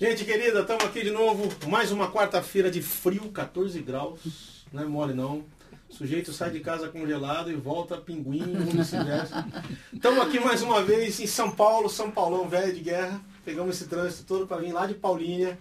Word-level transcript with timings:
Gente 0.00 0.24
querida, 0.24 0.62
estamos 0.62 0.82
aqui 0.82 1.02
de 1.04 1.10
novo. 1.10 1.46
Mais 1.68 1.92
uma 1.92 2.10
quarta-feira 2.10 2.70
de 2.70 2.80
frio, 2.80 3.30
14 3.32 3.78
graus. 3.82 4.64
Não 4.72 4.82
é 4.82 4.86
mole 4.86 5.12
não. 5.12 5.44
O 5.90 5.94
sujeito 5.94 6.32
sai 6.32 6.50
de 6.50 6.60
casa 6.60 6.88
congelado 6.88 7.52
e 7.52 7.54
volta 7.54 7.98
pinguim, 7.98 8.50
vice-versa. 8.64 9.46
Estamos 9.92 10.22
aqui 10.22 10.40
mais 10.40 10.62
uma 10.62 10.82
vez 10.82 11.20
em 11.20 11.26
São 11.26 11.50
Paulo, 11.50 11.90
São 11.90 12.10
Paulão, 12.10 12.48
velho 12.48 12.72
de 12.72 12.80
guerra. 12.80 13.20
Pegamos 13.44 13.76
esse 13.76 13.90
trânsito 13.90 14.24
todo 14.24 14.46
para 14.46 14.62
vir 14.62 14.72
lá 14.72 14.86
de 14.86 14.94
Paulínia, 14.94 15.58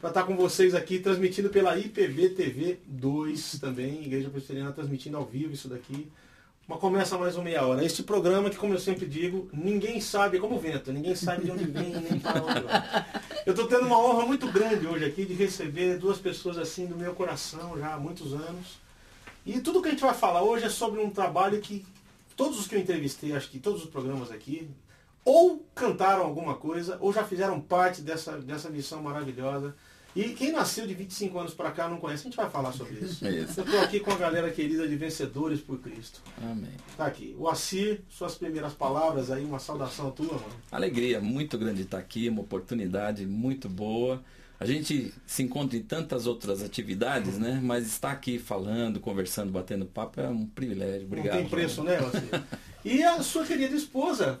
para 0.00 0.08
estar 0.08 0.22
com 0.22 0.38
vocês 0.38 0.74
aqui, 0.74 0.98
transmitindo 0.98 1.50
pela 1.50 1.76
IPV 1.76 2.30
TV 2.30 2.78
2 2.86 3.58
também, 3.60 4.06
Igreja 4.06 4.30
Presbiteriana 4.30 4.72
transmitindo 4.72 5.18
ao 5.18 5.26
vivo 5.26 5.52
isso 5.52 5.68
daqui. 5.68 6.10
Uma 6.68 6.78
começa 6.78 7.18
mais 7.18 7.34
uma 7.34 7.42
meia 7.42 7.66
hora. 7.66 7.84
Este 7.84 8.04
programa 8.04 8.48
que, 8.48 8.56
como 8.56 8.72
eu 8.72 8.78
sempre 8.78 9.04
digo, 9.04 9.50
ninguém 9.52 10.00
sabe, 10.00 10.36
é 10.36 10.40
como 10.40 10.54
o 10.54 10.60
vento, 10.60 10.92
ninguém 10.92 11.14
sabe 11.16 11.44
de 11.44 11.50
onde 11.50 11.64
vem, 11.64 11.90
nem 11.90 12.20
para 12.20 12.40
onde 12.40 12.60
vai. 12.60 13.04
Eu 13.44 13.52
estou 13.52 13.66
tendo 13.66 13.84
uma 13.84 13.98
honra 13.98 14.24
muito 14.24 14.46
grande 14.46 14.86
hoje 14.86 15.04
aqui 15.04 15.24
de 15.24 15.34
receber 15.34 15.98
duas 15.98 16.18
pessoas 16.18 16.56
assim 16.56 16.86
do 16.86 16.96
meu 16.96 17.14
coração 17.14 17.76
já 17.76 17.94
há 17.94 17.98
muitos 17.98 18.32
anos. 18.32 18.78
E 19.44 19.60
tudo 19.60 19.82
que 19.82 19.88
a 19.88 19.90
gente 19.90 20.02
vai 20.02 20.14
falar 20.14 20.42
hoje 20.42 20.64
é 20.64 20.70
sobre 20.70 21.00
um 21.00 21.10
trabalho 21.10 21.60
que 21.60 21.84
todos 22.36 22.60
os 22.60 22.68
que 22.68 22.76
eu 22.76 22.80
entrevistei, 22.80 23.34
acho 23.34 23.50
que 23.50 23.58
todos 23.58 23.82
os 23.82 23.90
programas 23.90 24.30
aqui, 24.30 24.70
ou 25.24 25.66
cantaram 25.74 26.22
alguma 26.22 26.54
coisa, 26.54 26.96
ou 27.00 27.12
já 27.12 27.24
fizeram 27.24 27.60
parte 27.60 28.00
dessa, 28.02 28.38
dessa 28.38 28.70
missão 28.70 29.02
maravilhosa 29.02 29.74
e 30.14 30.24
quem 30.30 30.52
nasceu 30.52 30.86
de 30.86 30.94
25 30.94 31.38
anos 31.38 31.54
para 31.54 31.70
cá 31.70 31.88
não 31.88 31.98
conhece, 31.98 32.22
a 32.22 32.24
gente 32.24 32.36
vai 32.36 32.50
falar 32.50 32.72
sobre 32.72 32.94
isso. 33.00 33.24
isso. 33.28 33.60
Eu 33.60 33.64
estou 33.64 33.80
aqui 33.80 33.98
com 33.98 34.12
a 34.12 34.16
galera 34.16 34.50
querida 34.50 34.86
de 34.86 34.94
Vencedores 34.94 35.60
por 35.60 35.78
Cristo. 35.78 36.20
Amém. 36.42 36.72
Tá 36.96 37.06
aqui. 37.06 37.34
O 37.38 37.48
Assir, 37.48 38.02
suas 38.10 38.34
primeiras 38.34 38.74
palavras 38.74 39.30
aí, 39.30 39.44
uma 39.44 39.58
saudação 39.58 40.10
tua, 40.10 40.34
mano. 40.34 40.54
Alegria 40.70 41.20
muito 41.20 41.56
grande 41.56 41.82
estar 41.82 41.98
aqui, 41.98 42.28
uma 42.28 42.42
oportunidade 42.42 43.26
muito 43.26 43.68
boa. 43.68 44.22
A 44.60 44.66
gente 44.66 45.12
se 45.26 45.42
encontra 45.42 45.76
em 45.76 45.82
tantas 45.82 46.26
outras 46.26 46.62
atividades, 46.62 47.36
né? 47.36 47.58
Mas 47.60 47.86
estar 47.86 48.12
aqui 48.12 48.38
falando, 48.38 49.00
conversando, 49.00 49.50
batendo 49.50 49.86
papo 49.86 50.20
é 50.20 50.28
um 50.28 50.46
privilégio. 50.46 51.06
Obrigado. 51.06 51.34
Não 51.34 51.40
tem 51.40 51.50
preço, 51.50 51.82
né, 51.82 51.96
Assir? 51.96 52.44
e 52.84 53.02
a 53.02 53.20
sua 53.22 53.44
querida 53.44 53.74
esposa, 53.74 54.38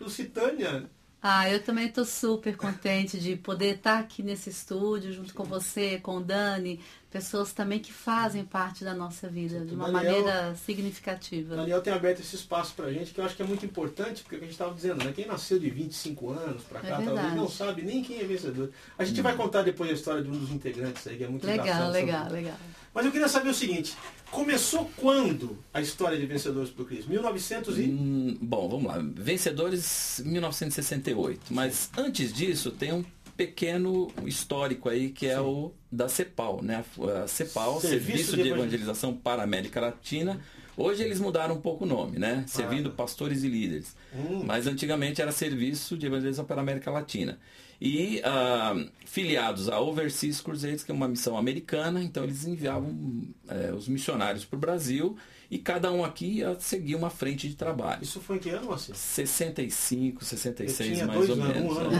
Lucitânia, 0.00 0.88
ah, 1.20 1.50
eu 1.50 1.62
também 1.62 1.86
estou 1.88 2.04
super 2.04 2.56
contente 2.56 3.18
de 3.18 3.36
poder 3.36 3.76
estar 3.76 3.98
aqui 3.98 4.22
nesse 4.22 4.50
estúdio 4.50 5.12
junto 5.12 5.34
com 5.34 5.44
você, 5.44 5.98
com 5.98 6.16
o 6.18 6.24
Dani, 6.24 6.80
pessoas 7.10 7.52
também 7.52 7.78
que 7.78 7.92
fazem 7.92 8.44
parte 8.44 8.84
da 8.84 8.94
nossa 8.94 9.28
vida 9.28 9.64
de 9.64 9.74
uma 9.74 9.90
Daniel, 9.90 10.22
maneira 10.22 10.54
significativa. 10.56 11.56
Daniel 11.56 11.80
tem 11.80 11.92
aberto 11.92 12.20
esse 12.20 12.36
espaço 12.36 12.74
para 12.74 12.86
a 12.86 12.92
gente 12.92 13.14
que 13.14 13.20
eu 13.20 13.24
acho 13.24 13.34
que 13.34 13.42
é 13.42 13.46
muito 13.46 13.64
importante, 13.64 14.22
porque 14.22 14.36
a 14.36 14.40
gente 14.40 14.50
estava 14.50 14.74
dizendo, 14.74 15.04
né? 15.04 15.12
Quem 15.14 15.26
nasceu 15.26 15.58
de 15.58 15.70
25 15.70 16.30
anos 16.30 16.62
para 16.64 16.80
cá, 16.80 17.00
é 17.00 17.04
talvez 17.04 17.34
não 17.34 17.48
sabe 17.48 17.82
nem 17.82 18.02
quem 18.02 18.20
é 18.20 18.24
vencedor. 18.24 18.70
A 18.98 19.04
gente 19.04 19.20
hum. 19.20 19.22
vai 19.22 19.36
contar 19.36 19.62
depois 19.62 19.90
a 19.90 19.94
história 19.94 20.22
de 20.22 20.28
um 20.28 20.38
dos 20.38 20.50
integrantes 20.50 21.06
aí, 21.06 21.16
que 21.16 21.24
é 21.24 21.28
muito 21.28 21.46
legal. 21.46 21.66
Legal, 21.66 21.90
legal, 21.90 22.30
legal. 22.30 22.56
Mas 22.94 23.06
eu 23.06 23.12
queria 23.12 23.28
saber 23.28 23.50
o 23.50 23.54
seguinte, 23.54 23.94
começou 24.30 24.90
quando 24.96 25.58
a 25.72 25.80
história 25.80 26.18
de 26.18 26.26
Vencedores 26.26 26.70
por 26.70 26.86
Cristo? 26.86 27.08
1900 27.08 27.78
e... 27.78 27.82
Hum, 27.82 28.36
bom, 28.40 28.68
vamos 28.68 28.86
lá. 28.86 28.98
Vencedores 29.00 30.20
1968. 30.24 31.54
Mas 31.54 31.90
antes 31.96 32.32
disso 32.32 32.70
tem 32.70 32.92
um 32.92 33.04
pequeno 33.38 34.08
histórico 34.26 34.88
aí 34.88 35.10
que 35.10 35.26
é 35.26 35.36
Sim. 35.36 35.42
o 35.42 35.72
da 35.90 36.08
CEPAL, 36.08 36.60
né? 36.60 36.84
A 37.22 37.28
CEPAL, 37.28 37.80
Serviço, 37.80 38.32
Serviço 38.32 38.36
de, 38.36 38.48
Evangelização 38.48 39.14
para 39.14 39.42
a 39.42 39.44
América 39.44 39.80
Latina. 39.80 40.40
Hoje 40.76 41.04
eles 41.04 41.20
mudaram 41.20 41.54
um 41.54 41.60
pouco 41.60 41.84
o 41.84 41.88
nome, 41.88 42.18
né? 42.18 42.42
Ah. 42.44 42.48
Servindo 42.48 42.90
pastores 42.90 43.44
e 43.44 43.48
líderes. 43.48 43.96
Hum. 44.12 44.42
Mas 44.44 44.66
antigamente 44.66 45.22
era 45.22 45.30
Serviço 45.30 45.96
de 45.96 46.06
Evangelização 46.06 46.44
para 46.44 46.56
a 46.56 46.62
América 46.62 46.90
Latina 46.90 47.38
e 47.80 48.20
uh, 48.20 48.90
filiados 49.06 49.68
a 49.68 49.78
Overseas 49.78 50.40
Crusades, 50.40 50.82
que 50.82 50.90
é 50.90 50.94
uma 50.94 51.06
missão 51.06 51.38
americana, 51.38 52.02
então 52.02 52.24
eles 52.24 52.44
enviavam 52.44 53.22
é, 53.48 53.72
os 53.72 53.86
missionários 53.86 54.44
para 54.44 54.56
o 54.56 54.60
Brasil 54.60 55.16
e 55.50 55.58
cada 55.58 55.90
um 55.90 56.04
aqui 56.04 56.38
ia 56.38 56.56
seguir 56.60 56.94
uma 56.94 57.08
frente 57.08 57.48
de 57.48 57.54
trabalho. 57.54 58.02
Isso 58.02 58.20
foi 58.20 58.36
em 58.36 58.38
que 58.38 58.50
ano, 58.50 58.72
assim? 58.72 58.92
65, 58.92 60.24
66 60.24 61.02
mais 61.06 61.30
ou 61.30 61.36
anos, 61.36 61.54
menos. 61.54 61.76
Um 61.76 61.78
ano, 61.78 61.96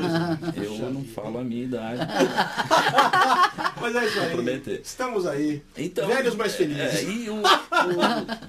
é. 0.54 0.66
Eu 0.66 0.92
não 0.92 1.04
falo 1.04 1.38
a 1.38 1.44
minha 1.44 1.64
idade. 1.64 2.00
Mas 3.80 3.96
é 3.96 4.06
isso 4.06 4.20
aí. 4.20 4.30
Prometer. 4.30 4.80
Estamos 4.82 5.26
aí. 5.26 5.62
Então, 5.76 6.08
Velhos 6.08 6.34
mais 6.34 6.54
felizes. 6.54 6.80
É, 6.80 7.04
e 7.04 7.30
o, 7.30 7.36
o, 7.36 7.42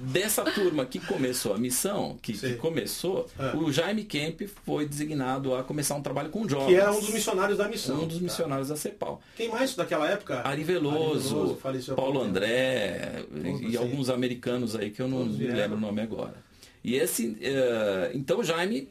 dessa 0.00 0.44
turma 0.44 0.84
que 0.86 0.98
começou 0.98 1.54
a 1.54 1.58
missão, 1.58 2.18
que, 2.20 2.32
que 2.32 2.54
começou, 2.54 3.28
é. 3.38 3.56
o 3.56 3.72
Jaime 3.72 4.04
Kemp 4.04 4.42
foi 4.64 4.86
designado 4.86 5.54
a 5.54 5.62
começar 5.62 5.94
um 5.94 6.02
trabalho 6.02 6.30
com 6.30 6.48
jovens. 6.48 6.68
Que 6.68 6.74
era 6.74 6.92
um 6.92 7.00
dos 7.00 7.10
missionários 7.10 7.58
da 7.58 7.68
missão. 7.68 8.02
Um 8.02 8.06
dos 8.06 8.20
missionários 8.20 8.68
tá. 8.68 8.74
da 8.74 8.80
CEPAL. 8.80 9.20
Quem 9.36 9.48
mais 9.48 9.74
daquela 9.74 10.08
época? 10.08 10.42
Ari 10.46 10.64
Veloso, 10.64 11.58
Ari 11.64 11.78
Veloso 11.78 11.94
Paulo 11.94 12.22
André 12.22 13.24
e, 13.34 13.72
e 13.72 13.76
alguns 13.76 14.10
americanos 14.10 14.76
aí 14.76 14.90
que 14.90 15.00
eu 15.00 15.08
não 15.08 15.24
me 15.24 15.46
lembro 15.46 15.76
o 15.76 15.80
nome 15.80 16.00
agora. 16.00 16.34
E 16.82 16.96
esse, 16.96 17.26
uh, 17.26 18.10
então 18.14 18.42
Jaime 18.42 18.88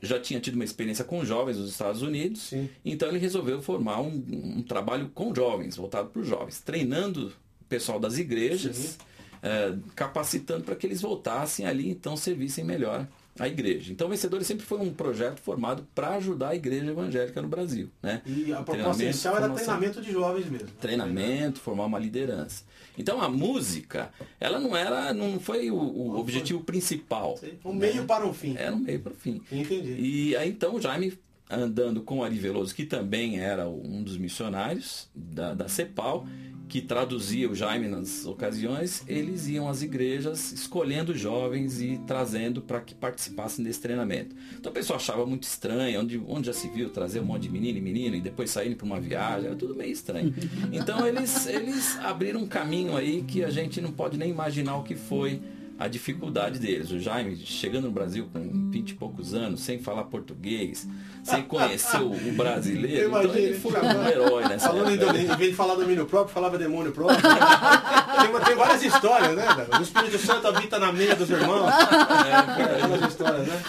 já 0.00 0.18
tinha 0.18 0.40
tido 0.40 0.54
uma 0.54 0.64
experiência 0.64 1.04
com 1.04 1.24
jovens 1.24 1.56
nos 1.56 1.70
Estados 1.70 2.02
Unidos, 2.02 2.42
Sim. 2.42 2.68
então 2.84 3.08
ele 3.08 3.18
resolveu 3.18 3.60
formar 3.60 4.00
um, 4.00 4.22
um 4.58 4.62
trabalho 4.62 5.10
com 5.14 5.34
jovens, 5.34 5.76
voltado 5.76 6.08
para 6.08 6.22
os 6.22 6.28
jovens, 6.28 6.60
treinando 6.60 7.32
o 7.60 7.64
pessoal 7.68 8.00
das 8.00 8.18
igrejas, 8.18 8.98
uh, 9.42 9.78
capacitando 9.94 10.64
para 10.64 10.74
que 10.74 10.86
eles 10.86 11.00
voltassem 11.00 11.66
ali, 11.66 11.90
então 11.90 12.16
servissem 12.16 12.64
melhor 12.64 13.06
a 13.38 13.48
igreja. 13.48 13.92
Então, 13.92 14.08
Vencedores 14.08 14.46
sempre 14.46 14.66
foi 14.66 14.78
um 14.80 14.92
projeto 14.92 15.40
formado 15.40 15.86
para 15.94 16.10
ajudar 16.16 16.50
a 16.50 16.54
igreja 16.54 16.90
evangélica 16.90 17.40
no 17.40 17.48
Brasil. 17.48 17.88
Né? 18.02 18.20
E 18.26 18.52
a 18.52 18.62
proposta 18.62 19.02
inicial 19.02 19.36
era 19.36 19.48
treinamento 19.48 20.02
de 20.02 20.12
jovens 20.12 20.46
mesmo. 20.46 20.68
Treinamento, 20.80 21.60
formar 21.60 21.86
uma 21.86 21.98
liderança. 21.98 22.64
Então 23.00 23.20
a 23.20 23.28
música, 23.28 24.12
ela 24.38 24.60
não 24.60 24.76
era, 24.76 25.12
não 25.14 25.40
foi 25.40 25.70
o, 25.70 25.76
o 25.76 26.18
objetivo 26.18 26.60
principal. 26.60 27.38
Um 27.64 27.72
né? 27.72 27.90
meio 27.90 28.04
para 28.04 28.26
o 28.26 28.32
fim. 28.32 28.54
Era 28.56 28.74
um 28.74 28.78
meio 28.78 29.00
para 29.00 29.12
o 29.12 29.16
fim. 29.16 29.40
Entendi. 29.50 29.96
E 29.98 30.36
aí 30.36 30.50
então 30.50 30.80
Jaime 30.80 31.18
andando 31.50 32.02
com 32.02 32.22
Ari 32.22 32.38
Veloso, 32.38 32.74
que 32.74 32.84
também 32.84 33.40
era 33.40 33.68
um 33.68 34.02
dos 34.02 34.16
missionários 34.16 35.08
da, 35.14 35.52
da 35.52 35.68
CEPAL, 35.68 36.24
que 36.70 36.80
traduzia 36.80 37.50
o 37.50 37.54
Jaime 37.54 37.88
nas 37.88 38.24
ocasiões, 38.24 39.02
eles 39.08 39.48
iam 39.48 39.68
às 39.68 39.82
igrejas 39.82 40.52
escolhendo 40.52 41.12
jovens 41.16 41.82
e 41.82 42.00
trazendo 42.06 42.62
para 42.62 42.80
que 42.80 42.94
participassem 42.94 43.64
desse 43.64 43.80
treinamento. 43.80 44.36
Então 44.56 44.70
o 44.70 44.74
pessoal 44.74 44.96
achava 44.96 45.26
muito 45.26 45.42
estranho, 45.42 46.00
onde, 46.00 46.22
onde 46.28 46.46
já 46.46 46.52
se 46.52 46.68
viu 46.68 46.88
trazer 46.88 47.18
um 47.18 47.24
monte 47.24 47.42
de 47.42 47.50
menino 47.50 47.76
e 47.76 47.80
menina 47.80 48.16
e 48.16 48.20
depois 48.20 48.50
saírem 48.50 48.76
para 48.76 48.86
uma 48.86 49.00
viagem, 49.00 49.46
era 49.46 49.56
tudo 49.56 49.74
meio 49.74 49.90
estranho. 49.90 50.32
Então 50.72 51.04
eles, 51.04 51.44
eles 51.48 51.98
abriram 51.98 52.42
um 52.42 52.46
caminho 52.46 52.96
aí 52.96 53.24
que 53.26 53.42
a 53.42 53.50
gente 53.50 53.80
não 53.80 53.90
pode 53.90 54.16
nem 54.16 54.30
imaginar 54.30 54.76
o 54.76 54.84
que 54.84 54.94
foi 54.94 55.42
a 55.80 55.88
dificuldade 55.88 56.58
deles. 56.58 56.90
O 56.90 57.00
Jaime 57.00 57.34
chegando 57.38 57.84
no 57.84 57.90
Brasil 57.90 58.28
com 58.30 58.70
20 58.70 58.90
e 58.90 58.94
poucos 58.94 59.32
anos, 59.32 59.60
sem 59.60 59.78
falar 59.78 60.04
português, 60.04 60.86
sem 61.24 61.42
conhecer 61.42 62.02
o, 62.02 62.12
o 62.12 62.32
brasileiro, 62.32 63.08
então 63.08 63.34
ele 63.34 63.58
foi 63.58 63.72
um 63.80 64.06
herói 64.06 64.46
nessa 64.46 64.68
Falando 64.68 64.92
época. 64.92 65.18
em, 65.18 65.24
em 65.24 65.36
vez 65.36 65.50
de 65.50 65.56
falar 65.56 65.76
domínio 65.76 66.04
próprio, 66.04 66.34
falava 66.34 66.58
demônio 66.58 66.92
próprio. 66.92 67.18
tem, 68.20 68.44
tem, 68.44 68.56
várias 68.56 68.82
histórias, 68.82 69.34
né? 69.34 69.46
O 69.78 69.82
Espírito 69.82 70.18
Santo 70.18 70.48
habita 70.48 70.78
na 70.78 70.92
meia 70.92 71.16
dos 71.16 71.30
irmãos. 71.30 71.70
É, 71.70 72.86
várias 72.86 73.09
histórias, 73.20 73.46
né? 73.46 73.62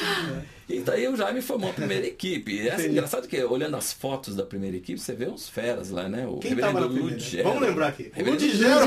É. 0.48 0.62
E 0.72 0.80
daí 0.80 1.08
o 1.08 1.16
Jaime 1.16 1.42
formou 1.42 1.70
a 1.70 1.74
primeira 1.74 2.08
equipe. 2.08 2.54
E 2.54 2.70
é 2.70 2.88
engraçado 2.88 3.28
que 3.28 3.44
olhando 3.44 3.76
as 3.76 3.92
fotos 3.92 4.36
da 4.36 4.44
primeira 4.44 4.78
equipe, 4.78 4.98
você 5.00 5.14
vê 5.14 5.28
uns 5.28 5.50
feras 5.50 5.90
lá, 5.90 6.08
né? 6.08 6.26
O 6.26 6.38
Quem 6.38 6.52
reverendo 6.52 6.88
Lud 6.88 7.44
Vamos 7.44 7.62
lembrar 7.62 7.88
aqui. 7.90 8.12
Lud 8.18 8.58
Gero. 8.58 8.86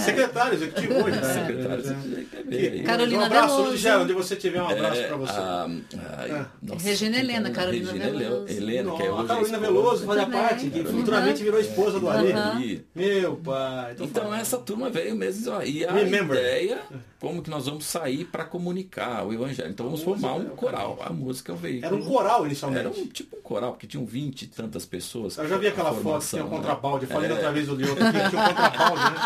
Secretário 0.00 0.54
executivo 0.54 0.94
hoje. 0.94 1.16
Né? 1.16 1.34
Secretário 1.34 1.80
executivo. 1.80 2.84
Carolina 2.84 3.22
Um 3.22 3.24
abraço, 3.24 3.62
Lud 3.62 3.76
Gero, 3.78 4.02
onde 4.02 4.12
você 4.12 4.36
tiver 4.36 4.62
um 4.62 4.68
abraço 4.68 5.00
é, 5.00 5.06
para 5.06 5.16
você. 5.16 5.32
A, 5.32 5.66
a, 5.66 6.76
Regina 6.82 7.18
Helena, 7.18 7.50
Carolina 7.50 7.92
Regina 7.92 8.10
Veloso. 8.10 8.52
Helena, 8.52 8.96
que 8.96 9.02
é 9.02 9.10
hoje 9.10 9.28
Carolina 9.28 9.58
Veloso 9.58 10.06
fazia 10.06 10.26
parte, 10.26 10.70
que 10.70 10.84
futuramente 10.84 11.42
virou 11.42 11.60
esposa 11.60 11.98
do 11.98 12.10
Ali. 12.10 12.84
Meu 12.94 13.36
pai. 13.36 13.96
Então 13.98 14.34
essa 14.34 14.58
turma 14.58 14.90
veio 14.90 15.16
mesmo. 15.16 15.62
E 15.62 15.84
a 15.86 16.00
ideia, 16.02 16.82
como 17.24 17.42
que 17.42 17.48
nós 17.48 17.64
vamos 17.64 17.86
sair 17.86 18.26
para 18.26 18.44
comunicar 18.44 19.26
o 19.26 19.32
evangelho. 19.32 19.70
Então 19.70 19.86
vamos 19.86 20.02
formar 20.02 20.34
um 20.34 20.44
coral. 20.50 20.98
A 21.00 21.10
música 21.10 21.52
é 21.52 21.54
o 21.54 21.56
veículo. 21.56 21.86
Era 21.86 21.96
um 21.96 22.06
coral 22.06 22.44
inicialmente? 22.44 22.80
Era 22.80 22.90
um 22.90 23.06
tipo 23.06 23.38
um 23.38 23.40
coral, 23.40 23.72
porque 23.72 23.86
tinham 23.86 24.04
20 24.04 24.42
e 24.42 24.46
tantas 24.48 24.84
pessoas. 24.84 25.38
Eu 25.38 25.48
já 25.48 25.56
vi 25.56 25.68
aquela 25.68 25.94
foto, 25.94 26.26
tinha 26.26 26.44
um 26.44 26.50
contrabalde. 26.50 27.06
Eu 27.06 27.10
falei 27.10 27.30
é... 27.30 27.32
outra 27.32 27.50
vez 27.50 27.66
o 27.70 27.74
Leandro 27.74 27.96
que 27.96 28.28
tinha 28.28 28.42
um 28.42 28.46
contrabalde, 28.46 29.04
né? 29.04 29.20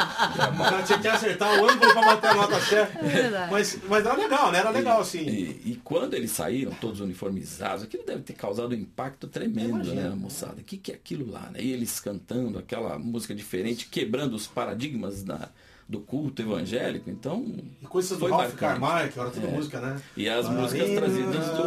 O 0.58 0.70
cara 0.70 0.82
tinha 0.84 0.98
que 1.00 1.08
acertar 1.08 1.60
o 1.60 1.68
ângulo 1.68 1.92
para 1.92 2.02
bater 2.02 2.30
a 2.30 2.34
nota 2.34 2.60
certa. 2.60 2.98
É 3.00 3.48
mas, 3.50 3.78
mas 3.88 4.06
era 4.06 4.14
legal, 4.14 4.52
né? 4.52 4.58
Era 4.60 4.70
legal, 4.70 5.04
sim. 5.04 5.26
E, 5.26 5.72
e, 5.72 5.80
quando 5.82 6.14
eles 6.14 6.30
saíram, 6.30 6.70
todos 6.80 7.00
uniformizados, 7.00 7.82
aquilo 7.82 8.04
deve 8.04 8.22
ter 8.22 8.34
causado 8.34 8.70
um 8.70 8.78
impacto 8.78 9.26
tremendo, 9.26 9.92
né, 9.92 10.08
moçada? 10.10 10.60
O 10.60 10.64
que, 10.64 10.76
que 10.76 10.92
é 10.92 10.94
aquilo 10.94 11.28
lá, 11.28 11.50
né? 11.50 11.60
E 11.60 11.72
eles 11.72 11.98
cantando 11.98 12.58
aquela 12.58 12.96
música 12.96 13.34
diferente, 13.34 13.88
quebrando 13.88 14.34
os 14.34 14.46
paradigmas 14.46 15.24
da 15.24 15.48
do 15.88 16.00
culto 16.00 16.42
evangélico. 16.42 17.08
Então. 17.08 17.46
E 17.80 17.86
coisas 17.86 18.18
foi 18.18 18.30
do 18.30 18.36
Ralph 18.36 18.54
Carmichael, 18.54 19.12
era 19.16 19.30
tudo 19.30 19.46
é. 19.46 19.50
música, 19.50 19.80
né? 19.80 19.98
E 20.16 20.28
as 20.28 20.48
músicas 20.48 20.90
trazidas 20.90 21.46
do. 21.46 21.62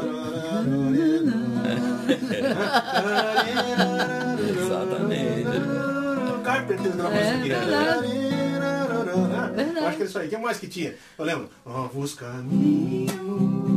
Exatamente. 4.62 5.50
O 6.38 6.42
Carpenter 6.44 6.92
da 6.92 7.10
música. 7.10 7.66
Né? 7.66 8.22
É 9.58 9.64
né? 9.64 9.88
Acho 9.88 9.98
que 9.98 10.04
é 10.04 10.06
isso 10.06 10.20
aí. 10.20 10.28
O 10.28 10.30
que 10.30 10.38
mais 10.38 10.60
que 10.60 10.68
tinha? 10.68 10.94
Eu 11.18 11.26
lembro. 11.26 11.50
Novos 11.66 12.14
caminhos. 12.14 13.71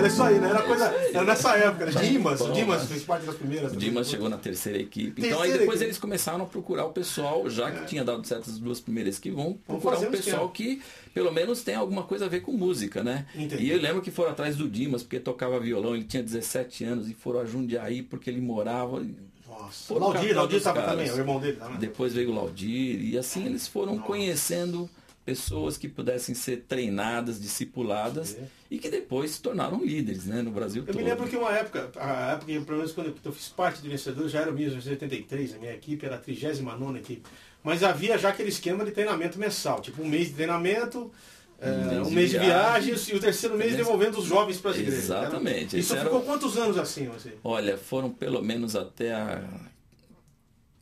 Era 0.00 0.08
isso 0.08 0.22
aí, 0.22 0.38
né? 0.38 0.50
Era 0.50 0.62
coisa. 0.62 0.84
Era 0.86 1.24
nessa 1.24 1.56
época, 1.56 1.86
né? 1.86 1.92
Dimas, 2.00 2.38
Bom, 2.40 2.48
o 2.50 2.52
Dimas 2.52 2.84
fez 2.86 3.02
parte 3.04 3.26
das 3.26 3.34
primeiras. 3.36 3.72
O 3.72 3.76
Dimas 3.76 4.08
chegou 4.08 4.28
na 4.28 4.38
terceira 4.38 4.78
equipe. 4.78 5.20
Então 5.20 5.38
Terceira 5.38 5.44
aí 5.44 5.52
depois 5.52 5.76
equipe. 5.76 5.84
eles 5.84 5.98
começaram 5.98 6.42
a 6.42 6.46
procurar 6.46 6.86
o 6.86 6.92
pessoal, 6.92 7.48
já 7.48 7.70
que 7.70 7.86
tinha 7.86 8.04
dado 8.04 8.26
certo 8.26 8.50
as 8.50 8.58
duas 8.58 8.80
primeiras 8.80 9.18
que 9.18 9.30
vão 9.30 9.54
procurar 9.66 9.98
um 9.98 10.10
pessoal 10.10 10.48
que 10.48 10.82
pelo 11.12 11.32
menos 11.32 11.62
tem 11.62 11.74
alguma 11.74 12.02
coisa 12.04 12.26
a 12.26 12.28
ver 12.28 12.40
com 12.40 12.52
música, 12.52 13.02
né? 13.02 13.26
Entendi. 13.34 13.64
E 13.64 13.70
eu 13.70 13.80
lembro 13.80 14.00
que 14.00 14.10
foram 14.10 14.30
atrás 14.30 14.56
do 14.56 14.68
Dimas, 14.68 15.02
porque 15.02 15.20
tocava 15.20 15.58
violão, 15.60 15.94
ele 15.94 16.04
tinha 16.04 16.22
17 16.22 16.84
anos, 16.84 17.08
e 17.10 17.14
foram 17.14 17.40
a 17.40 17.44
Jundiaí 17.44 18.02
porque 18.02 18.30
ele 18.30 18.40
morava. 18.40 19.04
Nossa. 19.48 19.88
Foram 19.88 20.08
Laudir, 20.08 20.34
Laudir 20.36 20.56
dos 20.56 20.64
tava 20.64 20.80
caras. 20.80 20.96
também, 20.96 21.12
o 21.12 21.16
irmão 21.16 21.40
dele. 21.40 21.58
Né? 21.58 21.76
Depois 21.80 22.14
veio 22.14 22.30
o 22.30 22.34
Laudir, 22.34 23.02
e 23.02 23.18
assim 23.18 23.44
eles 23.46 23.66
foram 23.66 23.98
conhecendo 23.98 24.88
pessoas 25.24 25.76
que 25.76 25.88
pudessem 25.88 26.34
ser 26.34 26.64
treinadas, 26.66 27.40
discipuladas 27.40 28.36
É. 28.36 28.44
e 28.70 28.78
que 28.78 28.88
depois 28.88 29.32
se 29.32 29.42
tornaram 29.42 29.84
líderes, 29.84 30.24
né, 30.26 30.42
no 30.42 30.50
Brasil 30.50 30.82
Eu 30.82 30.86
todo. 30.92 30.96
me 30.96 31.02
lembro 31.08 31.28
que 31.28 31.36
uma 31.36 31.52
época, 31.52 31.90
a 31.96 32.32
época, 32.32 32.46
pelo 32.64 32.78
menos 32.78 32.92
quando 32.92 33.14
eu 33.24 33.32
fiz 33.32 33.48
parte 33.48 33.80
de 33.82 33.88
vencedores, 33.88 34.32
já 34.32 34.40
era 34.40 34.50
o 34.50 34.54
1983, 34.54 35.54
a 35.54 35.58
minha 35.58 35.72
equipe 35.72 36.04
era 36.04 36.16
a 36.16 36.18
39 36.18 36.98
equipe. 36.98 37.22
Mas 37.62 37.82
havia 37.82 38.16
já 38.16 38.30
aquele 38.30 38.48
esquema 38.48 38.84
de 38.84 38.90
treinamento 38.90 39.38
mensal, 39.38 39.80
tipo 39.80 40.02
um 40.02 40.08
mês 40.08 40.28
de 40.28 40.34
treinamento, 40.34 41.12
eh, 41.60 41.70
mês 41.70 42.06
um 42.06 42.10
mês 42.10 42.30
de 42.30 42.38
viagens 42.38 43.06
e 43.10 43.14
o 43.14 43.20
terceiro 43.20 43.56
mês 43.58 43.76
devolvendo 43.76 44.18
os 44.18 44.24
jovens 44.24 44.58
para 44.58 44.70
as 44.70 44.78
igrejas. 44.78 45.04
Exatamente. 45.04 45.78
Isso 45.78 45.92
Esse 45.92 45.96
era 45.96 46.04
ficou 46.04 46.22
quantos 46.22 46.56
anos 46.56 46.78
assim? 46.78 47.06
Você? 47.08 47.34
Olha, 47.44 47.76
foram 47.76 48.10
pelo 48.10 48.42
menos 48.42 48.74
até 48.74 49.12
a 49.12 49.44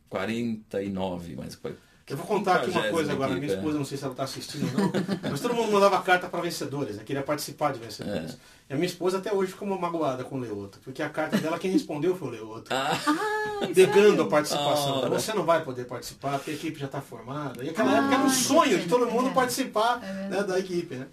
49, 0.08 1.34
mas 1.36 1.54
foi. 1.56 1.74
Eu 2.08 2.16
vou 2.16 2.26
contar 2.26 2.56
aqui 2.56 2.70
uma 2.70 2.82
50ª 2.82 2.90
coisa 2.90 3.12
agora, 3.12 3.34
minha 3.34 3.52
é. 3.52 3.54
esposa, 3.56 3.76
não 3.78 3.84
sei 3.84 3.98
se 3.98 4.04
ela 4.04 4.12
está 4.12 4.24
assistindo 4.24 4.64
ou 4.64 4.80
não, 4.80 4.92
mas 5.30 5.40
todo 5.40 5.54
mundo 5.54 5.70
mandava 5.70 6.00
carta 6.00 6.28
para 6.28 6.40
vencedores, 6.40 6.96
né? 6.96 7.02
queria 7.04 7.22
participar 7.22 7.72
de 7.72 7.78
vencedores. 7.80 8.32
É. 8.32 8.36
E 8.70 8.72
a 8.72 8.76
minha 8.76 8.86
esposa 8.86 9.18
até 9.18 9.32
hoje 9.32 9.52
ficou 9.52 9.68
magoada 9.68 10.24
com 10.24 10.36
o 10.36 10.40
Leoto, 10.40 10.78
porque 10.82 11.02
a 11.02 11.08
carta 11.08 11.36
dela, 11.38 11.58
quem 11.58 11.70
respondeu 11.70 12.16
foi 12.16 12.28
o 12.28 12.30
Leoto. 12.30 12.70
Ah, 12.70 12.90
negando 13.74 14.22
a 14.22 14.26
participação. 14.26 14.98
Ora. 14.98 15.10
Você 15.10 15.32
não 15.32 15.44
vai 15.44 15.62
poder 15.62 15.84
participar 15.84 16.38
porque 16.38 16.50
a 16.50 16.54
equipe 16.54 16.78
já 16.78 16.86
está 16.86 17.00
formada. 17.00 17.62
E 17.64 17.70
aquela 17.70 17.92
Ah, 17.92 17.98
época 17.98 18.14
era 18.14 18.24
um 18.24 18.30
sonho 18.30 18.78
de 18.78 18.88
todo 18.88 19.06
mundo 19.06 19.28
é. 19.30 19.32
participar 19.32 19.98
né, 19.98 20.42
da 20.42 20.58
equipe. 20.58 20.94
Né? 20.94 21.06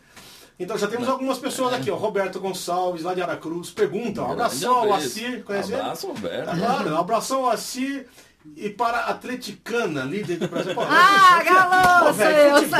Então 0.57 0.77
já 0.77 0.87
temos 0.87 1.07
algumas 1.09 1.37
pessoas 1.37 1.73
aqui, 1.73 1.91
ó. 1.91 1.95
Roberto 1.95 2.39
Gonçalves, 2.39 3.03
lá 3.03 3.13
de 3.13 3.21
Aracruz, 3.21 3.71
pergunta, 3.71 4.21
ó, 4.21 4.31
abração 4.31 4.75
ao 4.75 4.93
Assir, 4.93 5.43
conhece 5.43 5.71
ele? 5.73 5.81
Abraço, 5.81 6.07
Roberto. 6.07 6.45
Tá 6.45 6.57
claro, 6.57 6.97
abração 6.97 7.45
ao 7.45 7.51
Assir 7.51 8.07
e 8.55 8.69
para 8.69 8.97
a 8.99 9.09
Atleticana, 9.11 10.03
líder 10.03 10.37
do 10.37 10.47
Brasil. 10.47 10.73
Pô, 10.73 10.81
Ah, 10.81 11.37
aqui, 11.37 11.45
galô, 11.49 12.05
Pô, 12.07 12.13
velho, 12.13 12.55
futebol, 12.55 12.79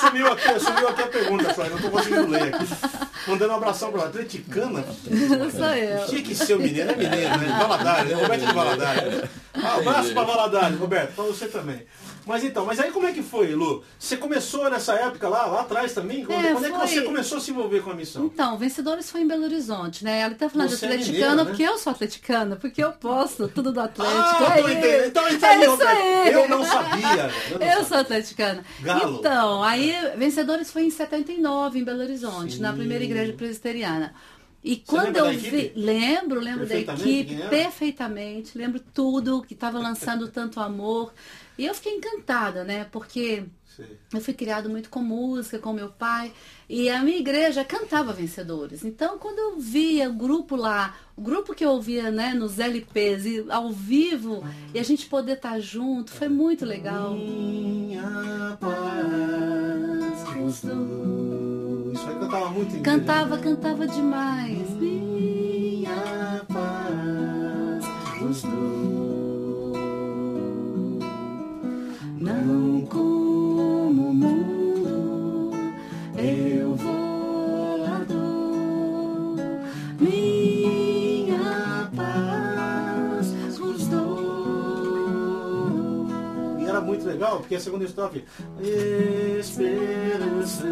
Sumiu 0.00 0.32
aqui, 0.32 0.60
sumiu 0.60 0.88
aqui 0.88 1.02
a 1.02 1.06
pergunta, 1.06 1.54
eu 1.56 1.70
não 1.70 1.76
estou 1.76 1.90
conseguindo 1.90 2.26
ler 2.28 2.54
aqui. 2.54 2.66
Mandando 3.28 3.52
um 3.52 3.56
abração 3.56 3.92
para 3.92 4.02
a 4.02 4.06
Atleticana. 4.06 4.84
Sou 5.56 5.66
eu. 5.74 6.06
Tinha 6.06 6.22
que 6.22 6.34
ser 6.34 6.54
o 6.54 6.58
mineiro, 6.58 6.90
é 6.90 6.96
mineiro, 6.96 7.38
né? 7.38 7.58
Valadares, 7.60 8.10
né? 8.10 8.22
Roberto 8.22 8.46
de 8.46 8.52
Valadares. 8.52 9.24
Ah, 9.54 9.74
abraço 9.78 10.12
para 10.14 10.22
Valadares, 10.24 10.78
Roberto, 10.78 11.14
para 11.14 11.24
você 11.24 11.46
também. 11.46 11.86
Mas 12.26 12.44
então, 12.44 12.64
mas 12.66 12.78
aí 12.78 12.90
como 12.90 13.06
é 13.06 13.12
que 13.12 13.22
foi, 13.22 13.54
Lu? 13.54 13.82
Você 13.98 14.16
começou 14.16 14.68
nessa 14.70 14.94
época 14.94 15.28
lá, 15.28 15.46
lá 15.46 15.60
atrás 15.62 15.92
também? 15.94 16.24
Quando 16.24 16.44
É, 16.44 16.52
quando 16.52 16.64
é 16.66 16.70
que 16.70 16.76
foi. 16.78 16.86
você 16.88 17.02
começou 17.02 17.38
a 17.38 17.40
se 17.40 17.50
envolver 17.50 17.80
com 17.82 17.90
a 17.90 17.94
missão? 17.94 18.24
Então, 18.26 18.56
vencedores 18.58 19.10
foi 19.10 19.22
em 19.22 19.26
Belo 19.28 19.44
Horizonte, 19.44 20.04
né? 20.04 20.20
Ela 20.20 20.34
tá 20.34 20.48
falando 20.48 20.68
Você 20.70 20.84
é 20.84 20.88
de 20.88 20.94
atleticana 20.94 21.18
mineira, 21.30 21.44
né? 21.44 21.50
porque 21.50 21.62
eu 21.62 21.78
sou 21.78 21.90
atleticana, 21.92 22.56
porque 22.56 22.82
eu 22.84 22.92
posto 22.92 23.48
tudo 23.48 23.72
do 23.72 23.80
Atlético. 23.80 24.18
Ah, 24.18 24.54
é 24.58 24.62
tô 24.62 24.68
isso. 24.68 24.78
entendendo. 24.78 25.06
Então 25.06 25.22
é 25.26 25.28
aí, 25.30 25.64
isso 25.64 25.82
aí. 25.82 26.32
Eu 26.32 26.48
não 26.48 26.64
sabia. 26.64 27.30
Eu 27.50 27.58
não 27.58 27.66
Eu 27.66 27.72
sabia. 27.74 27.84
sou 27.84 27.98
atleticana. 27.98 28.64
Galo. 28.80 29.16
Então, 29.18 29.62
aí, 29.62 29.94
vencedores 30.16 30.70
foi 30.70 30.82
em 30.84 30.90
79, 30.90 31.78
em 31.78 31.84
Belo 31.84 32.00
Horizonte, 32.02 32.54
Sim. 32.54 32.60
na 32.60 32.72
primeira 32.72 33.02
igreja 33.04 33.32
presbiteriana. 33.32 34.14
E 34.62 34.76
quando 34.76 35.16
lembra 35.16 35.32
eu 35.32 35.38
vi, 35.38 35.72
lembro, 35.74 36.38
lembro 36.38 36.66
da 36.66 36.76
equipe 36.76 37.36
perfeitamente, 37.48 38.58
lembro 38.58 38.78
tudo 38.92 39.42
que 39.42 39.54
estava 39.54 39.78
lançando 39.78 40.28
tanto 40.32 40.60
amor. 40.60 41.14
E 41.56 41.64
eu 41.64 41.74
fiquei 41.74 41.94
encantada, 41.94 42.62
né? 42.62 42.84
Porque 42.90 43.44
Sei. 43.76 43.98
eu 44.12 44.20
fui 44.20 44.34
criado 44.34 44.68
muito 44.68 44.90
com 44.90 45.00
música, 45.00 45.58
com 45.58 45.72
meu 45.72 45.88
pai, 45.90 46.32
e 46.68 46.90
a 46.90 47.02
minha 47.02 47.18
igreja 47.18 47.64
cantava 47.64 48.12
vencedores. 48.12 48.84
Então, 48.84 49.18
quando 49.18 49.38
eu 49.38 49.58
via 49.58 50.08
o 50.10 50.14
grupo 50.14 50.56
lá, 50.56 50.96
o 51.16 51.22
grupo 51.22 51.54
que 51.54 51.64
eu 51.64 51.70
ouvia 51.70 52.10
né, 52.10 52.34
nos 52.34 52.58
LPs 52.58 53.24
e 53.26 53.46
ao 53.48 53.70
vivo, 53.70 54.44
e 54.74 54.78
a 54.78 54.82
gente 54.82 55.06
poder 55.06 55.34
estar 55.34 55.58
junto, 55.60 56.10
foi 56.10 56.28
muito 56.28 56.64
legal. 56.66 57.14
Minha 57.14 58.58
paz 58.60 60.24
Isso 61.92 62.08
aí 62.08 62.14
cantava 62.18 62.50
muito 62.50 62.76
em 62.76 62.82
Cantava, 62.82 63.38
cantava 63.38 63.86
demais. 63.86 64.70
Minha 64.78 66.44
paz 66.48 67.84
vos 68.20 68.42
dou. 68.42 69.72
Não 72.18 72.82
como 72.86 74.10
o 74.10 74.14
mundo, 74.14 75.52
eu 76.16 76.74
vou 76.76 77.76
lá 77.78 78.04
dou. 78.06 79.36
Minha 79.98 81.90
paz 81.96 83.32
dou. 83.88 84.20
E 86.60 86.64
era 86.66 86.80
muito 86.80 87.04
legal, 87.06 87.40
porque 87.40 87.56
a 87.56 87.60
segunda 87.60 87.84
estrofe. 87.84 88.24
Esperança. 89.38 90.66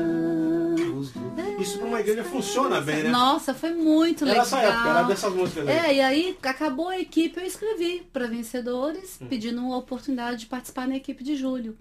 Isso 1.61 1.79
para 1.79 1.87
uma 1.87 2.01
igreja 2.01 2.25
funciona 2.25 2.81
bem, 2.81 3.05
né? 3.05 3.11
Nossa, 3.11 3.53
foi 3.55 3.73
muito 3.75 4.25
Era 4.25 4.31
legal. 4.43 4.47
essa 4.47 4.59
época, 4.61 4.89
era 4.89 5.03
dessas 5.03 5.33
músicas 5.35 5.69
aí. 5.69 5.77
É, 5.77 5.95
e 5.97 6.01
aí 6.01 6.39
acabou 6.43 6.89
a 6.89 6.99
equipe, 6.99 7.39
eu 7.41 7.47
escrevi 7.47 8.07
para 8.13 8.27
vencedores, 8.27 9.19
Hum. 9.21 9.27
pedindo 9.29 9.61
uma 9.61 9.77
oportunidade 9.77 10.39
de 10.39 10.47
participar 10.47 10.87
na 10.89 10.97
equipe 10.97 11.23
de 11.25 11.37
julho. 11.37 11.77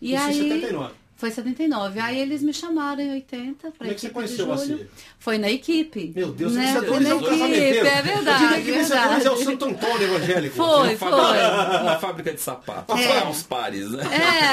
E 0.00 0.14
Isso 0.14 0.22
em 0.24 0.26
aí 0.28 0.34
79. 0.34 0.94
Foi 1.16 1.30
79. 1.30 1.98
Aí 1.98 2.18
eles 2.20 2.42
me 2.42 2.52
chamaram 2.52 3.00
em 3.02 3.10
80 3.12 3.70
para 3.70 3.70
Como 3.78 3.90
é 3.90 3.94
que 3.94 4.00
você 4.00 4.06
equipe 4.06 4.08
de 4.08 4.14
conheceu 4.14 4.50
o 4.50 4.56
julho. 4.56 4.74
Assir? 4.76 4.90
Foi 5.18 5.38
na 5.38 5.50
equipe. 5.50 6.12
Meu 6.14 6.28
Deus, 6.32 6.52
né? 6.52 6.66
vencedores 6.74 7.08
é 7.08 7.14
um 7.14 7.18
Foi 7.20 7.30
na 7.30 7.36
casamenteiro. 7.36 7.76
equipe, 7.76 7.88
É 7.88 7.98
Eu 7.98 8.02
verdade. 8.04 8.38
diria 8.46 8.64
que 8.64 8.72
vencedores 8.72 9.08
verdade. 9.08 9.26
é 9.26 9.30
o 9.30 9.36
Santo 9.44 9.64
Antônio 9.64 10.02
evangélico. 10.02 10.56
Foi, 10.56 10.96
fábrica, 10.96 11.26
foi. 11.26 11.80
uma 11.82 11.98
fábrica 11.98 12.32
de 12.32 12.40
sapatos. 12.40 13.00
É. 13.00 13.20
Para 13.20 13.30
os 13.30 13.42
pares, 13.42 13.90
né? 13.90 14.04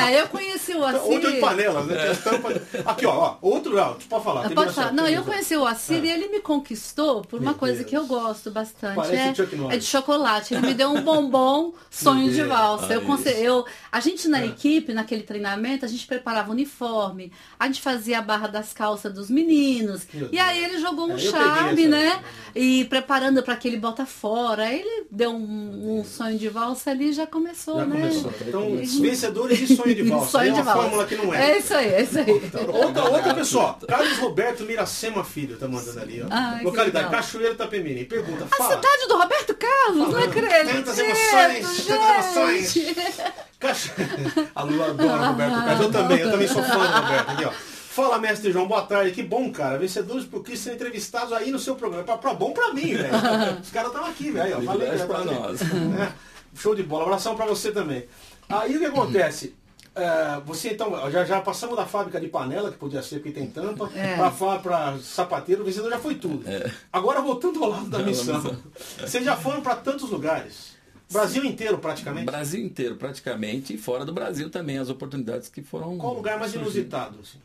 É, 0.09 0.21
eu 0.21 0.27
conheci 0.29 0.73
o 0.73 0.83
Assir. 0.85 1.01
Oito 1.11 1.31
de 1.31 1.39
panelas, 1.39 1.85
né? 1.85 2.13
Tampas. 2.23 2.61
Aqui, 2.85 3.05
ó, 3.05 3.11
ó, 3.13 3.37
outro, 3.41 3.77
ó, 3.77 3.93
tu 3.93 4.05
pode 4.07 4.23
falar. 4.23 4.45
Eu 4.45 4.51
posso 4.55 4.73
falar? 4.73 4.93
Não, 4.93 5.07
eu 5.07 5.23
conheci 5.23 5.55
o 5.57 5.65
Assir 5.65 6.03
e 6.03 6.09
ele 6.09 6.27
me 6.29 6.39
conquistou 6.39 7.21
por 7.23 7.39
uma 7.39 7.51
Meu 7.51 7.59
coisa 7.59 7.77
Deus. 7.79 7.89
que 7.89 7.97
eu 7.97 8.05
gosto 8.07 8.49
bastante. 8.51 8.95
Parece 8.95 9.41
é, 9.41 9.73
é 9.75 9.77
de 9.77 9.85
chocolate. 9.85 10.53
Ele 10.53 10.65
me 10.67 10.73
deu 10.73 10.89
um 10.91 11.01
bombom 11.01 11.73
sonho 11.91 12.31
de 12.31 12.41
valsa. 12.43 12.93
Eu, 12.93 13.01
Ah, 13.05 13.15
isso. 13.15 13.29
eu, 13.29 13.65
a 13.91 13.99
gente 13.99 14.27
na 14.27 14.41
É. 14.41 14.45
equipe, 14.47 14.93
naquele 14.93 15.23
treinamento, 15.23 15.85
a 15.85 15.87
gente 15.87 16.07
preparava 16.07 16.52
uniforme, 16.53 17.31
a 17.59 17.65
gente 17.67 17.81
fazia 17.81 18.19
a 18.19 18.21
barra 18.21 18.47
das 18.47 18.71
calças 18.73 19.13
dos 19.13 19.29
meninos. 19.29 20.07
Meu 20.13 20.29
E 20.31 20.39
aí 20.39 20.63
ele 20.63 20.79
jogou 20.79 21.07
um 21.07 21.15
É, 21.15 21.17
charme, 21.17 21.87
né? 21.87 22.07
época. 22.07 22.23
E 22.55 22.85
preparando 22.85 23.43
para 23.43 23.53
aquele 23.53 23.77
bota 23.77 24.05
fora. 24.05 24.63
Aí 24.63 24.79
ele 24.79 25.05
deu 25.11 25.31
um, 25.31 25.99
um 25.99 26.03
sonho 26.05 26.37
de 26.37 26.47
valsa 26.49 26.91
ali 26.91 27.09
e 27.09 27.13
já 27.13 27.25
começou, 27.27 27.79
Já 27.79 27.85
né? 27.85 27.95
começou. 27.99 28.33
Então, 28.47 28.79
Isso. 28.79 29.01
vencedores 29.01 29.59
e 29.69 29.75
sonho 29.75 29.95
de 29.95 30.03
valsa. 30.09 30.31
Sonho 30.31 30.49
é 30.49 30.51
de 30.51 30.61
uma 30.61 30.63
valsa. 30.63 30.81
fórmula 30.81 31.05
que 31.05 31.15
não 31.15 31.33
é. 31.33 31.51
É 31.51 31.57
isso 31.59 31.73
aí, 31.73 31.87
é 31.93 32.01
isso 32.03 32.19
aí. 32.19 32.25
Outra, 32.31 33.03
outra 33.09 33.33
pessoa, 33.33 33.77
Carlos 33.87 34.17
Roberto 34.19 34.63
Miracema 34.63 35.23
Filho, 35.23 35.57
tá 35.57 35.67
mandando 35.67 35.99
ali, 35.99 36.21
ó. 36.21 36.27
Ai, 36.29 36.59
que 36.59 36.65
Localidade. 36.65 37.09
Cachoeira 37.09 37.55
Tapemirim. 37.55 38.05
Pergunta, 38.05 38.45
A 38.49 38.55
fala. 38.55 38.75
cidade 38.75 39.07
do 39.07 39.17
Roberto 39.17 39.55
Carlos, 39.55 39.97
não 39.97 40.11
Falando. 40.11 40.29
acredito. 40.29 40.73
Tantas 40.73 40.99
emoções, 40.99 41.85
tantas 41.85 42.35
emoções. 42.37 42.73
A 44.55 44.63
Lu 44.63 44.83
adora 44.83 45.21
o 45.21 45.25
Roberto 45.27 45.53
Carlos. 45.55 45.85
Eu 45.85 45.91
também, 45.91 46.19
eu 46.19 46.31
também 46.31 46.47
sou 46.47 46.63
fã 46.63 46.77
do 46.77 47.01
Roberto. 47.01 47.29
Aqui, 47.31 47.45
ó. 47.45 47.51
Fala, 47.51 48.17
mestre 48.17 48.51
João, 48.51 48.67
boa 48.67 48.81
tarde. 48.83 49.11
Que 49.11 49.21
bom, 49.21 49.51
cara. 49.51 49.77
Vencedores 49.77 50.25
por 50.25 50.43
Cristo 50.43 50.63
sendo 50.63 50.75
entrevistados 50.75 51.31
aí 51.33 51.51
no 51.51 51.59
seu 51.59 51.75
programa. 51.75 52.03
Pra, 52.03 52.17
pra 52.17 52.33
bom 52.33 52.51
pra 52.51 52.73
mim, 52.73 52.95
velho. 52.95 53.13
Os 53.61 53.69
caras 53.69 53.91
estão 53.91 54.05
aqui, 54.05 54.31
velho. 54.31 54.55
Privilégio 54.57 54.97
já 54.97 55.05
pra 55.05 55.23
nós. 55.23 55.61
É. 55.61 56.11
Show 56.55 56.73
de 56.75 56.83
bola. 56.83 57.03
Abração 57.03 57.35
pra 57.35 57.45
você 57.45 57.71
também. 57.71 58.05
Aí 58.49 58.75
o 58.75 58.79
que 58.79 58.85
acontece? 58.85 59.55
É, 59.95 60.41
você 60.43 60.69
então, 60.71 61.11
já, 61.11 61.23
já 61.23 61.39
passamos 61.39 61.75
da 61.75 61.85
fábrica 61.85 62.19
de 62.19 62.27
panela, 62.27 62.71
que 62.71 62.77
podia 62.77 63.03
ser 63.03 63.17
porque 63.17 63.31
tem 63.31 63.45
tampa, 63.45 63.91
É. 63.95 64.15
pra 64.57 64.97
sapateiro, 64.99 65.61
o 65.61 65.65
vencedor 65.65 65.91
já 65.91 65.99
foi 65.99 66.15
tudo. 66.15 66.43
Agora 66.91 67.21
voltando 67.21 67.63
ao 67.63 67.69
lado 67.69 67.89
da 67.91 67.99
missão. 67.99 68.57
Vocês 68.99 69.23
já 69.23 69.35
foram 69.37 69.61
pra 69.61 69.75
tantos 69.75 70.09
lugares. 70.09 70.72
Brasil 71.13 71.45
inteiro 71.45 71.77
praticamente. 71.77 72.25
Brasil 72.25 72.65
inteiro, 72.65 72.95
praticamente, 72.95 73.73
e 73.73 73.77
fora 73.77 74.03
do 74.03 74.13
Brasil 74.13 74.49
também, 74.49 74.77
as 74.77 74.89
oportunidades 74.89 75.47
que 75.47 75.61
foram. 75.61 75.97
Qual 75.97 76.13
o 76.13 76.17
lugar 76.17 76.39
mais 76.39 76.51
surgindo. 76.51 76.71
inusitado? 76.71 77.19
assim, 77.21 77.39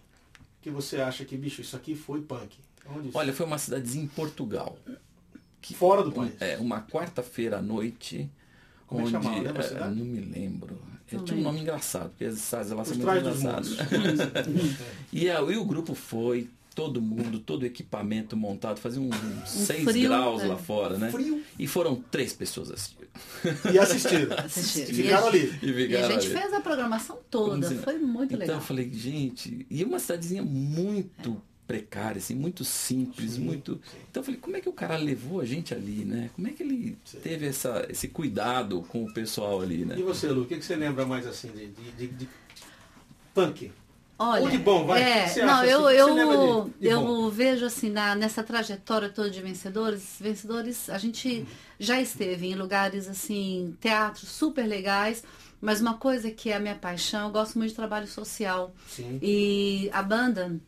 que 0.60 0.70
você 0.70 1.00
acha 1.00 1.24
que, 1.24 1.36
bicho, 1.36 1.60
isso 1.60 1.76
aqui 1.76 1.94
foi 1.94 2.20
punk? 2.20 2.56
Onde? 2.86 3.10
Olha, 3.14 3.32
foi 3.32 3.46
uma 3.46 3.58
cidadezinha 3.58 4.04
em 4.04 4.08
Portugal. 4.08 4.76
que 5.60 5.74
Fora 5.74 6.02
do 6.02 6.12
país. 6.12 6.32
É, 6.40 6.56
uma 6.56 6.82
quarta-feira 6.82 7.58
à 7.58 7.62
noite. 7.62 8.28
Como 8.86 9.02
é 9.02 9.04
que 9.04 9.16
onde, 9.16 9.24
chamava? 9.24 9.42
Lembra 9.42 9.62
é, 9.62 9.68
cidade? 9.68 9.94
não 9.94 10.04
me 10.04 10.20
lembro. 10.20 10.78
Não 11.10 11.24
tinha 11.24 11.38
um 11.38 11.42
nome 11.42 11.60
engraçado, 11.60 12.10
porque 12.10 12.24
as 12.24 12.38
cidades 12.38 12.70
lá 12.70 12.82
Os 12.82 12.88
são 12.88 12.96
muito 12.98 13.18
engraçadas. 13.18 13.76
E 15.10 15.30
aí 15.30 15.56
o 15.56 15.64
grupo 15.64 15.94
foi, 15.94 16.50
todo 16.78 17.02
mundo, 17.02 17.40
todo 17.40 17.64
o 17.64 17.66
equipamento 17.66 18.36
montado, 18.36 18.78
fazia 18.78 19.02
uns 19.02 19.48
6 19.48 19.82
frio, 19.82 20.08
graus 20.08 20.42
é. 20.42 20.46
lá 20.46 20.56
fora, 20.56 20.96
né? 20.96 21.10
Frio. 21.10 21.42
E 21.58 21.66
foram 21.66 21.96
três 21.96 22.32
pessoas 22.32 22.70
assistindo. 22.70 23.08
E 23.74 23.76
assistiram. 23.76 24.36
Assistiram. 24.38 24.90
E 24.90 24.94
ficaram 24.94 25.26
E 25.26 25.28
ali. 25.28 25.58
E 25.60 25.66
E 25.66 25.70
a 25.70 25.74
ficaram 25.74 26.08
gente 26.12 26.26
ali. 26.26 26.40
fez 26.40 26.52
a 26.52 26.60
programação 26.60 27.18
toda, 27.28 27.68
foi 27.68 27.98
muito 27.98 28.34
então 28.34 28.38
legal. 28.38 28.56
eu 28.58 28.62
falei, 28.62 28.88
gente, 28.92 29.66
e 29.68 29.82
uma 29.82 29.98
cidadezinha 29.98 30.44
muito 30.44 31.42
precária, 31.66 32.18
assim, 32.18 32.36
muito 32.36 32.64
simples, 32.64 33.32
Sim, 33.32 33.40
muito. 33.40 33.80
Então 34.08 34.20
eu 34.20 34.24
falei, 34.24 34.40
como 34.40 34.56
é 34.56 34.60
que 34.60 34.68
o 34.68 34.72
cara 34.72 34.96
levou 34.96 35.40
a 35.40 35.44
gente 35.44 35.74
ali, 35.74 36.04
né? 36.04 36.30
Como 36.36 36.46
é 36.46 36.52
que 36.52 36.62
ele 36.62 36.96
Sim. 37.04 37.18
teve 37.18 37.44
essa, 37.46 37.84
esse 37.90 38.06
cuidado 38.06 38.82
com 38.82 39.04
o 39.04 39.12
pessoal 39.12 39.60
ali, 39.60 39.84
né? 39.84 39.96
E 39.98 40.02
você, 40.02 40.28
Lu, 40.28 40.42
o 40.42 40.46
que, 40.46 40.56
que 40.56 40.64
você 40.64 40.76
lembra 40.76 41.04
mais 41.04 41.26
assim 41.26 41.48
de, 41.48 41.66
de, 41.66 41.90
de, 41.90 42.06
de 42.06 42.28
punk? 43.34 43.72
Olha, 44.18 44.42
Ou 44.42 44.50
de 44.50 44.58
bom, 44.58 44.84
vai. 44.84 45.00
O 45.00 45.04
É, 45.04 45.22
que 45.24 45.28
você 45.30 45.42
não, 45.44 45.54
acha, 45.60 45.66
eu? 45.66 45.80
O 45.82 45.90
eu, 45.90 46.14
lembra 46.14 46.36
de- 46.36 46.70
de 46.80 46.88
eu 46.88 47.00
bom? 47.02 47.30
vejo 47.30 47.64
assim, 47.66 47.88
na, 47.90 48.14
nessa 48.16 48.42
trajetória 48.42 49.08
toda 49.08 49.30
de 49.30 49.40
vencedores, 49.40 50.16
vencedores, 50.20 50.90
a 50.90 50.98
gente 50.98 51.46
já 51.78 52.00
esteve 52.00 52.48
em 52.48 52.54
lugares 52.56 53.06
assim, 53.06 53.76
teatros 53.80 54.28
super 54.28 54.66
legais, 54.66 55.22
mas 55.60 55.80
uma 55.80 55.94
coisa 55.94 56.30
que 56.32 56.50
é 56.50 56.56
a 56.56 56.60
minha 56.60 56.74
paixão, 56.74 57.26
eu 57.26 57.32
gosto 57.32 57.56
muito 57.58 57.70
de 57.70 57.76
trabalho 57.76 58.08
social. 58.08 58.74
Sim. 58.88 59.20
E 59.22 59.88
a 59.92 60.02
banda 60.02 60.58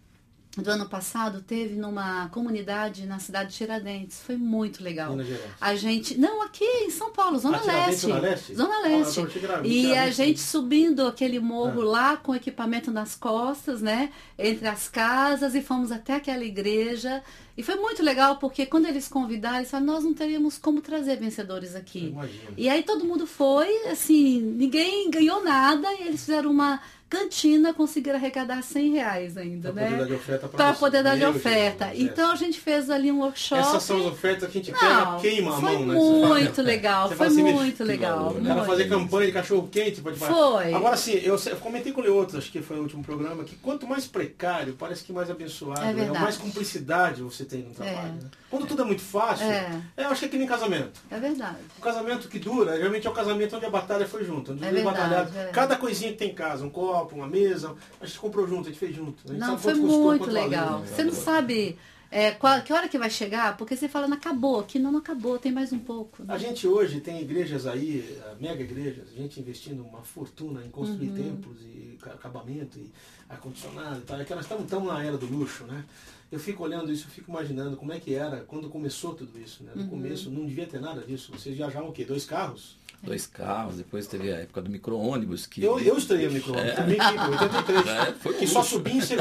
do 0.57 0.69
ano 0.69 0.89
passado 0.89 1.41
teve 1.41 1.77
numa 1.77 2.29
comunidade 2.31 3.07
na 3.07 3.21
cidade 3.21 3.51
de 3.53 3.57
Tiradentes. 3.57 4.21
Foi 4.21 4.37
muito 4.37 4.83
legal. 4.83 5.15
A 5.61 5.77
gente. 5.77 6.19
Não, 6.19 6.43
aqui 6.43 6.65
em 6.65 6.91
São 6.91 7.13
Paulo, 7.13 7.39
Zona 7.39 7.59
Ah, 7.59 7.87
Leste. 7.87 8.01
Zona 8.03 8.19
Leste? 8.19 8.55
Zona 8.57 8.75
Ah, 8.75 8.81
Leste. 8.89 9.21
era 9.21 9.67
e 9.67 9.97
a 9.97 10.11
gente 10.11 10.41
subindo 10.41 11.07
aquele 11.07 11.39
morro 11.39 11.83
Ah. 11.83 11.85
lá 11.85 12.17
com 12.17 12.35
equipamento 12.35 12.91
nas 12.91 13.15
costas, 13.15 13.81
né? 13.81 14.11
Entre 14.37 14.67
as 14.67 14.89
casas 14.89 15.55
e 15.55 15.63
fomos 15.63 15.93
até 15.93 16.15
aquela 16.17 16.45
igreja. 16.45 17.23
E 17.57 17.63
foi 17.63 17.77
muito 17.77 18.03
legal 18.03 18.37
porque 18.39 18.67
quando 18.67 18.87
eles 18.87 19.07
convidaram, 19.07 19.59
eles 19.59 19.71
falaram, 19.71 19.93
nós 19.93 20.03
não 20.05 20.15
teríamos 20.15 20.59
como 20.59 20.81
trazer 20.81 21.17
vencedores 21.17 21.77
aqui. 21.77 22.07
Imagina. 22.07 22.51
E 22.57 22.69
aí 22.69 22.83
todo 22.83 23.05
mundo 23.05 23.27
foi, 23.27 23.87
assim, 23.89 24.41
ninguém 24.41 25.11
ganhou 25.11 25.45
nada 25.45 25.87
e 25.95 26.09
eles 26.09 26.21
fizeram 26.25 26.51
uma 26.51 26.81
cantina, 27.11 27.75
conseguiram 27.75 28.17
arrecadar 28.17 28.63
100 28.63 28.93
reais 28.93 29.37
ainda, 29.37 29.73
Pra 29.73 29.83
poder 29.83 29.91
dar 29.91 29.99
né? 29.99 30.05
de 30.07 30.15
oferta 30.15 30.49
Para 30.49 30.73
poder 30.73 31.03
dar 31.03 31.17
de 31.19 31.25
oferta. 31.27 31.85
É. 31.87 32.01
então 32.01 32.31
a 32.31 32.37
gente 32.37 32.61
fez 32.61 32.89
ali 32.89 33.11
um 33.11 33.19
workshop. 33.19 33.61
Essas 33.61 33.83
são 33.83 33.99
as 33.99 34.07
ofertas 34.07 34.49
que 34.49 34.59
a 34.59 34.63
gente 34.63 34.73
pega, 34.73 35.05
Não, 35.05 35.21
queima 35.21 35.57
a 35.57 35.61
mão, 35.61 35.87
né? 35.87 35.95
Muito 35.95 36.63
legal, 36.63 37.11
foi 37.11 37.27
assim, 37.27 37.43
muito 37.43 37.83
legal. 37.83 38.33
né? 38.35 38.55
muito. 38.55 38.67
fazer 38.67 38.89
campanha 38.89 39.27
de 39.27 39.33
cachorro 39.33 39.69
quente 39.71 40.01
pode 40.01 40.17
Foi. 40.19 40.73
Agora 40.73 40.97
sim, 40.97 41.15
eu, 41.15 41.37
comentei 41.61 41.93
com 41.93 42.01
o 42.01 42.05
Leoto, 42.05 42.39
acho 42.39 42.51
que 42.51 42.63
foi 42.63 42.79
o 42.79 42.83
último 42.83 43.03
programa, 43.03 43.43
que 43.43 43.57
quanto 43.57 43.87
mais 43.89 44.07
precário, 44.07 44.75
parece 44.79 45.03
que 45.03 45.13
mais 45.13 45.29
abençoado, 45.29 45.81
É 45.81 45.93
né? 45.93 46.07
mais 46.19 46.37
cumplicidade 46.37 47.23
você 47.23 47.45
tem 47.45 47.63
no 47.63 47.75
trabalho. 47.75 47.99
É. 47.99 48.25
né? 48.25 48.31
Quando 48.51 48.67
tudo 48.67 48.83
é 48.83 48.85
muito 48.85 49.01
fácil, 49.03 49.47
É. 49.47 49.81
eu 49.97 50.09
acho 50.09 50.21
que 50.21 50.27
é 50.27 50.29
que 50.29 50.37
nem 50.37 50.47
casamento. 50.47 51.01
É 51.11 51.21
verdade. 51.21 51.59
O 51.79 51.81
casamento 51.81 52.29
que 52.29 52.39
dura, 52.39 52.77
geralmente 52.77 53.07
é 53.07 53.11
o 53.11 53.13
casamento 53.13 53.55
onde 53.57 53.65
a 53.67 53.71
batalha 53.71 54.07
foi 54.09 54.25
junto. 54.25 54.53
Onde 54.53 54.65
É 54.65 54.73
verdade, 54.73 54.85
batalharam. 54.99 55.31
é. 55.41 55.47
Cada 55.53 55.77
coisinha 55.77 56.11
que 56.11 56.19
tem 56.19 56.31
em 56.31 56.35
casa, 56.35 56.65
um 56.65 56.71
copo, 56.71 57.15
uma 57.15 57.29
mesa, 57.29 57.75
a 58.01 58.07
gente 58.07 58.19
comprou 58.19 58.47
junto, 58.49 58.63
a 58.69 58.71
gente 58.73 58.79
fez 58.81 58.95
junto. 58.95 59.23
A 59.25 59.29
gente 59.33 59.41
Não, 59.41 59.51
sabe 59.57 59.63
foi 59.63 59.75
custou, 59.79 60.03
muito 60.05 60.27
valeu, 60.27 60.43
legal. 60.43 60.79
né? 60.81 60.87
Você 60.89 61.05
não 61.05 61.13
sabe 61.13 61.79
é, 62.13 62.33
qual- 62.33 62.61
que 62.63 62.73
hora 62.73 62.89
que 62.89 62.99
vai 62.99 63.09
chegar, 63.09 63.57
porque 63.57 63.77
você 63.77 63.89
fala, 63.89 64.09
não 64.09 64.17
acabou, 64.17 64.65
que 64.65 64.81
não 64.81 64.97
acabou, 64.97 65.39
tem 65.39 65.53
mais 65.53 65.73
um 65.73 65.79
pouco. 65.79 66.25
né? 66.25 66.35
A 66.35 66.39
gente 66.39 66.67
hoje 66.67 67.01
tem 67.01 67.21
igrejas 67.23 67.69
aí, 67.69 68.19
eh, 68.21 68.35
mega 68.41 68.61
igrejas, 68.61 69.11
a 69.13 69.17
gente 69.17 69.39
investindo 69.39 69.85
uma 69.85 70.03
fortuna 70.03 70.65
em 70.67 70.71
construir 70.71 71.11
Uhum. 71.11 71.15
templos 71.17 71.63
e 71.63 71.97
ca- 72.03 72.11
acabamento 72.11 72.81
e 72.81 72.91
ar-condicionado 73.29 73.99
e 73.99 74.03
tal. 74.03 74.21
É 74.21 74.25
que 74.25 74.35
nós 74.35 74.43
estamos 74.45 74.65
estamos 74.65 74.89
na 74.93 75.05
era 75.05 75.17
do 75.17 75.27
luxo, 75.27 75.63
né? 75.65 75.85
Eu 76.31 76.39
fico 76.39 76.63
olhando 76.63 76.93
isso, 76.93 77.07
eu 77.07 77.11
fico 77.11 77.31
imaginando 77.31 77.77
como 77.77 77.93
é 77.93 77.99
que 77.99 78.15
era 78.15 78.43
quando 78.43 78.69
começou 78.71 79.15
tudo 79.15 79.37
isso, 79.41 79.65
né? 79.65 79.73
No 79.75 79.83
Uhum. 79.83 79.89
começo 79.89 80.31
não 80.31 80.47
devia 80.47 80.67
ter 80.67 80.81
nada 80.81 81.01
disso. 81.03 81.33
Vocês 81.33 81.57
viajavam 81.57 81.89
o 81.89 81.93
quê? 81.93 82.05
Dois 82.05 82.25
carros? 82.25 82.77
Dois 83.03 83.27
carros, 83.27 83.77
depois 83.77 84.07
teve 84.07 84.31
a 84.33 84.37
época 84.37 84.61
do 84.61 84.71
micro-ônibus 84.71 85.47
que. 85.47 85.63
Eu, 85.65 85.79
eu 85.81 85.97
estreiei 85.97 86.29
o 86.29 86.33
micro-ondas, 86.33 86.75
também 86.75 86.99
tive, 86.99 87.31
83. 87.31 87.87
É, 87.87 88.13
foi 88.13 88.35
que 88.35 88.47
só 88.47 88.63
subia 88.63 88.93
em 88.93 89.01
tinha, 89.01 89.19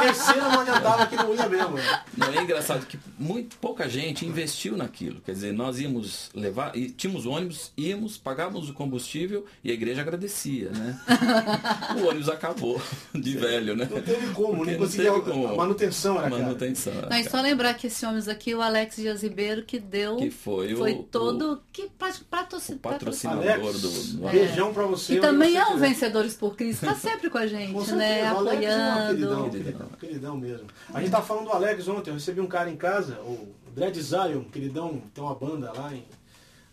terceira 0.00 0.48
não 0.48 0.60
adiantava 0.60 1.06
que 1.06 1.16
não 1.16 1.34
ia 1.34 1.48
mesmo. 1.48 1.76
Não, 2.16 2.28
é 2.28 2.42
engraçado 2.42 2.86
que 2.86 2.98
muito 3.18 3.56
pouca 3.56 3.88
gente 3.88 4.24
investiu 4.24 4.76
naquilo. 4.76 5.20
Quer 5.20 5.32
dizer, 5.32 5.52
nós 5.52 5.80
íamos 5.80 6.30
levar, 6.34 6.76
e 6.76 6.90
tínhamos 6.90 7.26
ônibus, 7.26 7.72
íamos, 7.76 8.16
pagávamos 8.16 8.70
o 8.70 8.72
combustível 8.72 9.44
e 9.64 9.70
a 9.70 9.74
igreja 9.74 10.00
agradecia, 10.00 10.70
né? 10.70 10.98
o 12.00 12.06
ônibus 12.06 12.28
acabou 12.28 12.80
de 13.12 13.36
velho, 13.36 13.76
né? 13.76 13.88
Não 13.90 14.00
teve 14.00 14.28
como, 14.28 14.56
Porque 14.58 14.70
nem 14.70 14.78
não 14.78 14.86
conseguia. 14.86 15.20
como. 15.20 15.48
A 15.48 15.56
manutenção 15.56 16.20
era 16.20 16.30
cara. 16.30 16.42
Manutenção. 16.42 16.92
Não, 17.10 17.16
e 17.16 17.28
só 17.28 17.40
lembrar 17.40 17.74
que 17.74 17.88
esse 17.88 18.06
homem 18.06 18.22
aqui, 18.28 18.54
o 18.54 18.60
Alex 18.62 18.96
Dias 18.96 19.22
Ribeiro, 19.22 19.64
que 19.64 19.78
deu. 19.78 20.16
Que 20.16 20.30
foi, 20.30 20.74
foi 20.76 20.92
o, 20.92 21.02
todo. 21.02 21.62
que 21.72 21.88
pra, 21.98 22.12
patrocin- 22.30 22.74
o 22.74 22.78
patrocinador 22.92 23.50
Alex, 23.50 23.80
do, 23.80 23.88
do 24.18 24.28
beijão 24.30 24.72
pra 24.74 24.84
você. 24.84 25.14
E 25.14 25.20
também 25.20 25.52
você 25.52 25.58
é 25.58 25.66
um. 25.66 25.76
Vencedores 25.78 26.34
por 26.34 26.56
Cristo, 26.56 26.86
tá 26.86 26.94
sempre 26.94 27.28
com 27.30 27.38
a 27.38 27.46
gente, 27.46 27.72
Com 27.72 27.80
né? 27.80 27.86
certeza, 27.86 28.34
o 28.34 28.38
Alex 28.38 28.62
é 28.64 28.68
um 28.68 28.82
Apoiando. 28.92 29.08
queridão, 29.14 29.50
Queridão. 29.50 29.50
queridão, 29.50 29.88
queridão 30.00 30.36
mesmo. 30.36 30.66
A 30.92 31.00
gente 31.00 31.10
tava 31.10 31.26
falando 31.26 31.44
do 31.46 31.52
Alex 31.52 31.88
ontem, 31.88 32.10
eu 32.10 32.14
recebi 32.14 32.40
um 32.40 32.46
cara 32.46 32.70
em 32.70 32.76
casa, 32.76 33.14
o 33.20 33.48
Dread 33.74 34.00
Zion, 34.00 34.42
queridão, 34.44 35.02
tem 35.14 35.22
uma 35.24 35.34
banda 35.34 35.72
lá 35.72 35.92
em, 35.94 36.04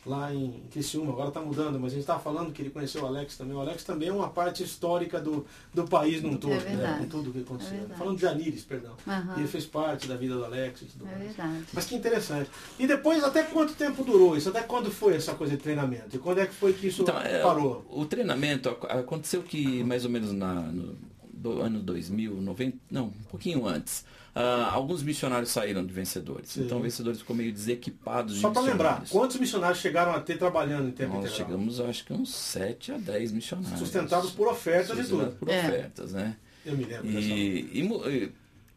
lá 0.09 0.33
em 0.33 0.63
Criciúma, 0.71 1.11
agora 1.13 1.29
tá 1.31 1.39
mudando, 1.39 1.79
mas 1.79 1.93
a 1.93 1.95
gente 1.95 2.05
tava 2.05 2.19
falando 2.19 2.51
que 2.51 2.61
ele 2.61 2.71
conheceu 2.71 3.03
o 3.03 3.05
Alex 3.05 3.37
também. 3.37 3.55
O 3.55 3.59
Alex 3.59 3.83
também 3.83 4.09
é 4.09 4.11
uma 4.11 4.29
parte 4.29 4.63
histórica 4.63 5.21
do, 5.21 5.45
do 5.73 5.85
país 5.87 6.21
num 6.23 6.35
todo, 6.35 6.51
né? 6.51 6.57
verdade. 6.59 6.99
Com 7.03 7.05
tudo 7.09 7.31
que 7.31 7.39
aconteceu. 7.41 7.77
É 7.89 7.95
falando 7.95 8.15
de 8.15 8.21
Janires, 8.23 8.63
perdão. 8.63 8.93
E 9.37 9.39
ele 9.39 9.47
fez 9.47 9.65
parte 9.65 10.07
da 10.07 10.15
vida 10.17 10.35
do 10.35 10.43
Alex 10.43 10.81
e 10.81 10.85
tudo 10.85 11.05
É 11.05 11.11
mais. 11.11 11.23
verdade. 11.35 11.63
Mas 11.71 11.85
que 11.85 11.95
interessante. 11.95 12.49
E 12.79 12.87
depois, 12.87 13.23
até 13.23 13.43
quanto 13.43 13.73
tempo 13.73 14.03
durou 14.03 14.35
isso? 14.35 14.49
Até 14.49 14.61
quando 14.63 14.89
foi 14.91 15.15
essa 15.15 15.35
coisa 15.35 15.55
de 15.55 15.61
treinamento? 15.61 16.15
E 16.15 16.19
quando 16.19 16.39
é 16.39 16.45
que 16.47 16.53
foi 16.55 16.73
que 16.73 16.87
isso 16.87 17.03
Então, 17.03 17.19
é, 17.21 17.41
parou? 17.43 17.85
O, 17.89 18.01
o 18.01 18.05
treinamento 18.05 18.67
ac- 18.69 18.85
aconteceu 18.91 19.43
que 19.43 19.83
mais 19.83 20.03
ou 20.05 20.09
menos 20.11 20.33
na, 20.33 20.53
no 20.55 20.95
do 21.39 21.61
ano 21.61 21.79
2000, 21.79 22.41
90, 22.41 22.77
não, 22.91 23.05
um 23.07 23.23
pouquinho 23.29 23.65
antes. 23.67 24.03
ah, 24.35 24.69
alguns 24.71 25.01
missionários 25.01 25.49
saíram 25.51 25.85
de 25.85 25.91
vencedores. 25.93 26.49
Sim. 26.51 26.61
Então, 26.65 26.79
vencedores 26.81 27.19
ficou 27.19 27.35
meio 27.35 27.51
desequipados 27.51 28.35
de 28.35 28.41
Só 28.41 28.49
para 28.51 28.61
lembrar, 28.61 29.03
quantos 29.09 29.37
missionários 29.37 29.79
chegaram 29.79 30.11
a 30.13 30.19
ter 30.19 30.37
trabalhando 30.37 30.87
em 30.89 30.91
tempo 30.91 31.15
Nós 31.15 31.25
integral? 31.25 31.47
chegamos, 31.47 31.79
acho 31.79 32.05
que 32.05 32.13
uns 32.13 32.33
7 32.33 32.91
a 32.91 32.97
10 32.97 33.31
missionários. 33.31 33.79
Sustentados 33.79 34.31
por 34.31 34.47
ofertas 34.47 34.97
e 34.97 35.01
Sustentados 35.03 35.33
tudo. 35.33 35.39
por 35.39 35.49
É. 35.49 35.59
ofertas, 35.67 36.11
né? 36.13 36.35
Eu 36.65 36.77
me 36.77 36.83
lembro. 36.85 37.07
E, 37.09 37.69
e, 37.73 37.81
e- 37.81 38.31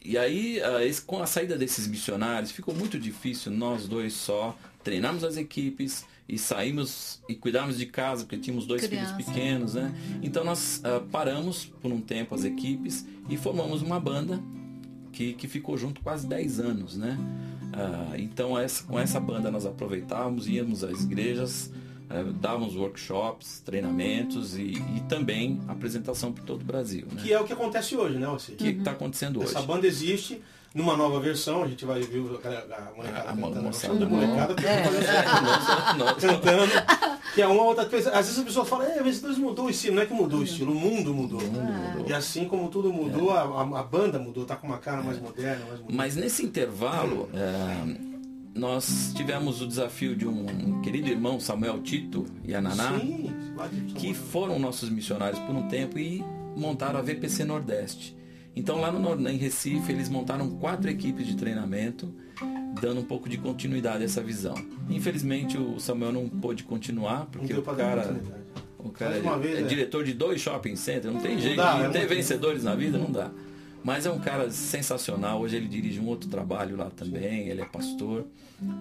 e 0.05 0.19
aí, 0.19 0.61
ah, 0.63 0.79
com 1.07 1.23
a 1.23 1.27
saída 1.27 1.57
desses 1.57 1.87
missionários, 1.87 2.51
ficou 2.51 2.75
muito 2.75 2.99
difícil 2.99 3.53
nós 3.53 3.87
dois 3.87 4.13
só 4.15 4.57
treinarmos 4.83 5.23
as 5.23 5.37
equipes 5.37 6.05
e 6.29 6.39
saímos 6.39 7.23
e 7.29 7.35
cuidarmos 7.35 7.77
de 7.77 7.87
casa, 7.87 8.25
porque 8.25 8.39
tínhamos 8.39 8.67
dois 8.67 8.87
Criança. 8.87 9.15
filhos 9.15 9.27
pequenos, 9.27 9.75
né? 9.75 9.93
Então 10.23 10.45
nós 10.45 10.81
ah, 10.85 11.03
paramos 11.11 11.67
por 11.67 11.93
um 11.93 12.01
tempo 12.01 12.35
as 12.35 12.45
equipes 12.45 13.07
e 13.29 13.37
formamos 13.37 13.83
uma 13.83 13.99
banda 14.01 14.41
que, 15.13 15.35
que 15.35 15.47
ficou 15.47 15.77
junto 15.77 16.01
quase 16.01 16.27
10 16.27 16.61
anos, 16.61 16.97
né? 16.97 17.19
Ah, 17.73 18.15
então 18.17 18.59
essa, 18.59 18.85
com 18.85 18.99
essa 18.99 19.21
banda 19.21 19.51
nós 19.51 19.67
aproveitávamos, 19.67 20.49
íamos 20.49 20.85
às 20.85 21.03
igrejas, 21.03 21.71
ah, 22.09 22.23
dávamos 22.41 22.77
workshops, 22.77 23.61
treinamentos 23.61 24.57
e, 24.57 24.73
e 24.97 25.03
também 25.09 25.61
apresentação 25.69 26.33
por 26.33 26.45
todo 26.45 26.63
o 26.63 26.65
Brasil, 26.65 27.07
né? 27.13 27.23
Que 27.23 27.33
é 27.33 27.41
o 27.41 27.45
que 27.45 27.53
acontece 27.53 27.97
hoje, 27.97 28.19
né, 28.19 28.27
você? 28.27 28.53
O 28.53 28.57
que 28.57 28.69
está 28.69 28.93
acontecendo 28.93 29.41
hoje? 29.41 29.51
Essa 29.51 29.63
banda 29.63 29.87
existe 29.87 30.41
numa 30.75 30.97
nova 30.97 31.21
versão, 31.21 31.63
a 31.63 31.69
gente 31.69 31.85
vai 31.85 32.01
ver 32.01 32.19
a, 32.19 32.23
molecada 32.23 32.75
A 32.75 33.33
cantando. 33.35 33.63
Não 33.63 33.73
chama 33.73 33.95
de 33.95 34.01
nova. 34.05 34.17
molecada, 34.17 34.55
que 34.55 34.63
Nossa, 34.63 35.95
nossa. 35.95 36.15
cantando. 36.15 36.73
Que 37.35 37.41
é 37.43 37.47
uma 37.47 37.63
outra 37.65 37.87
coisa. 37.87 38.11
Às 38.11 38.27
vezes 38.27 38.39
a 38.41 38.45
pessoa 38.45 38.65
fala, 38.65 38.85
é, 38.87 39.03
Vencedores 39.03 39.39
mudou 39.39 39.67
o 39.67 39.71
estilo. 39.71 39.97
Não 39.97 40.03
é 40.03 40.07
que 40.07 40.13
mudou 40.13 40.41
o 40.41 40.43
estilo, 40.43 40.73
o 40.73 40.75
mundo 40.75 41.15
mudou. 41.15 41.41
mudou. 41.41 42.07
E 42.07 42.13
assim 42.13 42.45
como 42.47 42.69
tudo 42.69 42.93
mudou, 42.93 43.31
a, 43.31 43.41
a- 43.43 43.81
a 43.81 43.83
banda 43.83 44.19
mudou, 44.19 44.45
tá 44.45 44.55
com 44.57 44.67
uma 44.67 44.79
cara 44.79 45.03
mais 45.03 45.19
moderna, 45.21 45.65
mais 45.67 45.81
moderna. 45.81 45.87
Mas 45.91 46.15
nesse 46.17 46.45
intervalo, 46.45 47.29
é, 47.33 48.13
nós 48.55 49.13
tivemos 49.17 49.63
o 49.63 49.67
desafio 49.67 50.15
de 50.15 50.27
um 50.27 50.81
querido 50.83 51.09
irmão, 51.09 51.41
Samuel 51.41 51.81
Tito 51.83 52.27
e 52.45 52.55
a 52.55 52.61
Naná, 52.61 52.99
Sim, 52.99 53.31
que 53.97 54.13
foram 54.13 54.59
nossos 54.59 54.91
missionários 54.91 55.39
por 55.41 55.55
um 55.55 55.69
tempo 55.69 55.99
e 55.99 56.23
montaram 56.55 56.99
a 56.99 57.03
VPC 57.03 57.45
Nordeste. 57.45 58.15
Então 58.55 58.81
lá 58.81 58.93
no, 58.93 59.29
em 59.29 59.37
Recife 59.37 59.93
eles 59.93 60.09
montaram 60.09 60.51
quatro 60.51 60.91
equipes 60.91 61.27
de 61.27 61.37
treinamento, 61.37 62.15
dando 62.81 63.01
um 63.01 63.05
pouco 63.05 63.29
de 63.29 63.39
continuidade 63.39 64.03
a 64.03 64.05
essa 64.05 64.23
visão. 64.23 64.55
Infelizmente 64.91 65.57
o 65.57 65.81
Samuel 65.81 66.13
não 66.13 66.29
pôde 66.29 66.63
continuar, 66.65 67.21
Não 67.21 67.27
porque 67.27 67.55
o 67.55 67.63
cara, 67.63 68.21
o 68.79 68.91
cara 68.91 69.17
é, 69.17 69.39
vez, 69.39 69.59
é 69.59 69.63
é. 69.63 69.65
diretor 69.65 70.05
de 70.05 70.13
dois 70.13 70.41
shopping 70.41 70.77
centers, 70.77 71.13
não 71.13 71.21
tem 71.21 71.39
jeito 71.39 71.57
dá, 71.57 71.75
de 71.79 71.85
é 71.85 71.89
ter 71.89 71.99
muito- 72.01 72.15
vencedores 72.15 72.65
na 72.65 72.75
vida, 72.75 72.99
não 72.99 73.11
dá. 73.11 73.31
Mas 73.85 74.07
é 74.07 74.11
um 74.13 74.19
cara 74.21 74.49
sensacional. 74.51 75.41
Hoje 75.41 75.57
ele 75.57 75.67
dirige 75.67 75.99
um 75.99 76.07
outro 76.07 76.29
trabalho 76.31 76.77
lá 76.77 76.89
também. 76.89 77.49
Ele 77.49 77.63
é 77.63 77.65
pastor. 77.65 78.25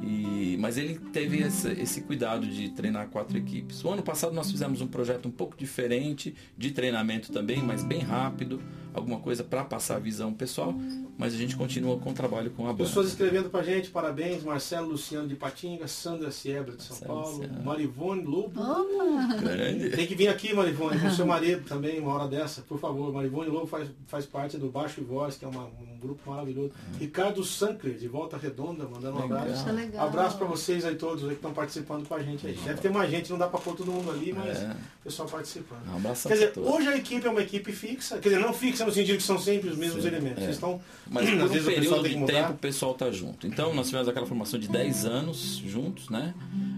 E, 0.04 0.58
mas 0.60 0.78
ele 0.78 1.00
teve 1.12 1.40
esse, 1.40 1.70
esse, 1.72 2.02
cuidado 2.02 2.46
de 2.46 2.70
treinar 2.70 3.08
quatro 3.08 3.36
equipes. 3.36 3.84
O 3.84 3.90
ano 3.90 4.04
passado 4.04 4.32
nós 4.32 4.52
fizemos 4.52 4.80
um 4.80 4.86
projeto 4.86 5.28
um 5.28 5.32
pouco 5.32 5.58
diferente, 5.58 6.36
de 6.56 6.70
treinamento 6.70 7.32
também, 7.32 7.64
mas 7.64 7.84
bem 7.84 8.02
rápido, 8.02 8.62
alguma 8.94 9.20
coisa 9.20 9.44
para 9.44 9.64
passar 9.64 9.96
a 9.96 10.00
visão 10.00 10.34
pessoal, 10.34 10.74
mas 11.18 11.34
a 11.34 11.38
gente 11.38 11.56
continua 11.56 11.98
com 11.98 12.12
o 12.12 12.14
trabalho 12.14 12.52
com 12.52 12.64
a 12.64 12.74
banda. 12.74 12.84
Pessoas 12.84 13.08
escrevendo 13.08 13.50
para 13.50 13.62
a 13.62 13.64
gente, 13.64 13.90
parabéns, 13.90 14.44
Marcelo 14.44 14.90
Luciano 14.90 15.28
de 15.28 15.36
Patinga, 15.36 15.88
Sandra 15.88 16.32
Siebra 16.32 16.76
de 16.76 16.84
São 16.84 16.98
Marcelo 16.98 17.22
Paulo, 17.22 17.38
Luciano. 17.38 17.64
Marivone 17.64 18.24
Lobo. 18.24 18.62
Oh, 18.62 19.96
Tem 19.96 20.08
que 20.08 20.16
vir 20.16 20.28
aqui, 20.28 20.54
Marivone, 20.54 21.00
com 21.00 21.10
seu 21.12 21.26
marido 21.26 21.64
também, 21.68 22.00
uma 22.00 22.14
hora 22.14 22.28
dessa, 22.28 22.62
por 22.62 22.80
favor. 22.80 23.14
Marivone 23.14 23.50
Lobo 23.50 23.68
faz, 23.68 23.90
faz 24.08 24.26
parte 24.26 24.58
do 24.58 24.70
Baixo 24.70 25.02
e 25.02 25.04
Voz, 25.04 25.38
que 25.38 25.46
é 25.46 25.48
uma, 25.48 25.66
um 25.66 26.00
grupo 26.00 26.30
maravilhoso. 26.30 26.70
Uhum. 26.70 27.00
Ricardo 27.00 27.44
Sankler, 27.44 27.98
de 27.98 28.08
Volta 28.08 28.38
Redonda, 28.38 28.86
mandando 28.86 29.20
um 29.20 29.24
abraço. 29.24 29.72
Legal. 29.72 30.08
Abraço 30.08 30.38
para 30.38 30.48
vocês 30.48 30.84
aí 30.84 30.96
todos 30.96 31.24
aí 31.24 31.30
que 31.30 31.36
estão 31.36 31.54
participando 31.54 32.08
com 32.08 32.16
a 32.16 32.22
gente 32.22 32.46
aí. 32.48 32.54
Deve 32.66 32.82
ter 32.82 32.90
mais 32.90 33.10
gente, 33.10 33.30
não 33.30 33.38
dá 33.38 33.48
para 33.48 33.60
pôr 33.60 33.76
todo 33.76 33.92
mundo 33.92 34.12
ali, 34.12 34.34
mas 34.34 34.62
é. 34.62 34.72
o 34.72 35.04
pessoal 35.04 35.28
participando. 35.30 35.88
Um 35.88 35.98
abraço 35.98 36.28
Quer 36.28 36.34
dizer, 36.34 36.54
hoje 36.58 36.88
a 36.88 36.98
equipe 36.98 37.26
é 37.26 37.30
uma 37.30 37.42
equipe 37.42 37.72
fixa, 37.72 38.18
quer 38.18 38.30
dizer, 38.30 38.42
não 38.42 38.54
fixa 38.54 38.81
no 38.86 38.92
sentido 38.92 39.18
que 39.18 39.24
são 39.24 39.40
sempre 39.40 39.70
os 39.70 39.78
mesmos 39.78 40.04
Sim, 40.04 40.10
elementos. 40.10 40.44
É. 40.44 40.52
estão, 40.52 40.80
mas 41.10 41.30
por 41.30 41.44
um 41.44 41.64
período 41.64 42.10
de 42.10 42.26
tempo 42.26 42.52
o 42.54 42.58
pessoal 42.58 42.94
tá 42.94 43.12
junto. 43.12 43.48
Então 43.48 43.74
nós 43.74 43.88
tivemos 43.88 44.08
aquela 44.08 44.26
formação 44.26 44.60
de 44.60 44.68
10 44.68 45.06
anos 45.06 45.58
juntos, 45.66 46.10
né? 46.10 46.34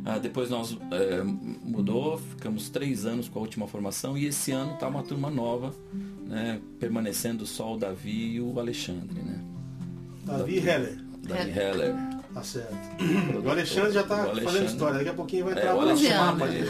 Ah, 0.05 0.17
depois 0.17 0.49
nós 0.49 0.77
é, 0.91 1.21
mudou, 1.23 2.17
ficamos 2.17 2.69
três 2.69 3.05
anos 3.05 3.27
com 3.27 3.39
a 3.39 3.41
última 3.41 3.67
formação 3.67 4.17
e 4.17 4.25
esse 4.25 4.51
ano 4.51 4.77
tá 4.77 4.87
uma 4.87 5.03
turma 5.03 5.29
nova, 5.29 5.73
né? 6.27 6.59
Permanecendo 6.79 7.45
só 7.45 7.73
o 7.73 7.77
Davi 7.77 8.35
e 8.35 8.41
o 8.41 8.59
Alexandre, 8.59 9.21
né? 9.21 9.41
Davi 10.25 10.57
Heller. 10.57 10.97
Davi 11.27 11.51
Heller. 11.51 12.22
Tá 12.33 12.41
certo. 12.41 12.73
O 13.43 13.49
Alexandre 13.49 13.91
já 13.91 14.01
está 14.01 14.25
fazendo 14.25 14.65
história, 14.65 14.97
daqui 14.97 15.09
a 15.09 15.13
pouquinho 15.13 15.45
vai 15.45 15.53
entrar 15.53 15.69
é, 15.69 15.73
o 15.73 15.81
Alexandre. 15.81 16.63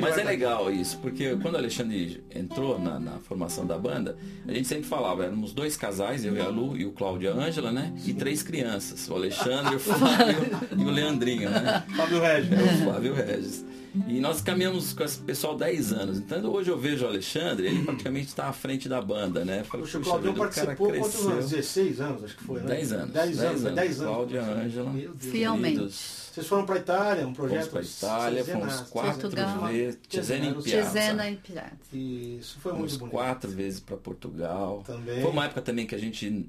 Mas 0.00 0.18
é 0.18 0.24
legal 0.24 0.70
isso, 0.70 0.98
porque 0.98 1.36
quando 1.36 1.54
o 1.54 1.58
Alexandre 1.58 2.24
entrou 2.34 2.78
na, 2.78 2.98
na, 2.98 3.12
formação 3.20 3.64
da 3.64 3.78
banda, 3.78 4.16
a 4.48 4.52
gente 4.52 4.66
sempre 4.66 4.84
falava, 4.88 5.24
éramos 5.24 5.52
dois 5.52 5.76
casais, 5.76 6.24
eu 6.24 6.36
e 6.36 6.40
a 6.40 6.48
Lu 6.48 6.76
e 6.76 6.84
o 6.84 6.90
Cláudio 6.90 7.28
e 7.28 7.32
a 7.32 7.34
Ângela, 7.34 7.70
né? 7.70 7.92
E 8.04 8.12
três 8.12 8.42
crianças, 8.42 9.08
o 9.08 9.14
Alexandre, 9.14 9.76
o 9.76 9.78
Flávio 9.80 10.58
e 10.76 10.82
o 10.82 10.90
Leandrinho, 10.90 11.50
né? 11.50 11.84
Flávio 11.94 12.20
Regis. 12.20 12.52
É, 12.52 12.62
o 12.62 12.84
Flávio 12.84 13.14
Regis. 13.14 13.64
E 14.06 14.20
nós 14.20 14.40
caminhamos 14.40 14.92
com 14.92 15.02
esse 15.02 15.18
pessoal 15.18 15.56
10 15.56 15.92
anos. 15.92 16.18
Então 16.18 16.44
hoje 16.50 16.70
eu 16.70 16.78
vejo 16.78 17.04
o 17.04 17.08
Alexandre, 17.08 17.66
ele 17.66 17.84
praticamente 17.84 18.28
está 18.28 18.48
à 18.48 18.52
frente 18.52 18.88
da 18.88 19.02
banda, 19.02 19.44
né? 19.44 19.64
Falei, 19.64 19.86
o 19.86 20.00
Claudio 20.00 20.34
participou 20.34 20.92
quantos 20.92 21.26
anos? 21.26 21.50
16 21.50 22.00
anos, 22.00 22.24
acho 22.24 22.36
que 22.36 22.44
foi, 22.44 22.60
né? 22.60 22.66
10 22.66 22.92
anos. 22.92 23.10
10 23.12 23.40
anos, 23.40 23.62
10 23.62 24.00
anos. 24.00 24.14
Cláudia, 24.14 24.42
Ângela. 24.42 24.94
Fielmente. 25.18 25.90
Vocês 25.90 26.46
foram 26.46 26.64
para 26.64 26.76
a 26.76 26.78
Itália, 26.78 27.26
um 27.26 27.32
projeto? 27.32 27.70
Fomos 27.70 27.98
para 27.98 28.10
a 28.10 28.30
Itália, 28.30 28.44
fomos 28.44 28.80
quatro 28.82 29.30
vezes. 29.30 29.98
Cesena 30.08 30.46
em 30.46 30.54
Piazza. 30.54 30.90
Cesena 30.90 31.28
em 31.28 31.36
Piazza. 31.36 31.72
Isso 31.92 32.58
foi 32.60 32.72
muito 32.72 32.96
bonito. 32.98 33.12
quatro 33.12 33.50
vezes 33.50 33.80
para 33.80 33.96
Portugal. 33.96 34.84
Também. 34.86 35.20
Foi 35.20 35.30
uma 35.30 35.46
época 35.46 35.60
também 35.62 35.86
que 35.86 35.94
a 35.94 35.98
gente 35.98 36.48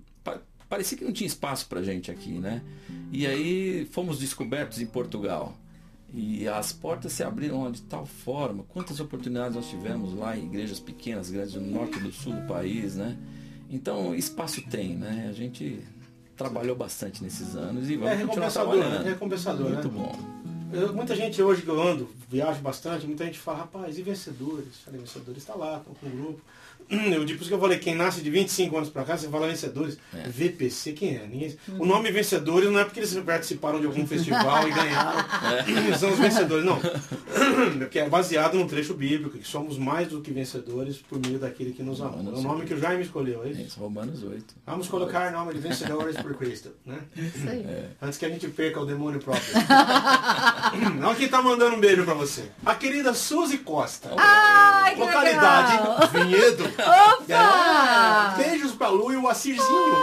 parecia 0.70 0.98
que 0.98 1.04
não 1.04 1.12
tinha 1.12 1.28
espaço 1.28 1.66
para 1.68 1.82
gente 1.82 2.12
aqui, 2.12 2.30
né? 2.30 2.62
E 3.12 3.26
aí 3.26 3.88
fomos 3.92 4.20
descobertos 4.20 4.80
em 4.80 4.86
Portugal. 4.86 5.58
E 6.14 6.48
as 6.48 6.74
portas 6.74 7.14
se 7.14 7.24
abriram 7.24 7.72
de 7.72 7.82
tal 7.84 8.06
forma, 8.06 8.64
quantas 8.68 9.00
oportunidades 9.00 9.56
nós 9.56 9.70
tivemos 9.70 10.14
lá 10.14 10.38
em 10.38 10.46
igrejas 10.46 10.80
pequenas, 10.80 11.30
grandes, 11.30 11.56
no 11.56 11.62
norte 11.62 11.98
e 12.00 12.02
do 12.02 12.12
sul 12.12 12.34
do 12.34 12.48
país, 12.48 12.96
né? 12.96 13.18
Então, 13.70 14.14
espaço 14.14 14.62
tem, 14.70 14.96
né? 14.98 15.28
A 15.30 15.34
gente 15.34 15.82
trabalhou 16.36 16.76
bastante 16.76 17.24
nesses 17.24 17.56
anos 17.56 17.90
e 17.90 17.96
vamos 17.96 18.20
é 18.20 18.26
continuar 18.26 18.52
trabalhando. 18.52 19.06
É 19.06 19.10
recompensador, 19.10 19.70
Muito 19.72 19.88
né? 19.88 19.94
bom. 19.94 20.41
Eu, 20.74 20.94
muita 20.94 21.16
gente 21.16 21.42
hoje 21.42 21.62
que 21.62 21.68
eu 21.68 21.82
ando, 21.82 22.10
viajo 22.30 22.62
bastante, 22.62 23.06
muita 23.06 23.26
gente 23.26 23.40
fala, 23.40 23.60
rapaz, 23.60 23.98
e 23.98 24.02
vencedores? 24.02 24.80
Falei, 24.86 25.00
vencedores 25.00 25.42
está 25.42 25.56
lá, 25.56 25.78
estão 25.78 25.94
com 25.94 26.08
o 26.08 26.10
grupo. 26.10 26.42
Eu, 27.12 27.22
por 27.22 27.30
isso 27.30 27.48
que 27.48 27.54
eu 27.54 27.60
falei, 27.60 27.80
quem 27.80 27.96
nasce 27.96 28.22
de 28.22 28.30
25 28.30 28.76
anos 28.76 28.90
para 28.90 29.04
cá, 29.04 29.18
você 29.18 29.30
fala 29.30 29.48
vencedores. 29.48 29.98
É. 30.14 30.28
VPC, 30.28 30.92
quem 30.92 31.16
é? 31.16 31.26
Ninguém... 31.26 31.58
O 31.80 31.86
nome 31.86 32.12
vencedores 32.12 32.70
não 32.70 32.80
é 32.80 32.84
porque 32.84 33.00
eles 33.00 33.14
participaram 33.20 33.80
de 33.80 33.86
algum 33.86 34.06
festival 34.06 34.68
e 34.68 34.72
ganharam. 34.72 35.20
É. 35.90 35.96
São 35.98 36.12
os 36.12 36.20
vencedores, 36.20 36.66
não. 36.66 36.80
Porque 37.80 38.00
é 38.00 38.10
baseado 38.10 38.56
num 38.56 38.68
trecho 38.68 38.94
bíblico, 38.94 39.38
que 39.38 39.48
somos 39.48 39.78
mais 39.78 40.08
do 40.08 40.22
que 40.22 40.32
vencedores 40.32 40.98
por 40.98 41.20
meio 41.20 41.40
daquele 41.40 41.72
que 41.72 41.84
nos 41.84 42.02
amou. 42.02 42.34
É 42.34 42.38
o 42.38 42.42
nome 42.42 42.66
que 42.66 42.74
o 42.74 42.80
Jaime 42.80 43.04
escolheu, 43.04 43.44
é 43.44 43.50
isso? 43.50 43.80
Romanos 43.80 44.24
8. 44.24 44.56
Vamos 44.66 44.88
colocar 44.88 45.32
o 45.32 45.38
nome 45.38 45.54
de 45.54 45.60
vencedores 45.60 46.18
por 46.18 46.36
Cristo, 46.36 46.72
né? 46.86 47.00
Isso 47.16 47.48
aí. 47.48 47.60
É. 47.62 47.90
Antes 48.02 48.18
que 48.18 48.26
a 48.26 48.30
gente 48.30 48.48
perca 48.50 48.80
o 48.82 48.86
demônio 48.86 49.20
próprio. 49.20 49.54
Olha 51.04 51.16
quem 51.16 51.28
tá 51.28 51.42
mandando 51.42 51.76
um 51.76 51.80
beijo 51.80 52.04
para 52.04 52.14
você. 52.14 52.52
A 52.66 52.76
querida 52.76 53.14
Suzy 53.14 53.60
Costa. 53.60 54.12
Ai, 54.18 54.96
Localidade 54.96 55.78
legal. 55.78 56.08
Vinhedo. 56.10 56.64
Opa! 56.66 58.36
É, 58.38 58.44
beijos 58.44 58.72
pra 58.74 58.90
Lu 58.90 59.12
e 59.12 59.18
o 59.18 59.28
Assirzinho. 59.28 59.96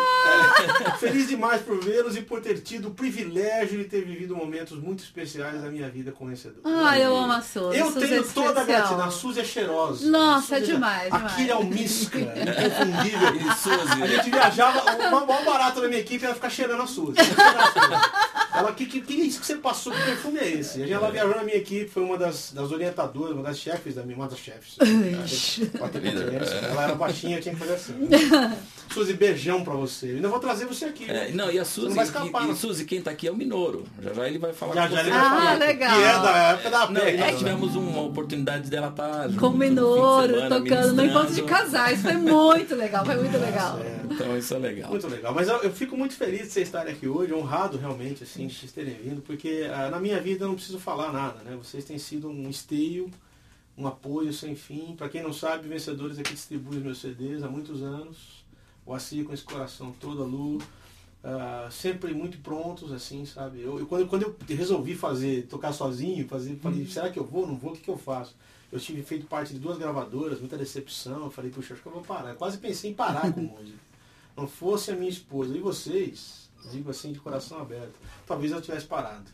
É, 0.86 0.90
feliz 0.98 1.28
demais 1.28 1.62
por 1.62 1.82
vê-los 1.82 2.16
e 2.16 2.22
por 2.22 2.40
ter 2.40 2.60
tido 2.60 2.88
o 2.88 2.90
privilégio 2.90 3.78
de 3.78 3.84
ter 3.84 4.04
vivido 4.04 4.34
momentos 4.36 4.78
muito 4.78 5.02
especiais 5.02 5.62
da 5.62 5.68
minha 5.70 5.88
vida 5.88 6.12
com 6.12 6.24
o 6.24 6.28
vencedor. 6.28 6.60
Ah, 6.64 6.98
eu 6.98 7.16
amo 7.16 7.32
a 7.32 7.40
Suzy. 7.40 7.78
Eu 7.78 7.90
Suzy 7.92 8.06
tenho 8.06 8.20
é 8.20 8.26
toda 8.26 8.60
a 8.60 8.64
gratidão. 8.64 9.04
A 9.04 9.10
Suzy 9.10 9.40
é 9.40 9.44
cheirosa. 9.44 10.08
Nossa, 10.08 10.56
é 10.56 10.60
demais, 10.60 11.12
Aquilo 11.12 11.50
é 11.50 11.56
um 11.56 11.64
misca, 11.64 12.18
inconfundível. 12.18 13.34
E 13.36 13.54
Suzy. 13.54 14.02
A 14.02 14.06
gente 14.06 14.30
viajava, 14.30 14.80
o 14.80 15.26
maior 15.26 15.44
barato 15.44 15.80
da 15.80 15.88
minha 15.88 16.00
equipe 16.00 16.24
era 16.24 16.34
ficar 16.34 16.50
cheirando 16.50 16.82
a 16.82 16.86
Suzy. 16.86 17.18
Ela, 18.58 18.72
que, 18.72 18.86
que, 18.86 19.00
que 19.00 19.12
isso 19.14 19.40
que 19.40 19.46
você 19.46 19.56
passou? 19.56 19.92
Que 19.92 20.02
perfume 20.02 20.38
é 20.38 20.48
esse? 20.48 20.78
A 20.78 20.80
gente, 20.86 20.92
ela 20.92 21.10
viajou 21.10 21.34
na 21.36 21.42
minha 21.44 21.56
equipe, 21.56 21.88
foi 21.90 22.02
uma 22.02 22.16
das, 22.18 22.52
das 22.52 22.70
orientadoras, 22.72 23.32
uma 23.34 23.42
das 23.42 23.58
chefes 23.58 23.94
da 23.94 24.02
minha, 24.02 24.16
uma 24.16 24.28
das 24.28 24.38
chefes. 24.38 24.76
ela 26.70 26.84
era 26.84 26.94
baixinha, 26.94 27.36
eu 27.38 27.42
tinha 27.42 27.54
que 27.54 27.60
fazer 27.60 27.74
assim. 27.74 27.94
Suzy, 28.92 29.12
beijão 29.12 29.62
pra 29.62 29.74
você. 29.74 30.12
Eu 30.12 30.16
ainda 30.16 30.28
vou 30.28 30.38
trazer 30.40 30.64
você 30.66 30.86
aqui. 30.86 31.10
É, 31.10 31.30
não, 31.32 31.50
e 31.50 31.58
a 31.58 31.64
Suzy, 31.64 31.94
vai 31.94 32.04
escapar, 32.04 32.48
e, 32.48 32.52
e 32.52 32.56
Suzy, 32.56 32.84
quem 32.84 33.02
tá 33.02 33.10
aqui 33.10 33.28
é 33.28 33.30
o 33.30 33.36
Minoro. 33.36 33.84
Já 34.02 34.14
já 34.14 34.26
ele 34.26 34.38
vai 34.38 34.52
falar 34.54 34.74
já, 34.74 34.88
com 34.88 34.94
já 34.94 35.02
você. 35.02 35.08
Ele 35.08 35.10
vai 35.18 35.26
Ah, 35.26 35.30
falar. 35.30 35.54
legal. 35.58 35.96
Que 35.98 36.02
é 36.04 36.12
da 36.22 36.36
época 36.38 36.70
da 36.70 36.90
Não, 36.90 37.00
é 37.02 37.04
pele. 37.04 37.22
que 37.22 37.36
tivemos 37.36 37.76
uma 37.76 38.02
oportunidade 38.02 38.70
dela 38.70 38.88
estar 38.88 39.28
junto 39.28 39.40
Com 39.40 39.48
o 39.48 39.56
Minoro, 39.58 40.34
semana, 40.34 40.58
tocando 40.60 40.92
no 40.94 41.04
encontro 41.04 41.34
de 41.34 41.42
casais. 41.42 42.00
Foi 42.00 42.14
muito 42.14 42.74
legal, 42.74 43.04
foi 43.04 43.16
muito 43.16 43.38
legal. 43.38 43.78
É, 43.80 43.97
Então 44.10 44.36
isso 44.38 44.54
é 44.54 44.58
legal. 44.58 44.90
Muito 44.90 45.06
legal. 45.08 45.34
Mas 45.34 45.48
eu, 45.48 45.56
eu 45.58 45.72
fico 45.72 45.96
muito 45.96 46.14
feliz 46.14 46.42
de 46.46 46.52
vocês 46.52 46.68
estarem 46.68 46.92
aqui 46.94 47.06
hoje, 47.08 47.32
honrado 47.32 47.76
realmente, 47.78 48.22
assim, 48.24 48.46
de 48.46 48.54
vocês 48.54 48.72
terem 48.72 48.94
vindo, 48.94 49.20
porque 49.22 49.68
ah, 49.72 49.90
na 49.90 49.98
minha 50.00 50.20
vida 50.20 50.44
eu 50.44 50.48
não 50.48 50.54
preciso 50.54 50.78
falar 50.78 51.12
nada, 51.12 51.42
né? 51.42 51.56
Vocês 51.56 51.84
têm 51.84 51.98
sido 51.98 52.28
um 52.28 52.48
esteio, 52.48 53.10
um 53.76 53.86
apoio 53.86 54.32
sem 54.32 54.54
fim. 54.54 54.94
Para 54.96 55.08
quem 55.08 55.22
não 55.22 55.32
sabe, 55.32 55.68
Vencedores 55.68 56.18
aqui 56.18 56.32
distribui 56.34 56.78
os 56.78 56.82
meus 56.82 57.00
CDs 57.00 57.42
há 57.42 57.48
muitos 57.48 57.82
anos. 57.82 58.44
O 58.86 58.94
Assi 58.94 59.22
com 59.22 59.32
esse 59.34 59.44
coração 59.44 59.92
todo, 60.00 60.22
a 60.22 60.26
Lu, 60.26 60.58
ah, 61.22 61.68
sempre 61.70 62.14
muito 62.14 62.38
prontos, 62.38 62.90
assim, 62.92 63.24
sabe? 63.26 63.60
Eu, 63.60 63.78
eu- 63.80 63.86
quando, 63.86 64.06
quando 64.06 64.22
eu 64.22 64.36
resolvi 64.56 64.94
fazer, 64.94 65.46
tocar 65.46 65.72
sozinho, 65.72 66.26
fazer, 66.26 66.56
falei, 66.56 66.86
será 66.86 67.10
que 67.10 67.18
eu 67.18 67.24
vou, 67.24 67.46
não 67.46 67.56
vou, 67.56 67.72
o 67.72 67.74
que, 67.76 67.82
que 67.82 67.90
eu 67.90 67.98
faço? 67.98 68.34
Eu 68.70 68.78
tive 68.78 69.02
feito 69.02 69.26
parte 69.26 69.54
de 69.54 69.58
duas 69.58 69.78
gravadoras, 69.78 70.40
muita 70.40 70.56
decepção, 70.56 71.24
eu 71.24 71.30
falei, 71.30 71.50
puxa, 71.50 71.72
acho 71.74 71.82
que 71.82 71.88
eu 71.88 71.92
vou 71.92 72.02
parar. 72.02 72.30
Eu 72.30 72.36
quase 72.36 72.58
pensei 72.58 72.90
em 72.90 72.94
parar 72.94 73.32
com 73.32 73.40
música. 73.40 73.78
Não 74.38 74.46
fosse 74.46 74.90
a 74.92 74.94
minha 74.94 75.10
esposa 75.10 75.56
e 75.56 75.60
vocês, 75.60 76.48
digo 76.70 76.90
assim 76.90 77.12
de 77.12 77.18
coração 77.18 77.58
aberto, 77.60 77.94
talvez 78.26 78.52
eu 78.52 78.60
tivesse 78.62 78.86
parado. 78.86 79.30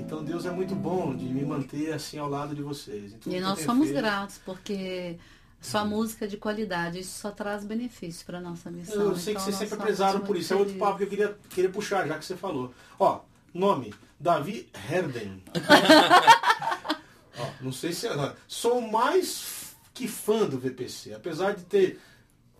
Então 0.00 0.24
Deus 0.24 0.44
é 0.44 0.50
muito 0.50 0.74
bom 0.74 1.14
de 1.14 1.24
me 1.26 1.44
manter 1.44 1.92
assim 1.92 2.18
ao 2.18 2.28
lado 2.28 2.54
de 2.54 2.62
vocês. 2.62 3.12
Em 3.14 3.18
tudo 3.18 3.32
E 3.32 3.36
que 3.36 3.40
nós 3.40 3.60
somos 3.60 3.86
feito. 3.86 4.00
gratos, 4.00 4.40
porque 4.44 5.16
sua 5.60 5.84
música 5.84 6.24
é 6.24 6.28
de 6.28 6.36
qualidade, 6.36 6.98
isso 6.98 7.20
só 7.20 7.30
traz 7.30 7.64
benefício 7.64 8.26
para 8.26 8.40
nossa 8.40 8.68
missão. 8.72 9.00
Eu 9.00 9.16
sei 9.16 9.34
que 9.34 9.40
Então, 9.40 9.44
vocês 9.44 9.60
nós 9.60 9.68
sempre 9.70 9.84
prezaram 9.84 10.20
por 10.20 10.36
isso. 10.36 10.52
É 10.52 10.56
outro 10.56 10.72
felizes. 10.74 10.84
papo 10.88 10.98
que 10.98 11.04
eu 11.04 11.08
queria, 11.08 11.38
queria 11.50 11.70
puxar, 11.70 12.06
já 12.08 12.18
que 12.18 12.24
você 12.24 12.36
falou. 12.36 12.74
Ó, 12.98 13.20
nome, 13.54 13.94
Davi 14.18 14.68
Herden. 14.90 15.40
Ó, 17.38 17.46
não 17.60 17.72
sei 17.72 17.92
se. 17.92 18.06
é- 18.08 18.34
Sou 18.48 18.80
mais 18.80 19.76
que 19.92 20.08
fã 20.08 20.46
do 20.46 20.58
VPC. 20.58 21.14
Apesar 21.14 21.54
de 21.54 21.64
ter 21.64 22.00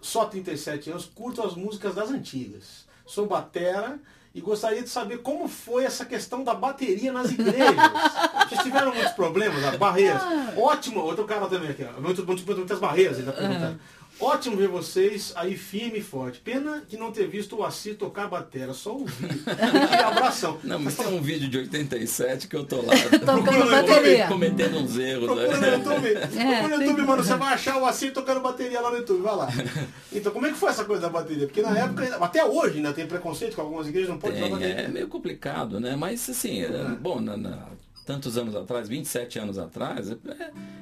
só 0.04 0.26
37 0.26 0.90
anos, 0.90 1.10
curto 1.14 1.42
as 1.42 1.54
músicas 1.54 1.94
das 1.94 2.10
antigas. 2.10 2.84
Sou 3.06 3.26
batera 3.26 3.98
e 4.34 4.40
gostaria 4.40 4.82
de 4.82 4.88
saber 4.90 5.18
como 5.18 5.48
foi 5.48 5.84
essa 5.84 6.04
questão 6.04 6.44
da 6.44 6.52
bateria 6.54 7.10
nas 7.10 7.30
igrejas. 7.30 7.74
Vocês 8.46 8.62
tiveram 8.62 8.94
muitos 8.94 9.12
problemas, 9.12 9.64
as 9.64 9.76
barreiras. 9.76 10.20
Ótimo, 10.58 11.00
outro 11.00 11.24
cara 11.24 11.46
também 11.46 11.70
aqui, 11.70 11.84
ó. 11.84 12.00
Muitas 12.00 12.78
barreiras, 12.78 13.16
ele 13.16 13.26
tá 13.26 13.32
perguntando. 13.32 13.80
Ótimo 14.20 14.56
ver 14.56 14.68
vocês 14.68 15.32
aí 15.34 15.56
firme 15.56 15.98
e 15.98 16.02
forte. 16.02 16.38
Pena 16.40 16.82
de 16.88 16.96
não 16.96 17.10
ter 17.10 17.26
visto 17.26 17.56
o 17.56 17.64
Assi 17.64 17.94
tocar 17.94 18.28
batera, 18.28 18.72
só 18.72 18.92
ouvir. 18.92 19.28
que 19.28 19.94
abração. 19.96 20.56
Não, 20.62 20.78
mas 20.78 20.96
tem 20.96 21.08
um 21.08 21.20
vídeo 21.20 21.48
de 21.48 21.58
87 21.58 22.46
que 22.46 22.54
eu 22.56 22.64
tô 22.64 22.76
lá. 22.76 22.92
Tocando 23.10 23.70
bateria. 23.70 24.28
Cometendo 24.28 24.78
uns 24.78 24.96
erros. 24.96 25.26
Procura 25.26 25.56
no 25.58 25.66
YouTube. 25.66 26.08
É, 26.14 26.26
Procura 26.26 26.68
no 26.78 26.84
YouTube, 26.84 27.02
mano. 27.06 27.24
Você 27.24 27.34
vai 27.36 27.54
achar 27.54 27.76
o 27.76 27.84
Assi 27.86 28.10
tocando 28.12 28.40
bateria 28.40 28.80
lá 28.80 28.90
no 28.90 28.96
YouTube. 28.98 29.20
Vai 29.22 29.36
lá. 29.36 29.48
Então, 30.16 30.30
como 30.32 30.46
é 30.46 30.50
que 30.50 30.56
foi 30.56 30.70
essa 30.70 30.84
coisa 30.84 31.02
da 31.02 31.08
bateria? 31.08 31.44
Porque 31.48 31.60
na 31.60 31.76
época, 31.76 32.16
até 32.20 32.44
hoje 32.44 32.76
ainda 32.76 32.92
tem 32.92 33.04
preconceito 33.04 33.56
com 33.56 33.62
algumas 33.62 33.88
igrejas, 33.88 34.10
não 34.10 34.18
pode 34.18 34.34
Tem, 34.34 34.44
usar 34.44 34.52
bateria. 34.54 34.74
é 34.82 34.88
meio 34.88 35.08
complicado, 35.08 35.80
né? 35.80 35.96
Mas 35.96 36.30
assim, 36.30 36.62
é, 36.62 36.68
bom, 37.00 37.20
na- 37.20 37.36
na- 37.36 37.66
tantos 38.04 38.36
anos 38.36 38.54
atrás, 38.54 38.88
27 38.88 39.38
anos 39.38 39.58
atrás, 39.58 40.10
é, 40.10 40.16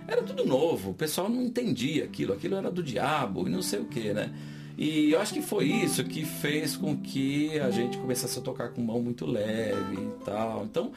era 0.07 0.23
tudo 0.23 0.45
novo. 0.45 0.91
O 0.91 0.95
pessoal 0.95 1.29
não 1.29 1.43
entendia 1.43 2.05
aquilo, 2.05 2.33
aquilo 2.33 2.57
era 2.57 2.71
do 2.71 2.83
diabo 2.83 3.47
e 3.47 3.51
não 3.51 3.63
sei 3.63 3.81
o 3.81 3.85
que, 3.85 4.13
né? 4.13 4.33
E 4.77 5.13
eu 5.13 5.21
acho 5.21 5.35
que 5.35 5.43
foi 5.43 5.67
isso 5.67 6.03
que 6.05 6.25
fez 6.25 6.77
com 6.77 6.97
que 6.97 7.59
a 7.61 7.71
gente 7.71 7.99
começasse 7.99 8.39
a 8.39 8.43
tocar 8.43 8.71
com 8.71 8.81
mão 8.81 9.01
muito 9.01 9.27
leve 9.27 9.97
e 9.97 10.25
tal. 10.25 10.65
Então, 10.65 10.93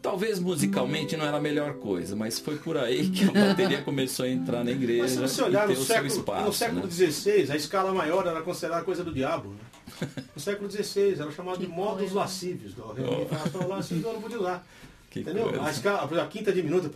talvez 0.00 0.38
musicalmente 0.38 1.16
não 1.16 1.26
era 1.26 1.36
a 1.36 1.40
melhor 1.40 1.74
coisa, 1.74 2.16
mas 2.16 2.38
foi 2.38 2.56
por 2.56 2.76
aí 2.76 3.08
que 3.10 3.24
a 3.24 3.32
bateria 3.32 3.82
começou 3.82 4.24
a 4.24 4.28
entrar 4.28 4.64
na 4.64 4.70
igreja 4.70 5.02
Mas 5.02 5.10
se 5.12 5.18
você 5.18 5.42
olhar 5.42 5.66
no 5.66 5.74
o 5.74 5.76
seu 5.76 5.84
século, 5.84 6.06
espaço. 6.06 6.46
no 6.46 6.52
século 6.52 6.86
né? 6.86 6.90
XVI, 6.90 7.52
a 7.52 7.56
escala 7.56 7.92
maior 7.92 8.26
era 8.26 8.40
considerada 8.40 8.84
coisa 8.84 9.04
do 9.04 9.12
diabo. 9.12 9.50
Né? 9.50 10.08
No 10.34 10.40
século 10.40 10.70
XVI, 10.70 11.20
era 11.20 11.30
chamado 11.30 11.58
de 11.58 11.66
modos 11.66 12.12
lascívios. 12.12 12.72
Si, 12.72 13.94
do, 13.94 14.12
não 14.12 14.20
podia 14.20 14.38
usar. 14.38 14.66
Que 15.10 15.20
Entendeu? 15.20 15.48
coisa. 15.48 15.90
A, 15.90 16.22
a 16.22 16.26
quinta 16.26 16.52
diminuta, 16.52 16.90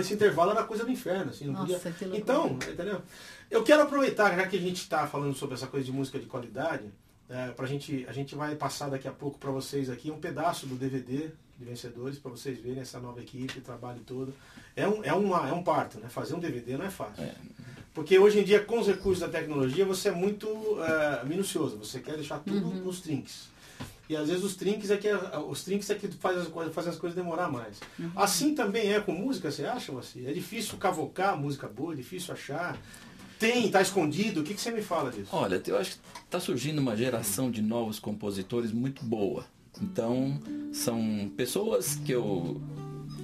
esse 0.00 0.14
intervalo 0.14 0.52
era 0.52 0.62
coisa 0.62 0.84
do 0.84 0.90
inferno. 0.90 1.30
Assim, 1.30 1.46
não 1.46 1.54
Nossa, 1.54 1.90
podia... 1.90 2.16
Então, 2.18 2.50
entendeu? 2.52 3.02
Eu 3.50 3.64
quero 3.64 3.82
aproveitar, 3.82 4.34
já 4.36 4.46
que 4.46 4.56
a 4.56 4.60
gente 4.60 4.76
está 4.76 5.06
falando 5.06 5.34
sobre 5.34 5.56
essa 5.56 5.66
coisa 5.66 5.84
de 5.84 5.92
música 5.92 6.18
de 6.18 6.26
qualidade, 6.26 6.84
é, 7.28 7.48
pra 7.48 7.66
gente, 7.66 8.06
a 8.08 8.12
gente 8.12 8.34
vai 8.34 8.54
passar 8.54 8.88
daqui 8.90 9.08
a 9.08 9.12
pouco 9.12 9.38
para 9.38 9.50
vocês 9.50 9.90
aqui 9.90 10.10
um 10.10 10.18
pedaço 10.18 10.66
do 10.66 10.76
DVD 10.76 11.30
de 11.58 11.64
vencedores, 11.64 12.18
para 12.18 12.30
vocês 12.30 12.60
verem 12.60 12.80
essa 12.80 13.00
nova 13.00 13.20
equipe, 13.20 13.58
o 13.58 13.62
trabalho 13.62 14.00
todo. 14.06 14.32
É 14.76 14.86
um, 14.86 15.04
é, 15.04 15.12
uma, 15.12 15.48
é 15.48 15.52
um 15.52 15.62
parto, 15.62 15.98
né? 15.98 16.08
Fazer 16.08 16.34
um 16.34 16.40
DVD 16.40 16.76
não 16.76 16.84
é 16.84 16.90
fácil. 16.90 17.24
Porque 17.92 18.18
hoje 18.18 18.40
em 18.40 18.44
dia, 18.44 18.60
com 18.60 18.80
os 18.80 18.88
recursos 18.88 19.20
da 19.20 19.28
tecnologia, 19.28 19.84
você 19.84 20.08
é 20.08 20.12
muito 20.12 20.48
é, 20.82 21.24
minucioso. 21.24 21.76
Você 21.78 22.00
quer 22.00 22.16
deixar 22.16 22.40
tudo 22.40 22.68
nos 22.68 23.00
trinks. 23.00 23.48
E 24.08 24.16
às 24.16 24.28
vezes 24.28 24.44
os 24.44 24.54
trinks 24.54 24.90
é 24.90 24.96
que, 24.96 25.08
os 25.48 25.64
trinks 25.64 25.88
é 25.88 25.94
que 25.94 26.08
faz 26.08 26.38
as, 26.38 26.48
coisas, 26.48 26.74
faz 26.74 26.86
as 26.88 26.96
coisas 26.96 27.16
demorar 27.16 27.50
mais. 27.50 27.80
Assim 28.14 28.54
também 28.54 28.92
é 28.92 29.00
com 29.00 29.12
música, 29.12 29.50
você 29.50 29.64
acha, 29.64 29.96
assim? 29.98 30.26
É 30.26 30.32
difícil 30.32 30.76
cavocar 30.76 31.38
música 31.38 31.66
boa, 31.66 31.94
é 31.94 31.96
difícil 31.96 32.34
achar. 32.34 32.78
Tem, 33.38 33.70
tá 33.70 33.80
escondido. 33.80 34.40
O 34.40 34.44
que, 34.44 34.54
que 34.54 34.60
você 34.60 34.70
me 34.70 34.82
fala 34.82 35.10
disso? 35.10 35.30
Olha, 35.32 35.60
eu 35.66 35.78
acho 35.78 35.92
que 35.92 35.98
está 36.24 36.38
surgindo 36.38 36.78
uma 36.78 36.96
geração 36.96 37.50
de 37.50 37.62
novos 37.62 37.98
compositores 37.98 38.72
muito 38.72 39.04
boa. 39.04 39.46
Então, 39.80 40.38
são 40.72 41.30
pessoas 41.36 41.96
que 41.96 42.12
eu 42.12 42.60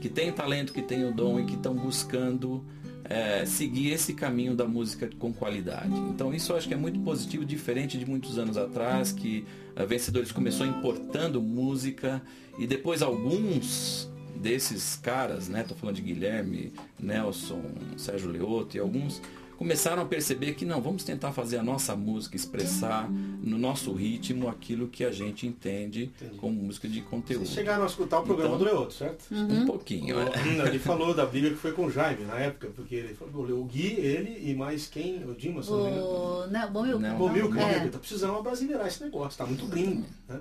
que 0.01 0.09
têm 0.09 0.33
talento, 0.33 0.73
que 0.73 0.81
têm 0.81 1.05
o 1.05 1.13
dom 1.13 1.41
e 1.41 1.45
que 1.45 1.55
estão 1.55 1.75
buscando 1.75 2.65
é, 3.11 3.45
seguir 3.45 3.91
esse 3.91 4.15
caminho 4.15 4.55
da 4.55 4.65
música 4.65 5.11
com 5.19 5.33
qualidade. 5.33 5.93
Então, 6.09 6.33
isso 6.33 6.53
eu 6.53 6.57
acho 6.57 6.69
que 6.69 6.75
é 6.75 6.77
muito 6.77 7.01
positivo, 7.01 7.45
diferente 7.45 7.99
de 7.99 8.07
muitos 8.07 8.39
anos 8.39 8.57
atrás, 8.57 9.11
que 9.11 9.45
a 9.75 9.85
Vencedores 9.85 10.31
começou 10.31 10.65
importando 10.65 11.43
música 11.43 12.23
e 12.57 12.69
depois 12.69 13.03
alguns 13.03 14.09
desses 14.37 14.97
caras, 14.97 15.49
né, 15.49 15.65
tô 15.65 15.75
falando 15.75 15.97
de 15.97 16.03
Guilherme, 16.03 16.73
Nelson, 16.99 17.63
Sérgio 17.97 18.31
Leoto 18.31 18.77
e 18.77 18.81
alguns 18.81 19.21
começaram 19.61 20.01
a 20.01 20.07
perceber 20.07 20.55
que 20.55 20.65
não, 20.65 20.81
vamos 20.81 21.05
tentar 21.05 21.33
fazer 21.33 21.59
a 21.59 21.63
nossa 21.63 21.95
música, 21.95 22.35
expressar 22.35 23.11
no 23.11 23.59
nosso 23.59 23.93
ritmo 23.93 24.49
aquilo 24.49 24.89
que 24.89 25.05
a 25.05 25.13
gente 25.13 25.47
entende 25.47 26.05
Entendi. 26.19 26.39
como 26.39 26.63
música 26.63 26.89
de 26.89 27.03
conteúdo. 27.03 27.45
Vocês 27.45 27.57
chegaram 27.57 27.83
a 27.83 27.87
escutar 27.87 28.21
o 28.21 28.23
programa 28.23 28.55
Então- 28.55 28.59
do 28.59 28.65
Leoto, 28.65 28.95
certo? 28.95 29.23
Um 29.31 29.67
pouquinho, 29.67 30.19
é. 30.19 30.45
Não, 30.57 30.67
Ele 30.67 30.79
falou 30.79 31.13
da 31.13 31.27
briga 31.27 31.51
que 31.51 31.57
foi 31.57 31.73
com 31.73 31.85
o 31.85 31.91
Jaime 31.91 32.25
na 32.25 32.39
época, 32.39 32.69
porque 32.75 32.95
ele 32.95 33.13
falou, 33.13 33.51
o 33.61 33.65
Gui, 33.67 33.97
ele 34.01 34.51
e 34.51 34.55
mais 34.55 34.87
quem? 34.87 35.23
O 35.29 35.35
Dimas, 35.35 35.67
se 35.67 35.73
não 35.73 35.85
me 35.85 35.91
engano. 35.91 36.07
O 36.07 36.47
né, 36.47 36.65
o 36.65 36.71
Bomilca. 36.71 36.99
Não. 37.11 37.19
Pô, 37.19 37.29
Milka, 37.29 37.61
É. 37.61 37.87
tá 37.89 37.99
precisando 37.99 38.39
abrasileirar 38.39 38.87
esse 38.87 39.05
negócio, 39.05 39.37
tá 39.37 39.45
muito 39.45 39.67
gringo. 39.67 40.07
Né? 40.27 40.41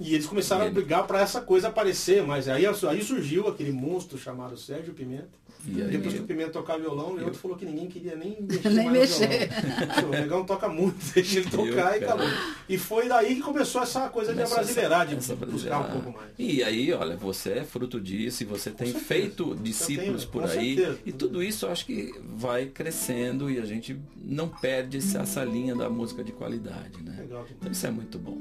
E 0.00 0.14
eles 0.14 0.26
começaram 0.26 0.66
a 0.66 0.70
brigar 0.70 1.06
para 1.06 1.20
essa 1.20 1.42
coisa 1.42 1.68
aparecer, 1.68 2.26
mas 2.26 2.48
aí, 2.48 2.64
aí 2.66 3.02
surgiu 3.04 3.46
aquele 3.46 3.72
monstro 3.72 4.16
chamado 4.16 4.56
Sérgio 4.56 4.94
Pimenta. 4.94 5.28
E 5.64 5.80
aí, 5.80 5.88
Depois 5.90 6.14
que 6.14 6.20
o 6.20 6.24
Pimenta 6.24 6.50
tocar 6.50 6.76
violão, 6.78 7.10
o 7.12 7.14
Leandro 7.14 7.34
falou 7.34 7.56
que 7.56 7.64
ninguém 7.64 7.86
queria 7.86 8.16
nem 8.16 8.36
mexer 8.42 8.68
Nem 8.70 8.86
mais 8.90 9.20
no 9.20 9.26
mexer. 9.28 9.48
violão. 9.48 10.08
O 10.08 10.10
negão 10.10 10.44
toca 10.44 10.68
muito, 10.68 10.96
deixa 11.14 11.38
ele 11.38 11.48
tocar 11.50 11.96
e 11.96 12.00
cara. 12.00 12.14
acabou. 12.14 12.26
E 12.68 12.76
foi 12.78 13.08
daí 13.08 13.36
que 13.36 13.42
começou 13.42 13.80
essa 13.82 14.08
coisa 14.08 14.32
Começou 14.32 14.56
de 14.56 14.60
abrasileirar, 14.60 15.06
de 15.06 15.14
essa- 15.16 15.36
buscar 15.36 15.78
um 15.80 15.90
pouco 16.00 16.18
mais. 16.18 16.30
E 16.38 16.62
aí, 16.64 16.92
olha, 16.92 17.16
você 17.16 17.50
é 17.52 17.64
fruto 17.64 18.00
disso 18.00 18.42
e 18.42 18.46
você 18.46 18.70
tem 18.70 18.88
certeza. 18.88 19.04
feito 19.06 19.54
discípulos 19.54 20.24
Eu 20.24 20.28
tenho, 20.28 20.30
por 20.32 20.44
aí. 20.50 20.74
certeza. 20.76 20.98
E 21.06 21.12
tudo 21.12 21.42
isso 21.42 21.66
eu 21.66 21.70
acho 21.70 21.86
que 21.86 22.12
vai 22.34 22.66
crescendo 22.66 23.50
e 23.50 23.58
a 23.60 23.64
gente 23.64 23.96
não 24.16 24.48
perde 24.48 24.98
essa 24.98 25.44
linha 25.44 25.74
da 25.76 25.88
música 25.88 26.24
de 26.24 26.32
qualidade, 26.32 27.02
né? 27.02 27.16
Legal. 27.20 27.46
Então 27.58 27.70
isso 27.70 27.86
é 27.86 27.90
muito 27.90 28.18
bom. 28.18 28.36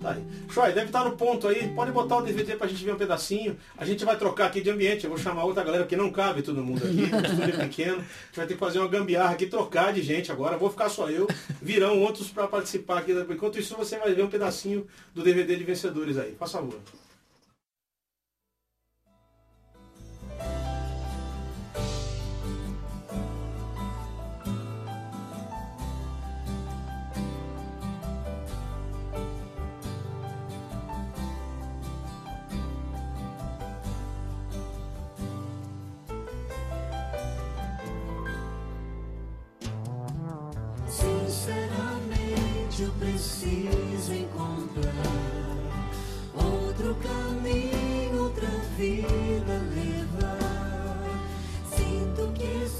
Tá 0.00 0.10
aí. 0.10 0.22
Shoy, 0.50 0.72
deve 0.72 0.86
estar 0.86 1.04
no 1.04 1.16
ponto 1.16 1.48
aí. 1.48 1.68
Pode 1.74 1.90
botar 1.92 2.16
o 2.16 2.22
DVD 2.22 2.56
pra 2.56 2.66
gente 2.66 2.84
ver 2.84 2.92
um 2.92 2.98
pedacinho. 2.98 3.56
A 3.76 3.84
gente 3.84 4.04
vai 4.04 4.16
trocar 4.18 4.46
aqui 4.46 4.60
de 4.60 4.70
ambiente. 4.70 5.04
Eu 5.04 5.10
vou 5.10 5.18
chamar 5.18 5.44
outra 5.44 5.64
galera, 5.64 5.84
porque 5.84 5.96
não 5.96 6.10
cabe 6.10 6.42
todo 6.42 6.62
mundo 6.62 6.84
aqui. 6.84 7.02
O 7.04 7.24
estúdio 7.24 7.54
é 7.54 7.64
pequeno. 7.64 7.96
A 7.96 8.00
gente 8.00 8.36
vai 8.36 8.46
ter 8.46 8.54
que 8.54 8.60
fazer 8.60 8.78
uma 8.80 8.88
gambiarra 8.88 9.32
aqui, 9.32 9.46
trocar 9.46 9.92
de 9.92 10.02
gente 10.02 10.30
agora. 10.30 10.58
Vou 10.58 10.70
ficar 10.70 10.88
só 10.88 11.08
eu. 11.08 11.26
Virão 11.62 12.00
outros 12.00 12.28
pra 12.28 12.46
participar 12.46 12.98
aqui. 12.98 13.12
Enquanto 13.12 13.58
isso, 13.58 13.76
você 13.76 13.98
vai 13.98 14.12
ver 14.12 14.22
um 14.22 14.28
pedacinho 14.30 14.86
do 15.14 15.22
DVD 15.22 15.56
de 15.56 15.64
vencedores 15.64 16.18
aí. 16.18 16.34
Faz 16.38 16.52
favor. 16.52 16.78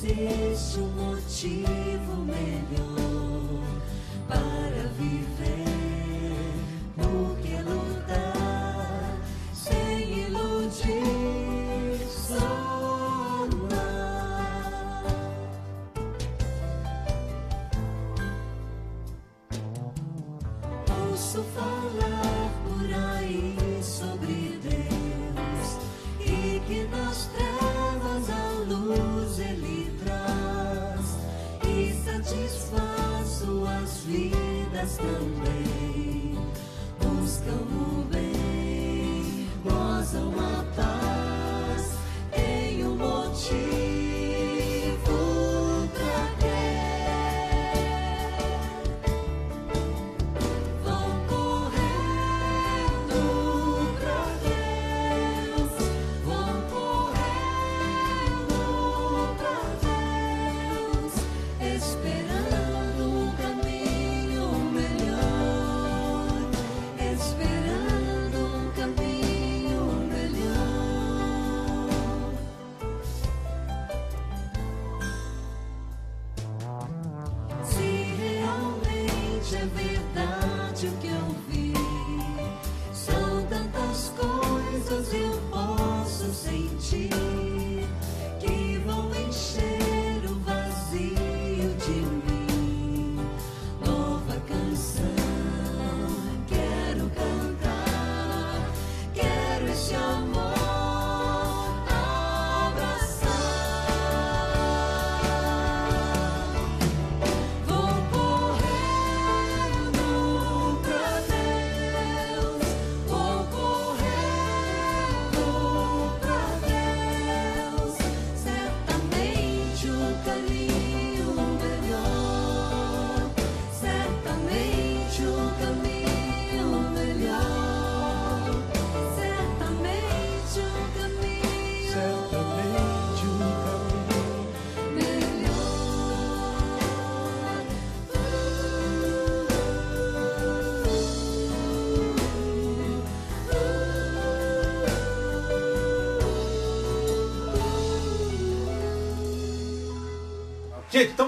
Existe 0.06 0.80
um 0.80 0.88
motivo 0.88 2.16
melhor 2.26 3.80
para 4.28 4.63
the 34.98 35.04
way. 35.04 35.63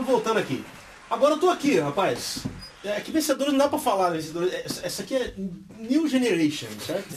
Voltando 0.06 0.38
aqui. 0.38 0.64
Agora 1.10 1.34
eu 1.34 1.38
tô 1.40 1.50
aqui, 1.50 1.78
rapaz. 1.78 2.44
É, 2.84 3.00
que 3.00 3.10
vencedores 3.10 3.52
não 3.52 3.58
dá 3.58 3.68
pra 3.68 3.78
falar, 3.78 4.10
né, 4.10 4.16
vencedores. 4.18 4.52
Essa 4.54 4.86
essa 4.86 5.02
aqui 5.02 5.14
é 5.16 5.34
New 5.78 6.06
Generation, 6.08 6.68
certo? 6.84 7.08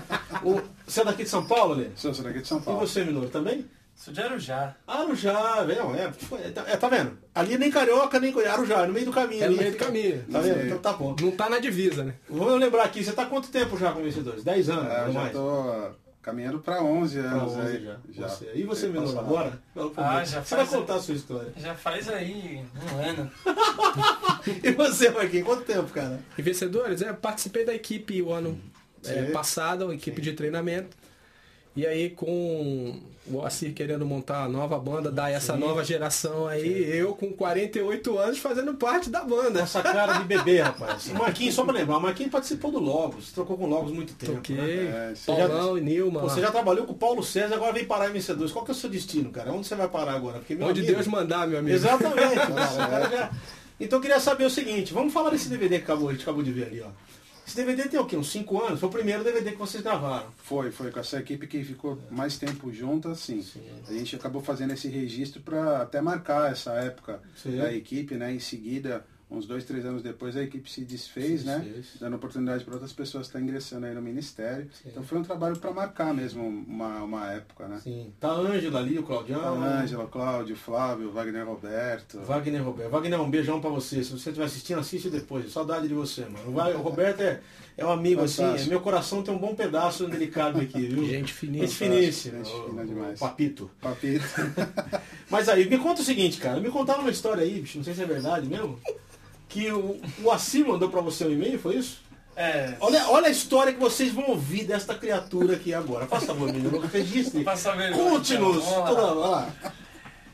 O- 0.44 0.60
você 0.86 1.00
é 1.00 1.04
daqui 1.04 1.24
de 1.24 1.30
São 1.30 1.46
Paulo, 1.46 1.74
Lê? 1.74 1.86
Sou, 1.96 2.12
sou 2.12 2.24
daqui 2.24 2.40
de 2.40 2.46
São 2.48 2.58
E 2.58 2.62
Paulo. 2.62 2.80
você, 2.80 3.04
Minoro, 3.04 3.28
também? 3.30 3.64
Sou 3.96 4.12
de 4.12 4.20
Arujá. 4.20 4.74
Arujá, 4.86 5.62
velho. 5.62 5.94
É, 5.94 6.12
foi- 6.12 6.40
é, 6.40 6.50
tá- 6.50 6.64
é, 6.66 6.76
tá 6.76 6.88
vendo? 6.88 7.16
Ali 7.34 7.56
nem 7.56 7.70
carioca, 7.70 8.18
nem. 8.18 8.34
Arujá, 8.46 8.82
é 8.82 8.86
no 8.88 8.92
meio 8.92 9.06
do 9.06 9.12
caminho. 9.12 9.42
É 9.42 9.44
ali. 9.46 9.54
no 9.54 9.60
meio 9.62 9.72
do 9.72 9.78
caminho. 9.78 10.24
Tá 10.30 10.40
vendo? 10.40 10.66
Então 10.66 10.78
tá 10.78 10.92
bom. 10.92 11.14
Não 11.20 11.30
tá 11.30 11.48
na 11.48 11.58
divisa, 11.60 12.02
né? 12.04 12.14
Vamos 12.28 12.58
lembrar 12.60 12.82
aqui, 12.84 13.02
você 13.04 13.12
tá 13.12 13.22
há 13.22 13.26
quanto 13.26 13.48
tempo 13.48 13.78
já 13.78 13.92
com 13.92 14.02
vencedores? 14.02 14.42
10 14.42 14.68
anos, 14.68 14.92
É, 14.92 15.00
ou 15.02 15.06
eu 15.06 15.12
já 15.12 15.20
mais? 15.20 15.32
tô 15.32 15.74
caminhando 16.24 16.58
para 16.58 16.82
11 16.82 17.20
Pra 17.20 17.30
anos 17.30 17.52
11 17.52 17.60
aí. 17.76 17.84
já. 17.84 18.28
Você. 18.28 18.50
E 18.54 18.62
você, 18.64 18.88
passado. 18.88 19.18
agora? 19.20 19.58
Pra 19.74 19.84
Ah, 20.18 20.24
já 20.24 20.42
Você 20.42 20.56
vai 20.56 20.66
contar 20.66 20.94
a 20.94 21.00
sua 21.00 21.14
história. 21.14 21.52
Já 21.56 21.74
faz 21.74 22.08
aí 22.08 22.64
um 22.92 22.98
ano. 22.98 23.30
E 24.62 24.70
você, 24.72 25.10
Marquinhos, 25.10 25.46
quanto 25.46 25.64
tempo, 25.64 25.90
cara? 25.90 26.20
E 26.36 26.42
vencedores, 26.42 27.00
é, 27.02 27.08
eu 27.10 27.14
participei 27.14 27.64
da 27.64 27.74
equipe 27.74 28.20
o 28.20 28.32
ano 28.32 28.60
é, 29.04 29.26
Sim. 29.26 29.32
passado, 29.32 29.88
a 29.90 29.94
equipe 29.94 30.20
de 30.20 30.32
treinamento. 30.32 30.96
E 31.76 31.86
aí 31.86 32.10
com 32.10 33.00
o 33.26 33.32
Moacir 33.32 33.72
querendo 33.72 34.04
montar 34.04 34.44
a 34.44 34.48
nova 34.48 34.78
banda, 34.78 35.10
dar 35.10 35.30
essa 35.30 35.56
nova 35.56 35.82
geração 35.82 36.46
aí, 36.46 36.90
eu 36.96 37.14
com 37.14 37.32
48 37.32 38.18
anos 38.18 38.38
fazendo 38.38 38.74
parte 38.74 39.08
da 39.08 39.22
banda. 39.24 39.60
Essa 39.60 39.82
cara 39.82 40.18
de 40.18 40.24
bebê, 40.24 40.60
rapaz. 40.60 41.06
O 41.08 41.14
Marquinhos, 41.18 41.54
só 41.54 41.64
pra 41.64 41.72
lembrar, 41.72 41.96
o 41.96 42.00
Marquinhos 42.02 42.30
participou 42.30 42.70
do 42.70 42.78
Logos, 42.80 43.32
trocou 43.32 43.56
com 43.56 43.64
o 43.64 43.68
Logos 43.68 43.92
muito 43.92 44.12
tempo. 44.14 44.34
Toquei, 44.34 44.56
né? 44.56 45.08
É, 45.08 45.12
isso 45.12 45.24
Paulão 45.26 45.78
e 45.78 45.80
Nilma. 45.80 46.20
Você 46.22 46.40
já 46.40 46.50
trabalhou 46.50 46.84
com 46.86 46.92
o 46.92 46.96
Paulo 46.96 47.22
César, 47.22 47.54
agora 47.54 47.72
vem 47.72 47.84
parar 47.84 48.10
em 48.10 48.12
vencedores. 48.12 48.52
Qual 48.52 48.64
que 48.64 48.70
é 48.70 48.74
o 48.74 48.76
seu 48.76 48.90
destino, 48.90 49.30
cara? 49.30 49.50
Onde 49.52 49.66
você 49.66 49.74
vai 49.74 49.88
parar 49.88 50.12
agora? 50.12 50.38
Porque, 50.38 50.54
meu 50.54 50.68
Onde 50.68 50.80
amigo- 50.80 50.94
Deus 50.94 51.06
mandar, 51.06 51.46
meu 51.48 51.58
amigo. 51.58 51.74
Exatamente. 51.74 52.34
cara 52.76 53.08
já- 53.10 53.30
Então 53.80 53.98
eu 53.98 54.02
queria 54.02 54.20
saber 54.20 54.44
o 54.44 54.50
seguinte, 54.50 54.92
vamos 54.92 55.12
falar 55.12 55.30
desse 55.30 55.48
DVD 55.48 55.78
que 55.78 55.84
acabou, 55.84 56.08
a 56.10 56.12
gente 56.12 56.22
acabou 56.22 56.42
de 56.42 56.52
ver 56.52 56.66
ali, 56.66 56.80
ó. 56.82 56.88
Esse 57.46 57.56
DVD 57.56 57.88
tem 57.88 58.00
o 58.00 58.06
quê? 58.06 58.16
Uns 58.16 58.30
5 58.30 58.62
anos? 58.62 58.80
Foi 58.80 58.88
o 58.88 58.92
primeiro 58.92 59.22
DVD 59.22 59.52
que 59.52 59.58
vocês 59.58 59.82
gravaram. 59.82 60.26
Foi, 60.38 60.70
foi 60.70 60.90
com 60.90 60.98
essa 60.98 61.18
equipe 61.18 61.46
que 61.46 61.62
ficou 61.62 61.98
mais 62.10 62.38
tempo 62.38 62.72
junto, 62.72 63.08
assim. 63.08 63.44
A 63.86 63.92
gente 63.92 64.16
acabou 64.16 64.42
fazendo 64.42 64.72
esse 64.72 64.88
registro 64.88 65.42
para 65.42 65.82
até 65.82 66.00
marcar 66.00 66.50
essa 66.50 66.72
época 66.72 67.20
Sim. 67.36 67.58
da 67.58 67.72
equipe, 67.72 68.14
né? 68.14 68.32
Em 68.32 68.40
seguida, 68.40 69.04
uns 69.30 69.46
dois, 69.46 69.64
três 69.64 69.84
anos 69.84 70.02
depois, 70.02 70.36
a 70.36 70.42
equipe 70.42 70.70
se 70.70 70.82
desfez, 70.84 71.40
Se 71.40 71.46
né? 71.46 71.58
desfez. 71.58 71.86
Dando 71.98 72.14
oportunidade 72.16 72.62
para 72.64 72.74
outras 72.74 72.92
pessoas 72.92 73.26
estar 73.26 73.40
ingressando 73.40 73.86
aí 73.86 73.94
no 73.94 74.00
ministério. 74.02 74.68
Então 74.86 75.02
foi 75.02 75.18
um 75.18 75.22
trabalho 75.22 75.56
para 75.56 75.72
marcar 75.72 76.14
mesmo 76.14 76.46
uma, 76.46 77.02
uma 77.02 77.32
época, 77.32 77.66
né? 77.66 77.80
Sim. 77.82 78.12
Tá 78.20 78.28
a 78.28 78.34
Ângela 78.38 78.78
ali, 78.80 78.96
o 78.98 79.00
A 79.00 79.04
Claudião. 79.04 79.62
Ângela, 79.64 80.06
Cláudio, 80.06 80.54
Flávio, 80.56 81.10
Wagner 81.10 81.44
Roberto. 81.46 82.20
Wagner 82.20 82.62
Roberto. 82.62 82.90
Wagner, 82.90 83.20
um 83.20 83.30
beijão 83.30 83.60
pra 83.60 83.70
você. 83.70 84.04
Se 84.04 84.10
você 84.12 84.30
estiver 84.30 84.44
assistindo, 84.46 84.78
assiste 84.80 85.08
depois. 85.10 85.50
Saudade 85.52 85.88
de 85.88 85.94
você, 85.94 86.22
mano. 86.26 86.50
O 86.50 86.78
o 86.78 86.82
Roberto 86.82 87.20
é, 87.22 87.40
é 87.76 87.84
um 87.84 87.90
amigo, 87.90 88.22
assim. 88.22 88.42
Fantástico. 88.42 88.70
Meu 88.70 88.80
coração 88.80 89.22
tem 89.22 89.34
um 89.34 89.38
bom 89.38 89.54
pedaço 89.54 90.06
onde 90.06 90.16
ele 90.16 90.28
cabe 90.28 90.60
aqui, 90.60 90.86
viu? 90.86 91.04
Gente 91.08 91.32
finíssima. 91.32 91.66
Gente 91.66 91.76
finíssima. 91.76 92.44
Gente 92.44 92.54
o- 92.54 92.64
fina 92.68 92.82
o 92.82 92.86
demais. 92.86 93.18
Papito. 93.18 93.70
Papito. 93.80 94.24
Mas 95.30 95.48
aí, 95.48 95.68
me 95.68 95.78
conta 95.78 96.02
o 96.02 96.04
seguinte, 96.04 96.38
cara. 96.38 96.60
Me 96.60 96.70
contaram 96.70 97.00
uma 97.00 97.10
história 97.10 97.42
aí, 97.42 97.60
bicho, 97.60 97.78
não 97.78 97.84
sei 97.84 97.94
se 97.94 98.02
é 98.02 98.06
verdade 98.06 98.46
mesmo. 98.46 98.78
Que 99.48 99.70
o, 99.70 100.00
o 100.22 100.30
Assim 100.30 100.64
mandou 100.64 100.88
pra 100.88 101.00
você 101.00 101.24
um 101.24 101.30
e-mail, 101.30 101.58
foi 101.58 101.76
isso? 101.76 102.02
É. 102.36 102.74
Olha, 102.80 103.08
olha 103.08 103.28
a 103.28 103.30
história 103.30 103.72
que 103.72 103.78
vocês 103.78 104.12
vão 104.12 104.28
ouvir 104.30 104.64
desta 104.64 104.94
criatura 104.94 105.54
aqui 105.54 105.72
agora. 105.72 106.06
Faça 106.06 106.26
favor, 106.26 106.52
menino. 106.52 106.80
Registre. 106.80 107.44
Vergonha, 107.76 107.92
Conte-nos. 108.10 108.64
então. 108.66 109.52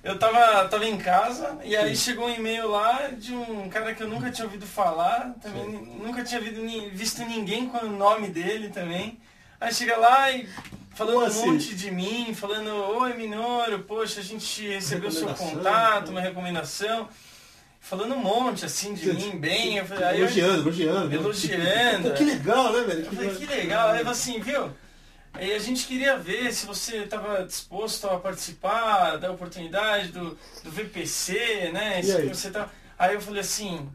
Eu 0.03 0.19
tava, 0.19 0.67
tava 0.67 0.87
em 0.87 0.97
casa 0.97 1.59
e 1.63 1.77
aí 1.77 1.95
chegou 1.95 2.27
um 2.27 2.35
e-mail 2.35 2.71
lá 2.71 3.09
de 3.09 3.35
um 3.35 3.69
cara 3.69 3.95
que 3.95 4.03
eu 4.03 4.09
nunca 4.09 4.31
tinha 4.31 4.47
ouvido 4.47 4.65
falar, 4.67 5.35
também 5.43 5.69
nunca 6.03 6.25
tinha 6.25 6.41
visto, 6.41 6.61
ni- 6.63 6.89
visto 6.89 7.23
ninguém 7.27 7.69
com 7.69 7.85
o 7.85 7.91
nome 7.91 8.29
dele 8.29 8.71
também. 8.71 9.19
Aí 9.61 9.75
chega 9.75 9.99
lá 9.99 10.31
e 10.33 10.49
falando 10.95 11.17
Como 11.17 11.27
um 11.27 11.29
assim? 11.29 11.51
monte 11.53 11.75
de 11.75 11.91
mim, 11.91 12.33
falando, 12.35 12.71
oi 12.99 13.13
Minoro, 13.13 13.81
poxa, 13.81 14.21
a 14.21 14.23
gente 14.23 14.67
recebeu 14.67 15.13
seu 15.13 15.29
contato, 15.35 16.07
né? 16.07 16.13
uma 16.13 16.21
recomendação. 16.23 17.07
Falando 17.81 18.15
um 18.15 18.19
monte 18.19 18.65
assim 18.65 18.95
de 18.95 19.13
mim, 19.13 19.39
bem. 19.39 19.79
Eu 19.79 19.87
falei, 19.87 20.05
aí 20.05 20.21
eu- 20.21 20.27
Elogiando, 20.27 20.61
elogiando. 20.63 21.15
Elogiando. 21.15 22.11
Pô, 22.11 22.15
que 22.15 22.25
legal, 22.25 22.73
né, 22.73 22.81
velho? 22.85 23.07
eu 23.07 23.13
falei, 23.13 23.35
que 23.35 23.47
legal. 23.47 23.89
Aí 23.89 24.07
assim, 24.07 24.39
viu? 24.39 24.71
Aí 25.33 25.53
a 25.55 25.59
gente 25.59 25.87
queria 25.87 26.17
ver 26.19 26.53
se 26.53 26.67
você 26.67 26.99
estava 26.99 27.45
disposto 27.45 28.07
a 28.09 28.19
participar 28.19 29.17
da 29.17 29.31
oportunidade 29.31 30.09
do, 30.09 30.37
do 30.63 30.71
VPC, 30.71 31.71
né? 31.73 32.01
E 32.05 32.13
aí? 32.13 32.29
Você 32.29 32.51
tá... 32.51 32.69
aí 32.99 33.15
eu 33.15 33.21
falei 33.21 33.41
assim, 33.41 33.89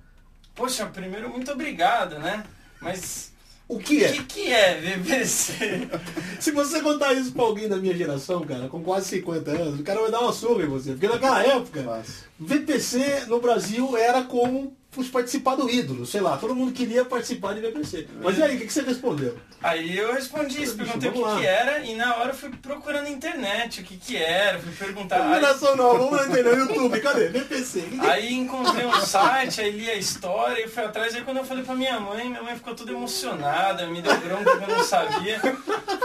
poxa, 0.55 0.85
primeiro 0.87 1.29
muito 1.29 1.51
obrigado, 1.51 2.17
né? 2.19 2.43
Mas 2.81 3.31
O 3.67 3.79
que 3.79 3.97
o 3.97 4.05
é? 4.05 4.11
que, 4.11 4.23
que 4.25 4.53
é 4.53 4.75
VPC? 4.79 5.87
Se 6.39 6.51
você 6.51 6.81
contar 6.81 7.13
isso 7.13 7.31
pra 7.31 7.43
alguém 7.43 7.67
da 7.67 7.77
minha 7.77 7.95
geração, 7.95 8.41
cara, 8.41 8.67
com 8.67 8.83
quase 8.83 9.07
50 9.09 9.51
anos, 9.51 9.79
o 9.79 9.83
cara 9.83 10.01
vai 10.01 10.11
dar 10.11 10.21
uma 10.21 10.31
surra 10.33 10.63
em 10.63 10.67
você. 10.67 10.91
Porque 10.91 11.07
naquela 11.07 11.43
época, 11.43 11.81
Fácil. 11.83 12.13
VPC 12.39 13.25
no 13.27 13.41
Brasil 13.41 13.97
era 13.97 14.23
como 14.23 14.75
fosse 14.95 15.09
participar 15.09 15.55
do 15.55 15.69
ídolo, 15.69 16.05
sei 16.05 16.21
lá, 16.21 16.37
todo 16.37 16.55
mundo 16.55 16.71
queria 16.71 17.05
participar 17.05 17.53
de 17.53 17.61
VPC. 17.61 18.07
Mas 18.21 18.37
e 18.37 18.43
aí, 18.43 18.55
o 18.55 18.59
que, 18.59 18.65
que 18.65 18.73
você 18.73 18.81
respondeu? 18.81 19.37
Aí 19.61 19.97
eu 19.97 20.13
respondi 20.13 20.61
isso, 20.61 20.75
Bicho, 20.75 20.91
perguntei 20.97 21.09
o 21.09 21.35
que, 21.35 21.41
que 21.41 21.47
era 21.47 21.79
e 21.79 21.95
na 21.95 22.15
hora 22.17 22.29
eu 22.29 22.35
fui 22.35 22.49
procurando 22.49 23.03
na 23.03 23.09
internet 23.09 23.81
o 23.81 23.83
que, 23.83 23.97
que 23.97 24.17
era, 24.17 24.59
fui 24.59 24.71
perguntar. 24.71 25.33
Geração 25.33 25.75
nova, 25.75 25.97
vamos 25.97 26.27
entender 26.27 26.55
no 26.55 26.67
YouTube, 26.67 26.99
cadê? 27.01 27.27
VPC. 27.29 27.83
Aí 27.99 28.33
encontrei 28.33 28.85
um 28.85 29.01
site, 29.01 29.61
aí 29.61 29.71
li 29.71 29.89
a 29.89 29.95
história 29.95 30.63
e 30.63 30.67
fui 30.67 30.83
atrás. 30.83 31.15
Aí 31.15 31.23
quando 31.23 31.37
eu 31.37 31.45
falei 31.45 31.63
pra 31.63 31.75
minha 31.75 31.99
mãe, 31.99 32.29
minha 32.29 32.43
mãe 32.43 32.55
ficou 32.55 32.75
toda 32.75 32.91
emocionada, 32.91 33.87
me 33.87 34.01
deu 34.01 34.15
bronca 34.19 34.57
que 34.57 34.63
eu 34.63 34.77
não 34.77 34.83
sabia. 34.83 35.41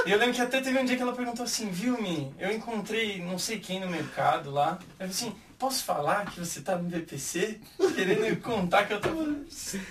E 0.06 0.10
eu 0.10 0.18
lembro 0.18 0.34
que 0.34 0.40
até 0.40 0.60
teve 0.60 0.78
um 0.78 0.84
dia 0.84 0.96
que 0.96 1.02
ela 1.02 1.12
perguntou 1.12 1.44
assim, 1.44 1.68
viu, 1.70 2.00
Mi, 2.00 2.32
eu 2.38 2.50
encontrei 2.50 3.22
não 3.22 3.38
sei 3.38 3.58
quem 3.58 3.80
no 3.80 3.88
mercado 3.88 4.50
lá. 4.50 4.78
Eu 4.98 5.06
falei 5.06 5.10
assim, 5.10 5.34
posso 5.60 5.84
falar 5.84 6.24
que 6.24 6.40
você 6.40 6.60
tá 6.62 6.76
no 6.76 6.88
VPC? 6.88 7.58
Querendo 7.94 8.40
contar 8.40 8.86
que 8.86 8.94
eu 8.94 9.00
tava. 9.00 9.36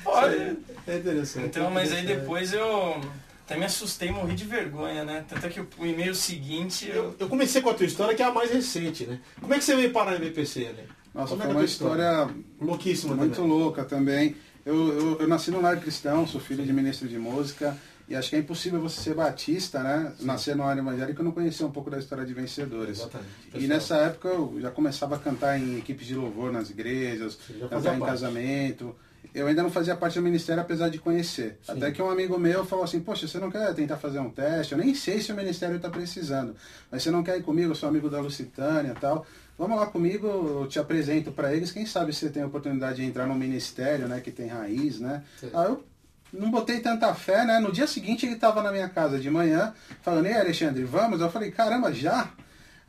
Pode. 0.04 0.58
É 0.88 0.98
interessante. 0.98 1.46
Então, 1.46 1.70
mas 1.70 1.94
aí 1.94 2.06
depois 2.06 2.52
eu 2.52 3.00
até 3.46 3.56
me 3.56 3.66
assustei, 3.66 4.12
morri 4.12 4.36
de 4.36 4.46
vergonha, 4.46 5.06
né? 5.06 5.24
Tanto 5.30 5.46
é 5.46 5.50
que 5.50 5.62
o 5.62 5.86
e-mail 5.86 6.16
seguinte 6.16 6.90
eu. 6.90 6.96
Eu, 6.96 7.16
eu 7.20 7.30
comecei 7.30 7.62
com 7.62 7.70
a 7.70 7.74
tua 7.74 7.86
história, 7.86 8.16
que 8.16 8.24
é 8.24 8.26
a 8.26 8.32
mais 8.34 8.52
recente, 8.52 9.06
né? 9.06 9.20
Como 9.40 9.54
é 9.54 9.60
que 9.60 9.64
você 9.64 9.76
veio 9.76 9.92
parar 9.92 10.16
em 10.16 10.20
VPC, 10.20 10.74
né? 10.76 10.84
Nossa, 11.14 11.30
Como 11.30 11.44
é 11.44 11.46
foi 11.46 11.54
é 11.54 11.56
uma 11.56 11.60
tua 11.60 11.66
história 11.66 12.30
Louquíssima 12.60 13.16
muito 13.16 13.36
também. 13.36 13.52
louca 13.52 13.86
também. 13.86 14.36
Eu, 14.66 14.76
eu, 14.76 15.20
eu 15.22 15.28
nasci 15.28 15.52
no 15.52 15.62
lar 15.62 15.80
cristão, 15.80 16.28
sou 16.28 16.42
filho 16.42 16.66
de 16.66 16.74
ministro 16.74 17.08
de 17.08 17.18
música. 17.18 17.78
E 18.10 18.16
acho 18.16 18.32
que 18.32 18.36
é 18.36 18.40
impossível 18.40 18.82
você 18.82 19.02
ser 19.02 19.14
batista, 19.14 19.84
né? 19.84 20.12
Nascer 20.22 20.56
no 20.56 20.64
área 20.64 20.82
evangélica 20.82 21.22
e 21.22 21.24
não 21.24 21.32
conhecer 21.32 21.64
um 21.64 21.70
pouco 21.70 21.92
da 21.92 22.00
história 22.00 22.26
de 22.26 22.34
vencedores. 22.34 22.98
Exatamente. 22.98 23.30
E 23.54 23.68
nessa 23.68 23.98
época 23.98 24.30
eu 24.30 24.58
já 24.60 24.72
começava 24.72 25.16
a 25.16 25.20
cantar 25.20 25.60
em 25.60 25.78
equipes 25.78 26.08
de 26.08 26.16
louvor 26.16 26.52
nas 26.52 26.72
igrejas, 26.72 27.38
cantar 27.70 27.96
em 27.96 28.00
parte. 28.00 28.12
casamento. 28.12 28.96
eu 29.32 29.46
ainda 29.46 29.62
não 29.62 29.70
fazia 29.70 29.96
parte 29.96 30.16
do 30.18 30.24
ministério, 30.24 30.60
apesar 30.60 30.90
de 30.90 30.98
conhecer. 30.98 31.60
Até 31.68 31.92
que 31.92 32.02
um 32.02 32.10
amigo 32.10 32.40
meu 32.40 32.66
falou 32.66 32.84
assim, 32.84 33.00
poxa, 33.00 33.28
você 33.28 33.38
não 33.38 33.52
quer 33.52 33.76
tentar 33.76 33.98
fazer 33.98 34.18
um 34.18 34.32
teste? 34.32 34.74
Eu 34.74 34.80
nem 34.80 34.96
sei 34.96 35.22
se 35.22 35.32
o 35.32 35.36
ministério 35.36 35.76
está 35.76 35.90
precisando, 35.90 36.56
mas 36.92 37.04
você 37.04 37.12
não 37.12 37.22
quer 37.22 37.38
ir 37.38 37.44
comigo? 37.44 37.72
Eu 37.72 37.76
sou 37.76 37.88
amigo 37.88 38.10
da 38.10 38.20
Lucitânia 38.20 38.94
e 38.98 39.00
tal. 39.00 39.24
Vamos 39.56 39.78
lá 39.78 39.86
comigo, 39.86 40.26
eu 40.26 40.68
te 40.68 40.80
apresento 40.80 41.32
para 41.32 41.54
eles. 41.54 41.72
Quem 41.72 41.86
sabe 41.86 42.12
você 42.12 42.30
tem 42.30 42.42
a 42.42 42.48
oportunidade 42.48 42.96
de 42.96 43.04
entrar 43.04 43.28
no 43.28 43.36
ministério, 43.36 44.08
né, 44.08 44.20
que 44.20 44.32
tem 44.32 44.48
raiz, 44.48 45.00
né? 45.00 45.22
Aí 45.54 45.66
eu 45.66 45.84
não 46.32 46.52
botei 46.52 46.80
tanta 46.80 47.14
fé, 47.14 47.46
né? 47.46 47.60
No 47.60 47.72
dia 47.72 47.88
seguinte 47.88 48.26
ele 48.26 48.36
estava 48.36 48.62
na 48.62 48.72
minha 48.72 48.90
casa 48.90 49.20
de 49.20 49.30
manhã, 49.30 49.74
falando, 50.02 50.26
ei 50.26 50.38
Alexandre, 50.38 50.84
vamos? 50.84 51.22
Eu 51.22 51.30
falei, 51.30 51.52
caramba, 51.52 51.94
já? 51.94 52.30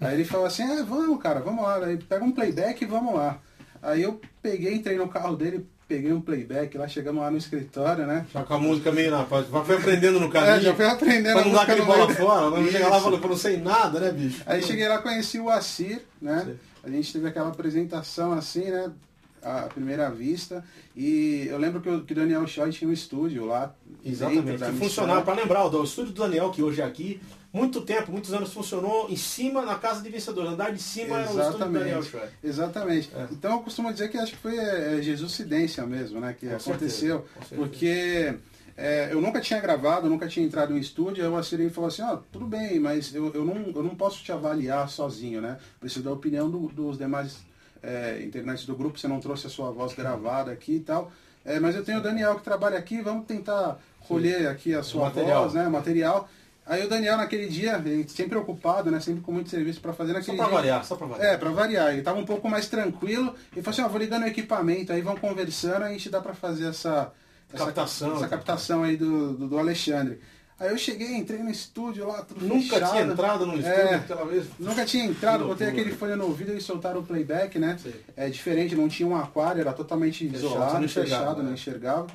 Aí 0.01 0.15
ele 0.15 0.25
falou 0.25 0.47
assim, 0.47 0.63
é, 0.63 0.83
vamos, 0.83 1.21
cara, 1.23 1.41
vamos 1.41 1.63
lá. 1.63 1.77
Aí 1.85 1.97
pega 1.97 2.25
um 2.25 2.33
playback 2.33 2.83
e 2.83 2.87
vamos 2.87 3.15
lá. 3.15 3.39
Aí 3.83 4.03
eu 4.03 4.21
peguei, 4.43 4.75
entrei 4.75 4.97
no 4.97 5.09
carro 5.09 5.37
dele, 5.37 5.67
peguei 5.87 6.13
um 6.13 6.21
playback 6.21 6.77
lá, 6.79 6.87
chegamos 6.87 7.23
lá 7.23 7.31
no 7.31 7.37
escritório, 7.37 8.07
né? 8.07 8.25
Já 8.33 8.43
com 8.45 8.55
a 8.55 8.59
música 8.59 8.93
meio 8.93 9.11
na. 9.11 9.27
Já 9.29 9.65
foi 9.65 9.77
aprendendo 9.77 10.21
no 10.21 10.31
caminho. 10.31 10.53
É, 10.53 10.61
já 10.61 10.75
fui 10.75 10.87
aprendendo 10.87 11.35
Pra 11.35 11.45
não 11.45 11.53
dar 11.53 11.63
aquele 11.63 11.83
bola 11.83 12.09
fora, 12.15 12.51
não 12.51 12.71
chegar 12.71 12.89
lá 12.89 13.01
pô, 13.01 13.11
não 13.11 13.37
sei 13.37 13.57
nada, 13.57 14.01
né, 14.01 14.13
bicho? 14.13 14.43
Aí 14.47 14.63
cheguei 14.63 14.87
lá, 14.89 14.99
conheci 14.99 15.39
o 15.39 15.51
Assir, 15.51 16.03
né? 16.21 16.45
Sim. 16.47 16.59
A 16.83 16.89
gente 16.89 17.13
teve 17.13 17.29
aquela 17.29 17.49
apresentação 17.49 18.33
assim, 18.33 18.71
né? 18.71 18.91
À 19.43 19.63
primeira 19.63 20.11
vista. 20.11 20.65
E 20.97 21.47
eu 21.49 21.59
lembro 21.59 21.81
que 21.81 21.89
o 21.89 22.03
que 22.05 22.15
Daniel 22.15 22.47
Choi 22.47 22.71
tinha 22.71 22.89
um 22.89 22.93
estúdio 22.93 23.47
lá. 23.47 23.75
Exatamente. 24.05 24.63
Que 24.65 24.73
funcionava, 24.73 25.23
para 25.23 25.35
lembrar, 25.41 25.67
o 25.67 25.85
estúdio 25.85 26.13
do 26.13 26.23
Daniel, 26.23 26.51
que 26.51 26.63
hoje 26.63 26.81
é 26.81 26.85
aqui, 26.85 27.21
muito 27.53 27.81
tempo, 27.81 28.13
muitos 28.13 28.33
anos 28.33 28.53
funcionou 28.53 29.09
em 29.11 29.17
cima, 29.17 29.63
na 29.63 29.75
casa 29.77 30.03
de 30.03 30.09
vencedores. 30.11 30.51
Andar 30.53 30.73
de 30.73 30.81
cima 30.83 31.19
era 31.21 31.31
o 31.31 31.41
estúdio 31.41 31.53
do 31.53 31.59
Daniel 31.59 31.99
Exatamente. 31.99 32.09
Schreier. 32.11 32.31
Exatamente. 32.45 33.11
É. 33.15 33.27
Então 33.33 33.53
eu 33.53 33.59
costumo 33.61 33.93
dizer 33.93 34.09
que 34.11 34.19
acho 34.19 34.33
que 34.33 34.39
foi 34.39 34.57
é, 34.57 34.99
é, 34.99 35.03
Jesuscidência 35.03 35.85
mesmo, 35.87 36.21
né? 36.21 36.35
Que 36.39 36.47
Com 36.47 36.57
aconteceu. 36.57 37.27
certeza. 37.39 37.57
Porque 37.57 38.35
é, 38.77 39.09
eu 39.13 39.21
nunca 39.21 39.41
tinha 39.41 39.61
gravado, 39.61 40.09
nunca 40.09 40.29
tinha 40.29 40.45
entrado 40.47 40.75
em 40.77 40.79
estúdio, 40.79 41.25
aí 41.25 41.31
o 41.31 41.37
Assiri 41.37 41.69
falou 41.71 41.89
assim, 41.89 42.03
ó, 42.03 42.17
tudo 42.33 42.47
bem, 42.47 42.79
mas 42.79 43.15
eu, 43.15 43.33
eu, 43.35 43.45
não, 43.45 43.57
eu 43.75 43.83
não 43.83 43.95
posso 43.95 44.23
te 44.23 44.31
avaliar 44.33 44.89
sozinho, 44.89 45.41
né? 45.41 45.59
Preciso 45.81 46.05
da 46.05 46.13
opinião 46.13 46.49
do- 46.51 46.69
dos 46.69 46.97
demais 46.99 47.39
é, 47.83 48.23
integrantes 48.23 48.67
do 48.67 48.77
grupo, 48.77 48.99
você 48.99 49.09
não 49.09 49.21
trouxe 49.21 49.47
a 49.47 49.51
sua 49.51 49.71
voz 49.71 49.95
gravada 49.95 50.51
aqui 50.53 50.77
e 50.77 50.81
tal. 50.81 51.11
É, 51.45 51.59
mas 51.59 51.75
eu 51.75 51.85
tenho 51.85 51.99
o 51.99 52.03
Daniel 52.03 52.37
que 52.37 52.43
trabalha 52.43 52.79
aqui, 52.79 53.01
vamos 53.01 53.27
tentar 53.27 53.79
colher 54.07 54.49
aqui 54.49 54.75
a 54.75 54.83
sua 54.83 55.05
material. 55.07 55.43
voz, 55.43 55.55
né? 55.55 55.67
O 55.67 55.71
material. 55.71 56.29
Aí 56.67 56.85
o 56.85 56.89
Daniel 56.89 57.17
naquele 57.17 57.49
dia, 57.49 57.83
sempre 58.07 58.39
ocupado, 58.39 58.91
né? 58.91 59.01
Sempre 59.01 59.23
com 59.23 59.33
muito 59.33 59.49
serviço 59.51 59.81
para 59.81 59.93
fazer 59.93 60.13
Só 60.13 60.19
naquele 60.19 60.37
pra 60.37 60.47
dia. 60.47 60.55
variar, 60.55 60.85
só 60.85 60.95
pra 60.95 61.07
variar. 61.07 61.35
É, 61.35 61.37
pra 61.37 61.51
variar. 61.51 61.93
Ele 61.93 62.03
tava 62.03 62.19
um 62.19 62.25
pouco 62.27 62.49
mais 62.49 62.69
tranquilo. 62.69 63.35
Ele 63.53 63.63
falou 63.63 63.71
assim, 63.71 63.83
ó, 63.83 63.89
vou 63.89 63.99
ligando 63.99 64.23
o 64.23 64.27
equipamento, 64.29 64.93
aí 64.93 65.01
vão 65.01 65.17
conversando, 65.17 65.83
a 65.85 65.89
gente 65.91 66.09
dá 66.11 66.21
pra 66.21 66.35
fazer 66.35 66.69
essa... 66.69 67.13
essa 67.53 67.65
Captação. 67.65 68.17
Essa 68.17 68.29
captação 68.29 68.83
aí 68.85 68.97
do, 68.97 69.33
do, 69.33 69.49
do 69.49 69.59
Alexandre. 69.59 70.21
Aí 70.61 70.69
eu 70.69 70.77
cheguei, 70.77 71.17
entrei 71.17 71.39
no 71.43 71.51
estúdio 71.51 72.07
lá, 72.07 72.23
tudo 72.23 72.45
Nunca 72.47 72.75
fechado. 72.75 72.91
tinha 72.91 73.03
entrado 73.05 73.47
no 73.47 73.55
estúdio 73.55 73.71
É. 73.81 73.95
aquela 73.95 74.25
vez. 74.27 74.45
Nunca 74.59 74.85
tinha 74.85 75.05
entrado, 75.07 75.47
botei 75.47 75.67
aquele 75.69 75.91
fone 75.91 76.15
no 76.17 76.27
ouvido 76.27 76.53
e 76.55 76.61
soltaram 76.61 77.01
o 77.01 77.03
playback, 77.03 77.59
né? 77.59 77.79
Sim. 77.83 77.95
É 78.15 78.29
diferente, 78.29 78.77
não 78.77 78.87
tinha 78.87 79.09
um 79.09 79.17
aquário, 79.17 79.63
era 79.63 79.73
totalmente 79.73 80.19
Fechado, 80.29 80.37
isolado, 80.37 80.71
você 80.73 80.77
não 80.77 80.85
enxergava, 80.85 81.21
fechado, 81.23 81.39
né? 81.39 81.45
não 81.45 81.55
enxergava. 81.55 82.07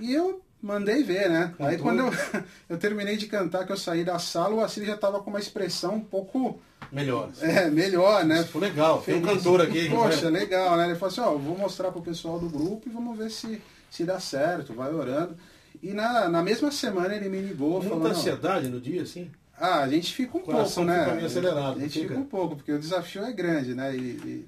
E 0.00 0.12
eu 0.12 0.42
mandei 0.60 1.04
ver, 1.04 1.30
né? 1.30 1.54
Aí 1.60 1.76
Cantou. 1.76 1.82
quando 1.82 1.98
eu, 2.00 2.42
eu 2.70 2.76
terminei 2.76 3.16
de 3.16 3.26
cantar, 3.26 3.64
que 3.64 3.70
eu 3.72 3.76
saí 3.76 4.02
da 4.04 4.18
sala, 4.18 4.56
o 4.56 4.60
Assir 4.64 4.84
já 4.84 4.96
tava 4.96 5.20
com 5.20 5.30
uma 5.30 5.38
expressão 5.38 5.94
um 5.94 6.00
pouco 6.00 6.60
Melhor. 6.90 7.30
é, 7.40 7.70
melhor, 7.70 8.24
né? 8.24 8.42
Ficou 8.42 8.60
legal. 8.60 9.00
Tem 9.02 9.14
um 9.14 9.20
Feliz. 9.24 9.36
cantor 9.38 9.60
aqui. 9.62 9.88
Poxa, 9.88 10.28
né? 10.28 10.40
legal, 10.40 10.76
né? 10.76 10.86
Ele 10.86 10.96
falou 10.96 11.12
assim, 11.12 11.20
ó, 11.20 11.38
vou 11.38 11.56
mostrar 11.56 11.92
pro 11.92 12.02
pessoal 12.02 12.40
do 12.40 12.48
grupo 12.48 12.82
e 12.88 12.90
vamos 12.92 13.16
ver 13.16 13.30
se, 13.30 13.62
se 13.88 14.02
dá 14.04 14.18
certo, 14.18 14.74
vai 14.74 14.92
orando. 14.92 15.36
E 15.82 15.92
na, 15.92 16.28
na 16.28 16.42
mesma 16.42 16.70
semana 16.70 17.14
ele 17.14 17.28
me 17.28 17.40
ligou, 17.40 17.82
falou, 17.82 17.98
Muita 17.98 18.12
não, 18.14 18.20
ansiedade 18.20 18.68
no 18.68 18.80
dia, 18.80 19.02
assim. 19.02 19.30
ah, 19.58 19.80
a 19.80 19.88
gente 19.88 20.14
fica 20.14 20.38
um 20.38 20.40
Coração 20.40 20.84
pouco, 20.84 20.90
né? 20.98 21.04
fica 21.04 21.14
meio 21.16 21.26
acelerado, 21.26 21.76
A 21.78 21.80
gente 21.82 21.92
fica. 21.94 22.08
fica 22.08 22.20
um 22.20 22.24
pouco, 22.24 22.56
porque 22.56 22.72
o 22.72 22.78
desafio 22.78 23.24
é 23.24 23.32
grande, 23.32 23.74
né? 23.74 23.94
E, 23.96 23.98
e, 23.98 24.46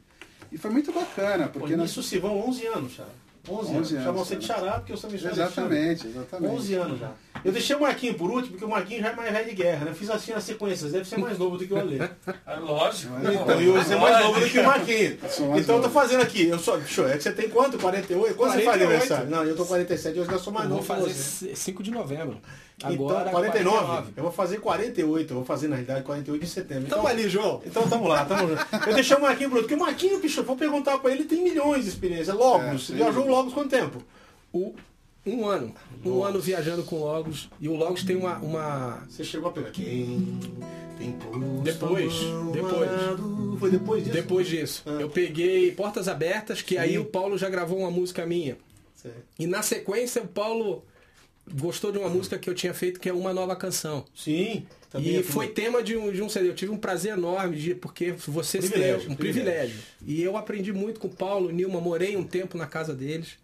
e 0.52 0.58
foi 0.58 0.70
muito 0.70 0.92
bacana, 0.92 1.48
Pô, 1.48 1.58
porque 1.58 1.74
nós... 1.76 1.88
nisso 1.90 2.02
se 2.02 2.18
vão 2.18 2.38
11 2.48 2.66
anos, 2.68 2.92
Xará. 2.92 3.08
11, 3.48 3.70
11 3.70 3.74
anos. 3.74 4.04
Chamam 4.04 4.24
você 4.24 4.36
de. 4.36 4.46
Xará 4.46 4.72
porque 4.72 4.92
eu 4.92 4.96
sou 4.96 5.10
missionário. 5.10 5.42
Exatamente, 5.42 6.06
exatamente. 6.06 6.54
11 6.54 6.74
anos 6.74 7.00
já. 7.00 7.12
Eu 7.44 7.52
deixei 7.52 7.76
o 7.76 7.80
Marquinho 7.80 8.14
por 8.14 8.30
último, 8.30 8.52
porque 8.52 8.64
o 8.64 8.68
Marquinho 8.68 9.02
já 9.02 9.10
é 9.10 9.14
mais 9.14 9.32
velho 9.32 9.48
de 9.50 9.54
guerra, 9.54 9.84
né? 9.84 9.92
Fiz 9.94 10.08
assim 10.08 10.32
nas 10.32 10.44
sequências, 10.44 10.92
deve 10.92 11.06
ser 11.06 11.18
mais 11.18 11.38
novo 11.38 11.58
do 11.58 11.66
que 11.66 11.74
o 11.74 11.78
Ale. 11.78 11.98
É 12.46 12.56
lógico. 12.56 13.12
Então, 13.18 13.60
e 13.60 13.68
hoje 13.68 13.92
é 13.92 13.96
mais 13.96 14.24
novo 14.24 14.40
do 14.40 14.48
que 14.48 14.58
o 14.58 14.64
Marquinho. 14.64 15.18
Então 15.58 15.76
eu 15.76 15.82
tô 15.82 15.90
fazendo 15.90 16.22
aqui. 16.22 16.46
Eu 16.46 16.58
sou. 16.58 16.78
Deixa 16.78 17.00
eu 17.02 17.08
ver, 17.08 17.20
você 17.20 17.32
tem 17.32 17.48
quanto? 17.48 17.78
48? 17.78 18.34
Quando 18.36 18.52
você 18.52 18.62
faz 18.62 18.78
48. 18.78 18.90
aniversário? 18.90 19.30
Não, 19.30 19.44
eu 19.44 19.56
tô 19.56 19.66
47, 19.66 20.18
hoje 20.20 20.30
eu 20.32 20.38
sou 20.38 20.52
mais 20.52 20.64
Eu 20.64 20.76
vou 20.76 20.78
novo 20.78 20.94
que 20.94 21.02
fazer 21.08 21.14
você. 21.14 21.56
5 21.56 21.82
de 21.82 21.90
novembro. 21.90 22.40
Então, 22.92 23.06
Agora, 23.08 23.30
49. 23.30 23.76
49. 23.78 24.12
Eu 24.16 24.22
vou 24.22 24.32
fazer 24.32 24.58
48. 24.60 25.30
Eu 25.30 25.36
vou 25.36 25.44
fazer, 25.44 25.68
na 25.68 25.76
realidade, 25.76 26.04
48 26.04 26.40
de 26.44 26.48
setembro. 26.50 26.88
Tamo 26.88 27.06
ali, 27.06 27.28
João. 27.28 27.62
Então 27.64 27.88
tamo 27.88 28.06
lá, 28.06 28.24
tamo 28.24 28.48
junto. 28.48 28.66
Eu 28.88 28.94
deixei 28.94 29.16
o 29.16 29.20
Marquinho 29.20 29.48
pro 29.50 29.58
outro, 29.58 29.68
porque 29.68 29.82
o 29.82 29.86
Marquinho, 29.86 30.20
bicho, 30.20 30.40
eu 30.40 30.44
vou 30.44 30.56
perguntar 30.56 30.98
pra 30.98 31.10
ele, 31.10 31.20
ele 31.22 31.28
tem 31.28 31.42
milhões 31.42 31.84
de 31.84 31.90
experiência. 31.90 32.34
Logos, 32.34 32.66
É, 32.66 32.72
você 32.72 32.84
sim. 32.92 32.94
viajou 32.96 33.26
Logos 33.26 33.52
quanto 33.54 33.70
tempo? 33.70 34.02
O- 34.52 34.74
um 35.26 35.46
ano. 35.46 35.74
Um 36.04 36.22
ano 36.22 36.38
viajando 36.38 36.82
com 36.82 36.96
o 36.96 37.00
Logos. 37.00 37.48
E 37.58 37.66
o 37.68 37.74
Logos 37.74 38.02
tem 38.04 38.14
uma. 38.16 38.36
uma... 38.38 39.02
Você 39.08 39.24
chegou 39.24 39.48
a 39.48 39.52
pegar. 39.52 39.70
Quem 39.70 40.38
Depois, 41.62 42.12
depois. 42.52 43.58
Foi 43.58 43.70
depois 43.70 44.02
disso? 44.04 44.14
Depois 44.14 44.46
disso, 44.46 44.82
Ah. 44.86 44.90
eu 45.00 45.08
peguei 45.08 45.72
Portas 45.72 46.08
Abertas, 46.08 46.62
que 46.62 46.74
Sim. 46.74 46.80
aí 46.80 46.98
o 46.98 47.04
Paulo 47.04 47.36
já 47.38 47.48
gravou 47.48 47.78
uma 47.78 47.90
música 47.90 48.24
minha. 48.26 48.56
Certo. 48.94 49.16
E 49.38 49.46
na 49.46 49.62
sequência 49.62 50.22
o 50.22 50.28
Paulo 50.28 50.84
gostou 51.52 51.92
de 51.92 51.98
uma 51.98 52.08
música 52.08 52.38
que 52.38 52.48
eu 52.48 52.54
tinha 52.54 52.72
feito 52.74 52.98
que 53.00 53.08
é 53.08 53.12
Uma 53.12 53.32
Nova 53.32 53.54
Canção. 53.56 54.04
Sim. 54.14 54.66
também 54.90 55.10
e 55.12 55.16
é 55.18 55.22
foi 55.22 55.48
tema 55.48 55.82
de 55.82 55.96
um, 55.96 56.10
de 56.12 56.22
um 56.22 56.28
CD. 56.28 56.48
Eu 56.48 56.54
tive 56.54 56.72
um 56.72 56.76
prazer 56.78 57.12
enorme, 57.12 57.56
de, 57.56 57.74
porque 57.74 58.12
você 58.12 58.58
Privilégio, 58.58 59.00
tem 59.02 59.10
um 59.10 59.14
privilégio. 59.16 59.54
privilégio. 59.76 59.80
E 60.06 60.22
eu 60.22 60.36
aprendi 60.36 60.72
muito 60.72 61.00
com 61.00 61.08
o 61.08 61.10
Paulo, 61.14 61.50
Nilma, 61.50 61.80
morei 61.80 62.16
um 62.16 62.24
tempo 62.24 62.56
na 62.56 62.66
casa 62.66 62.94
deles. 62.94 63.42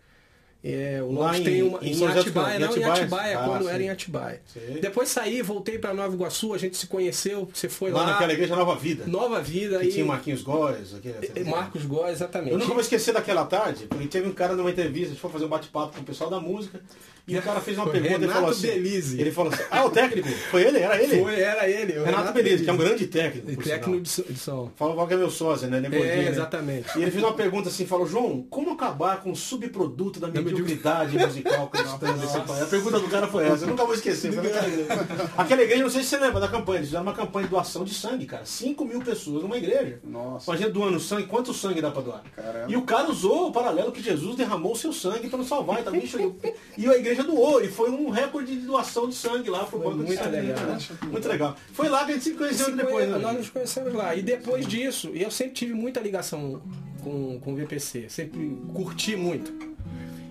É, 0.63 1.01
o 1.03 1.11
Lá 1.13 1.29
Lopes 1.29 1.41
em- 1.41 1.45
tem 1.45 1.63
uma 1.63 1.79
em 1.83 1.93
em, 1.95 2.05
Atibaia, 2.07 2.59
não, 2.59 2.77
em 2.77 2.85
Atibaia? 2.85 3.39
Ah, 3.41 3.45
quando 3.47 3.63
sim. 3.65 3.71
era 3.71 3.83
em 3.83 3.89
Atibaia. 3.89 4.43
Sei. 4.53 4.79
Depois 4.79 5.09
saí, 5.09 5.41
voltei 5.41 5.79
para 5.79 5.95
Nova 5.95 6.15
Iguaçu, 6.15 6.53
a 6.53 6.59
gente 6.59 6.77
se 6.77 6.87
conheceu, 6.87 7.49
você 7.51 7.67
foi 7.67 7.91
Lá 7.91 8.01
lá, 8.03 8.07
naquela 8.13 8.35
igreja 8.35 8.55
Nova 8.55 8.77
Vida. 8.77 9.07
Nova 9.07 9.41
Vida 9.41 9.79
Que 9.79 9.87
e 9.87 9.93
tinha 9.93 10.05
o 10.05 10.09
Marquinhos 10.09 10.43
Góes. 10.43 10.95
aquele- 10.95 11.45
Marcos 11.49 11.87
Góes, 11.87 12.13
exatamente. 12.17 12.53
Eu 12.53 12.59
nunca 12.59 12.73
vou 12.73 12.81
esquecer 12.83 13.15
daquela 13.15 13.47
tarde, 13.47 13.87
porque 13.87 14.07
teve 14.07 14.29
um 14.29 14.33
cara 14.35 14.55
numa 14.55 14.71
entrevista, 14.71 15.07
a 15.07 15.11
gente 15.13 15.21
foi 15.21 15.31
fazer 15.31 15.47
um 15.47 15.49
bate-papo 15.49 15.95
com 15.95 16.03
o 16.03 16.05
pessoal 16.05 16.29
da 16.29 16.39
música, 16.39 16.79
e 17.27 17.39
o 17.39 17.43
cara 17.43 17.61
fez 17.61 17.77
uma 17.79 17.85
Foi 17.85 17.93
pergunta 17.95 18.15
e 18.15 18.21
Renato 18.21 18.35
falou 18.41 18.51
assim. 18.51 18.67
Belize. 18.67 19.21
Ele 19.21 19.31
falou 19.33 19.53
assim, 19.53 19.63
ah, 19.71 19.85
o 19.85 19.91
técnico, 19.91 20.29
foi 20.51 20.63
ele? 20.63 20.79
Era 20.79 21.03
ele? 21.03 21.23
Foi, 21.23 21.41
era 21.41 21.69
ele. 21.69 21.99
o 21.99 22.05
Renato, 22.05 22.33
Belize, 22.33 22.65
que 22.65 22.71
é 22.71 22.73
um 22.73 22.77
grande 22.77 23.07
técnico. 23.07 23.51
E 23.51 23.55
por 23.57 23.65
técnico 23.65 24.07
sinal. 24.07 24.31
de 24.31 24.39
som- 24.39 24.51
som. 24.67 24.71
Fala 24.77 25.07
que 25.07 25.15
é 25.15 25.17
meu 25.17 25.31
sócio, 25.31 25.69
né? 25.69 25.77
Ele 25.79 25.87
é, 25.87 25.91
gordinho, 25.91 26.13
É, 26.13 26.17
né? 26.25 26.29
exatamente. 26.31 26.99
E 26.99 27.03
ele 27.03 27.11
fez 27.11 27.23
uma 27.23 27.35
pergunta 27.35 27.69
assim, 27.69 27.87
falou, 27.87 28.07
João, 28.07 28.43
como 28.51 28.73
acabar 28.73 29.21
com 29.23 29.31
o 29.33 29.37
subproduto 29.37 30.19
da 30.21 30.29
mediocridade 30.29 31.17
musical 31.19 31.69
cristã 31.69 32.13
desse 32.15 32.41
país? 32.41 32.63
A 32.63 32.67
pergunta 32.67 32.99
do 33.01 33.09
cara 33.09 33.27
foi 33.29 33.47
essa, 33.47 33.65
eu 33.65 33.69
nunca 33.69 33.85
vou 33.85 33.95
esquecer. 33.95 34.33
Aquela 35.37 35.63
igreja, 35.63 35.83
não 35.83 35.91
sei 35.91 36.03
se 36.03 36.09
você 36.11 36.19
lembra 36.19 36.41
da 36.41 36.49
campanha, 36.49 36.79
eles 36.79 36.89
fizeram 36.89 37.05
uma 37.05 37.15
campanha 37.15 37.45
de 37.45 37.51
doação 37.51 37.85
de 37.85 37.95
sangue, 37.95 38.27
cara. 38.27 38.45
5 38.45 38.85
mil 38.85 39.01
pessoas 39.01 39.43
numa 39.43 39.57
igreja. 39.57 39.99
Nossa, 40.05 40.51
Imagina 40.51 40.71
doando 40.71 41.01
sangue, 41.01 41.25
quanto 41.27 41.53
sangue 41.55 41.81
dá 41.81 41.91
pra 41.91 42.03
doar? 42.03 42.23
Caramba. 42.35 42.67
E 42.71 42.77
o 42.77 42.83
cara 42.83 43.11
usou 43.11 43.49
o 43.49 43.53
paralelo 43.53 43.93
que 43.93 44.03
Jesus 44.03 44.37
derramou 44.37 44.73
o 44.73 44.77
seu 44.77 44.93
sangue 44.93 45.29
para 45.29 45.39
nos 45.39 45.49
salvar. 45.49 45.83
Tá, 45.83 45.91
bicho, 45.91 46.19
e 46.77 46.87
a 46.89 46.97
igreja 46.97 47.10
doou, 47.17 47.63
e 47.63 47.69
foi 47.69 47.91
um 47.91 48.11
recorde 48.11 48.55
de 48.59 48.67
doação 48.67 49.09
de 49.09 49.15
sangue 49.15 49.49
lá 49.51 49.65
pro 49.65 49.79
banco 49.79 49.99
de 49.99 50.05
muito 50.05 50.23
sangue. 50.23 50.37
legal. 50.37 50.65
né? 50.67 50.79
Muito 51.11 51.29
legal. 51.29 51.57
Foi 51.73 51.89
lá 51.89 52.05
que 52.05 52.11
a 52.13 52.15
gente 52.15 52.25
se 52.25 52.35
conheceu 52.35 52.67
Se 52.67 52.73
depois, 52.73 52.95
conhe- 52.95 53.07
né? 53.07 53.19
Nós 53.19 53.37
nos 53.37 53.49
conhecemos 53.51 53.93
lá. 53.95 54.15
E 54.15 54.23
depois 54.23 54.67
disso, 54.67 55.11
e 55.15 55.23
eu 55.23 55.31
sempre 55.31 55.55
tive 55.55 55.75
muita 55.75 56.01
ligação 56.01 56.63
com, 57.03 57.39
com 57.41 57.53
o 57.53 57.57
VPC. 57.57 58.07
Sempre 58.09 58.57
curti 58.75 59.17
muito. 59.17 59.53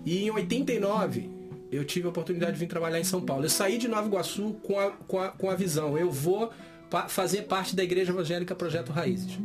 E 0.06 0.26
em 0.26 0.32
89, 0.32 1.30
eu 1.72 1.84
tive 1.86 2.08
a 2.08 2.10
oportunidade 2.10 2.54
de 2.54 2.60
vir 2.60 2.68
trabalhar 2.68 3.00
em 3.00 3.04
São 3.04 3.22
Paulo. 3.22 3.44
Eu 3.46 3.50
saí 3.50 3.78
de 3.78 3.88
Nova 3.88 4.08
Iguaçu 4.08 4.56
com 4.64 4.80
a, 4.80 4.92
com 4.92 5.20
a, 5.20 5.28
com 5.30 5.50
a 5.50 5.56
visão. 5.56 5.98
Eu 5.98 6.10
vou 6.10 6.52
pa- 6.90 7.08
fazer 7.08 7.44
parte 7.44 7.76
da 7.76 7.84
Igreja 7.84 8.12
Evangélica 8.12 8.56
Projeto 8.56 8.92
Raízes. 8.92 9.38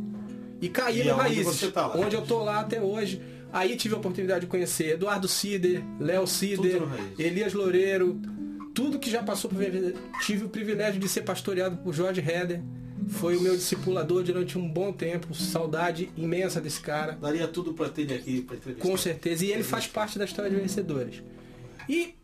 E 0.60 0.68
caí 0.68 1.00
E 1.00 1.04
no 1.04 1.14
Raízes. 1.16 1.70
tá? 1.72 1.92
Onde 1.96 2.14
eu 2.16 2.22
tô 2.22 2.42
lá 2.42 2.60
até 2.60 2.80
hoje. 2.80 3.20
Aí 3.54 3.76
tive 3.76 3.94
a 3.94 3.98
oportunidade 3.98 4.40
de 4.40 4.46
conhecer 4.48 4.94
Eduardo 4.94 5.28
Cider, 5.28 5.80
Léo 6.00 6.26
Cider. 6.26 6.82
Elias 7.16 7.52
Loureiro, 7.54 8.20
tudo 8.74 8.98
que 8.98 9.08
já 9.08 9.22
passou 9.22 9.48
por 9.48 9.56
VPC. 9.58 9.94
Tive 10.22 10.44
o 10.46 10.48
privilégio 10.48 11.00
de 11.00 11.08
ser 11.08 11.22
pastoreado 11.22 11.76
por 11.76 11.94
Jorge 11.94 12.20
Heder. 12.20 12.60
Foi 13.06 13.36
o 13.36 13.40
meu 13.40 13.54
discipulador 13.54 14.24
durante 14.24 14.58
um 14.58 14.68
bom 14.68 14.92
tempo. 14.92 15.32
Saudade 15.32 16.10
imensa 16.16 16.60
desse 16.60 16.80
cara. 16.80 17.12
Daria 17.12 17.46
tudo 17.46 17.72
pra 17.74 17.88
ter 17.88 18.02
ele 18.02 18.14
aqui, 18.14 18.42
pra 18.42 18.56
entrevistar. 18.56 18.88
Com 18.88 18.96
certeza. 18.96 19.44
E 19.44 19.52
ele 19.52 19.62
faz 19.62 19.86
parte 19.86 20.18
da 20.18 20.24
história 20.24 20.50
de 20.50 20.56
vencedores. 20.56 21.22
E 21.88 22.16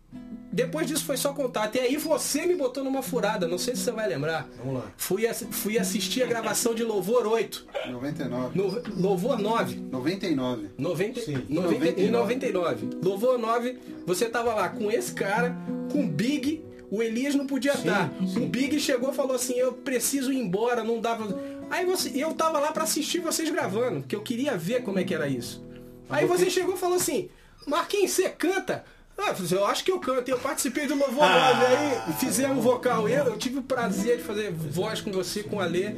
depois 0.53 0.87
disso 0.87 1.05
foi 1.05 1.17
só 1.17 1.33
contato. 1.33 1.77
E 1.77 1.81
aí 1.81 1.97
você 1.97 2.45
me 2.45 2.57
botou 2.57 2.83
numa 2.83 3.03
furada, 3.03 3.47
não 3.47 3.59
sei 3.59 3.77
se 3.77 3.83
você 3.83 3.93
vai 3.93 4.09
lembrar. 4.09 4.49
Vamos 4.59 4.75
lá. 4.81 4.91
Fui, 4.97 5.23
fui 5.33 5.79
assistir 5.79 6.23
a 6.23 6.27
gravação 6.27 6.75
de 6.75 6.83
Louvor 6.83 7.27
8. 7.27 7.67
99. 7.89 8.59
No, 8.59 8.83
Louvor 9.01 9.39
9. 9.39 9.77
99. 9.91 10.71
90, 10.77 11.21
Sim, 11.21 11.47
em 11.49 11.55
90 11.55 12.01
em 12.01 12.11
99. 12.11 12.87
99. 12.87 12.89
Louvor 13.03 13.39
9, 13.39 13.79
você 14.07 14.29
tava 14.29 14.55
lá 14.55 14.69
com 14.69 14.91
esse 14.91 15.13
cara, 15.13 15.57
com 15.93 16.05
o 16.05 16.09
Big, 16.09 16.65
o 16.91 17.03
Elias 17.03 17.35
não 17.35 17.47
podia 17.47 17.73
estar. 17.73 18.11
O 18.37 18.47
Big 18.47 18.79
chegou 18.81 19.11
e 19.11 19.15
falou 19.15 19.37
assim, 19.37 19.55
eu 19.55 19.73
preciso 19.73 20.33
ir 20.33 20.39
embora, 20.39 20.83
não 20.83 21.01
dava. 21.01 21.39
Aí 21.71 21.87
você, 21.87 22.11
eu 22.15 22.35
tava 22.35 22.59
lá 22.59 22.73
pra 22.73 22.83
assistir 22.83 23.21
vocês 23.21 23.49
gravando, 23.49 24.01
porque 24.01 24.17
eu 24.17 24.23
queria 24.23 24.57
ver 24.57 24.83
como 24.83 24.99
é 24.99 25.05
que 25.05 25.15
era 25.15 25.29
isso. 25.29 25.65
Aí 26.09 26.27
você 26.27 26.51
chegou 26.51 26.75
e 26.75 26.79
falou 26.79 26.97
assim, 26.97 27.31
Marquinhos, 27.67 28.11
você 28.11 28.29
canta? 28.29 28.85
Ah, 29.23 29.35
eu 29.51 29.67
acho 29.67 29.85
que 29.85 29.93
eu 29.93 30.01
canto, 30.01 30.29
eu 30.31 30.39
participei 30.39 30.87
do 30.87 30.95
Louvor 30.95 31.29
9, 31.29 31.67
aí 31.67 32.13
fizemos 32.19 32.59
um 32.59 32.61
vocal. 32.61 33.09
Eu, 33.09 33.27
eu 33.27 33.37
tive 33.37 33.59
o 33.59 33.63
prazer 33.63 34.17
de 34.17 34.23
fazer 34.23 34.51
voz 34.51 35.01
com 35.01 35.13
você, 35.13 35.43
com 35.43 35.61
a 35.61 35.67
Lê. 35.67 35.93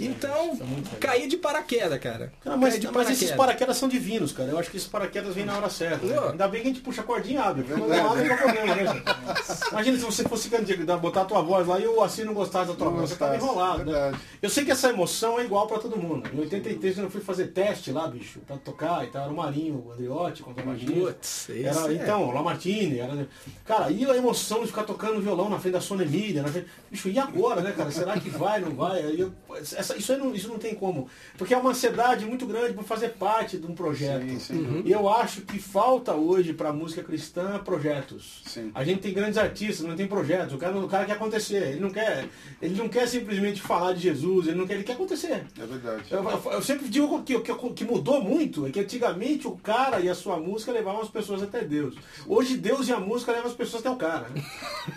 Então, 0.00 0.58
caí 1.00 1.26
de 1.28 1.36
paraquedas, 1.36 1.98
cara. 1.98 2.32
Cara, 2.42 2.56
mas, 2.56 2.74
Caí 2.74 2.80
de 2.80 2.90
mas 2.92 3.10
esses 3.10 3.30
paraquedas 3.32 3.76
são 3.76 3.88
divinos, 3.88 4.32
cara. 4.32 4.50
Eu 4.50 4.58
acho 4.58 4.70
que 4.70 4.76
esses 4.76 4.88
paraquedas 4.88 5.34
vêm 5.34 5.44
na 5.44 5.56
hora 5.56 5.68
certa. 5.70 6.06
né? 6.06 6.18
Ainda 6.30 6.48
bem 6.48 6.62
que 6.62 6.68
a 6.68 6.70
gente 6.72 6.82
puxa 6.82 7.00
a 7.00 7.04
cordinha 7.04 7.40
e 7.40 7.42
abre. 7.42 7.64
Quando 7.64 7.88
não 7.88 8.10
abre, 8.12 8.24
não 8.28 8.34
é 8.34 8.36
problema, 8.36 8.74
né, 8.74 8.86
gente? 8.86 9.68
Imagina 9.72 9.98
se 9.98 10.04
você 10.04 10.24
fosse 10.24 10.48
candidato, 10.48 11.00
botar 11.00 11.22
a 11.22 11.24
tua 11.24 11.42
voz 11.42 11.66
lá 11.66 11.78
e 11.78 11.86
o 11.86 12.02
Assi 12.02 12.24
não 12.24 12.34
gostasse 12.34 12.68
da 12.70 12.74
tua 12.74 12.90
Não 12.90 12.96
voz. 12.96 13.10
Você 13.10 13.16
tava 13.16 13.36
enrolado, 13.36 13.84
né? 13.90 14.12
Eu 14.40 14.50
sei 14.50 14.64
que 14.64 14.70
essa 14.70 14.88
emoção 14.90 15.38
é 15.38 15.44
igual 15.44 15.66
pra 15.66 15.78
todo 15.78 15.96
mundo. 15.96 16.28
Em 16.32 16.40
83, 16.40 16.94
quando 16.94 17.04
eu 17.04 17.10
fui 17.10 17.20
fazer 17.20 17.48
teste 17.48 17.92
lá, 17.92 18.06
bicho, 18.06 18.40
pra 18.46 18.56
tocar 18.56 19.04
e 19.04 19.08
tal, 19.08 19.22
era 19.24 19.32
o 19.32 19.36
Marinho, 19.36 19.84
o 19.86 19.92
Andriotti, 19.92 20.42
contra 20.42 20.64
o 20.64 20.68
esse 20.78 21.64
Era, 21.64 21.92
é. 21.92 21.94
então, 21.94 22.30
Lamartine, 22.32 22.98
era... 22.98 23.28
Cara, 23.64 23.90
e 23.90 24.04
a 24.04 24.16
emoção 24.16 24.60
de 24.62 24.68
ficar 24.68 24.84
tocando 24.84 25.20
violão 25.20 25.48
na 25.48 25.58
frente 25.58 25.74
da 25.74 25.80
Sônia 25.80 26.04
Emília, 26.04 26.42
na 26.42 26.48
frente... 26.48 26.66
Bicho, 26.90 27.08
e 27.08 27.18
agora, 27.18 27.60
né, 27.60 27.72
cara? 27.76 27.90
Será 27.90 28.18
que 28.18 28.30
vai, 28.30 28.60
não 28.60 28.74
vai? 28.74 29.00
Aí 29.02 29.20
eu- 29.20 29.32
essa- 29.56 29.87
isso, 29.96 30.12
aí 30.12 30.18
não, 30.18 30.34
isso 30.34 30.48
não 30.48 30.58
tem 30.58 30.74
como. 30.74 31.08
Porque 31.36 31.54
é 31.54 31.56
uma 31.56 31.70
ansiedade 31.70 32.24
muito 32.26 32.46
grande 32.46 32.74
por 32.74 32.84
fazer 32.84 33.10
parte 33.10 33.56
de 33.58 33.66
um 33.66 33.74
projeto. 33.74 34.22
Sim, 34.28 34.38
sim. 34.38 34.82
E 34.84 34.92
eu 34.92 35.08
acho 35.08 35.42
que 35.42 35.58
falta 35.58 36.14
hoje 36.14 36.52
pra 36.52 36.72
música 36.72 37.02
cristã 37.02 37.58
projetos. 37.64 38.42
Sim. 38.46 38.70
A 38.74 38.84
gente 38.84 39.00
tem 39.00 39.12
grandes 39.12 39.38
artistas, 39.38 39.86
não 39.86 39.96
tem 39.96 40.06
projetos. 40.06 40.54
O 40.54 40.58
cara, 40.58 40.76
o 40.78 40.88
cara 40.88 41.04
quer 41.04 41.12
acontecer. 41.12 41.68
Ele 41.68 41.80
não 41.80 41.90
quer, 41.90 42.26
ele 42.60 42.74
não 42.76 42.88
quer 42.88 43.06
simplesmente 43.06 43.60
falar 43.60 43.92
de 43.94 44.00
Jesus, 44.00 44.46
ele 44.48 44.56
não 44.56 44.66
quer, 44.66 44.74
ele 44.74 44.84
quer 44.84 44.92
acontecer. 44.94 45.44
É 45.58 45.66
verdade. 45.66 46.02
Eu, 46.10 46.22
eu- 46.28 46.52
eu 46.52 46.62
sempre 46.62 46.88
digo 46.88 47.22
que, 47.22 47.38
que, 47.40 47.54
que 47.74 47.84
mudou 47.84 48.22
muito, 48.22 48.66
é 48.66 48.70
que 48.70 48.80
antigamente 48.80 49.46
o 49.46 49.52
cara 49.56 50.00
e 50.00 50.08
a 50.08 50.14
sua 50.14 50.38
música 50.38 50.72
levavam 50.72 51.02
as 51.02 51.08
pessoas 51.08 51.42
até 51.42 51.62
Deus. 51.64 51.94
Hoje 52.26 52.56
Deus 52.56 52.88
e 52.88 52.92
a 52.92 53.00
música 53.00 53.32
levam 53.32 53.48
as 53.48 53.56
pessoas 53.56 53.80
até 53.84 53.90
o 53.90 53.96
cara. 53.96 54.28
né? 54.34 54.42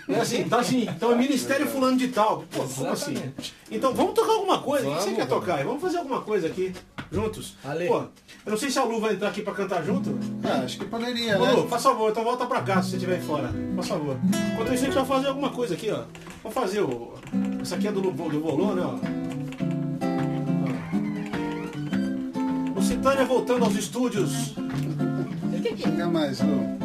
É 0.10 0.20
assim, 0.22 0.42
então 0.42 0.60
assim, 0.60 0.88
então 0.89 1.12
é 1.12 1.16
ministério 1.16 1.68
fulano 1.68 1.98
de 1.98 2.08
tal. 2.10 2.44
Pô, 2.52 2.64
como 2.64 2.89
assim? 2.89 3.16
Então 3.70 3.94
vamos 3.94 4.14
tocar 4.14 4.34
alguma 4.34 4.62
coisa. 4.62 4.80
O 4.88 4.95
que 4.95 4.99
você 5.01 5.05
Vamos, 5.05 5.15
quer 5.19 5.27
vamos. 5.27 5.45
tocar? 5.45 5.63
Vamos 5.63 5.82
fazer 5.82 5.97
alguma 5.97 6.21
coisa 6.21 6.47
aqui, 6.47 6.73
juntos. 7.11 7.55
Ale. 7.63 7.88
Pô, 7.88 7.95
eu 8.45 8.51
não 8.51 8.57
sei 8.57 8.69
se 8.69 8.79
a 8.79 8.84
Lu 8.84 8.99
vai 8.99 9.13
entrar 9.13 9.29
aqui 9.29 9.41
pra 9.41 9.53
cantar 9.53 9.84
junto. 9.84 10.17
Ah, 10.43 10.61
acho 10.63 10.77
que 10.79 10.86
poderia, 10.86 11.39
Ô, 11.39 11.45
né? 11.45 11.51
Lu, 11.53 11.67
faz 11.67 11.84
favor, 11.84 12.09
então 12.11 12.23
volta 12.23 12.45
pra 12.45 12.61
cá 12.61 12.82
se 12.82 12.89
você 12.91 12.95
estiver 12.97 13.15
aí 13.15 13.21
fora. 13.21 13.51
Faz 13.75 13.88
favor. 13.88 14.17
Enquanto 14.53 14.73
isso, 14.73 14.84
a 14.84 14.86
gente 14.88 14.95
vai 14.95 15.05
fazer 15.05 15.27
alguma 15.27 15.49
coisa 15.49 15.73
aqui, 15.73 15.89
ó. 15.91 16.03
Vamos 16.43 16.53
fazer 16.55 16.82
o. 16.82 17.13
Essa 17.61 17.75
aqui 17.75 17.88
é 17.88 17.91
do, 17.91 17.99
Lu- 17.99 18.11
do 18.11 18.39
Volô, 18.41 18.73
né? 18.75 18.82
Ó. 18.86 18.95
Ó. 22.75 22.75
Lucitânia 22.75 23.25
voltando 23.25 23.65
aos 23.65 23.75
estúdios. 23.75 24.53
Chega 25.77 26.07
mais, 26.07 26.39
Lu. 26.41 26.80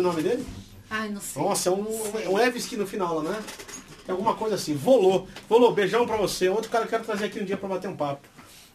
Sabe 0.00 0.08
o 0.08 0.12
sobrenome 0.12 0.22
dele? 0.22 0.46
Ai, 0.90 1.10
não 1.10 1.20
sei. 1.20 1.42
Nossa, 1.42 1.68
é 1.68 1.72
um, 1.72 1.86
é 2.24 2.28
um 2.28 2.38
Evski 2.38 2.76
no 2.76 2.86
final 2.86 3.16
lá, 3.16 3.30
né? 3.30 3.42
É 4.08 4.12
alguma 4.12 4.34
coisa 4.34 4.56
assim. 4.56 4.74
Volô. 4.74 5.26
Volô, 5.48 5.72
beijão 5.72 6.06
pra 6.06 6.16
você. 6.16 6.48
Outro 6.48 6.70
cara 6.70 6.86
que 6.86 6.94
eu 6.94 6.98
quero 6.98 7.04
trazer 7.04 7.26
aqui 7.26 7.40
um 7.40 7.44
dia 7.44 7.56
pra 7.56 7.68
bater 7.68 7.88
um 7.88 7.96
papo. 7.96 8.26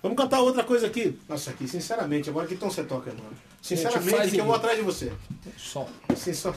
Vamos 0.01 0.17
cantar 0.17 0.39
outra 0.39 0.63
coisa 0.63 0.87
aqui. 0.87 1.19
Nossa, 1.27 1.49
aqui, 1.49 1.67
sinceramente, 1.67 2.29
agora 2.29 2.47
que 2.47 2.55
tom 2.55 2.69
você 2.69 2.83
toca, 2.83 3.11
mano? 3.11 3.35
Sinceramente, 3.61 4.31
que 4.31 4.37
eu 4.37 4.45
vou 4.45 4.55
atrás 4.55 4.77
de 4.77 4.83
você. 4.83 5.11
Som. 5.57 5.87
Assim, 6.07 6.33
só... 6.33 6.53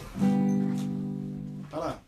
Olha 1.73 1.81
lá. 1.81 2.03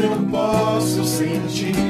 Eu 0.00 0.16
posso 0.30 1.04
sentir 1.04 1.87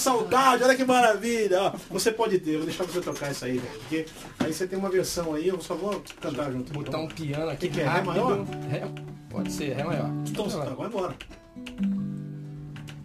saudade, 0.00 0.64
olha 0.64 0.74
que 0.74 0.84
maravilha. 0.84 1.62
Ó, 1.62 1.72
você 1.90 2.10
pode 2.10 2.38
ter, 2.38 2.56
vou 2.56 2.66
deixar 2.66 2.84
você 2.84 3.00
tocar 3.00 3.30
isso 3.30 3.44
aí, 3.44 3.58
velho. 3.58 3.78
Porque 3.80 4.06
aí 4.40 4.52
você 4.52 4.66
tem 4.66 4.78
uma 4.78 4.88
versão 4.90 5.34
aí, 5.34 5.48
eu 5.48 5.60
só 5.60 5.74
vou 5.74 6.02
cantar 6.20 6.50
junto. 6.50 6.72
Botar 6.72 6.98
um 6.98 7.04
Então, 7.04 7.16
piano 7.16 7.50
aqui 7.50 7.68
Que 7.68 7.74
que 7.74 7.80
é? 7.80 7.88
Ré 7.88 8.02
maior? 8.02 8.44
Ré- 8.70 8.88
pode 9.28 9.52
ser, 9.52 9.74
Ré 9.74 9.84
maior. 9.84 10.10
então 10.28 10.48
Vai 10.48 10.58
lá. 10.58 10.64
tá, 10.66 10.74
vai 10.74 10.86
embora. 10.88 11.14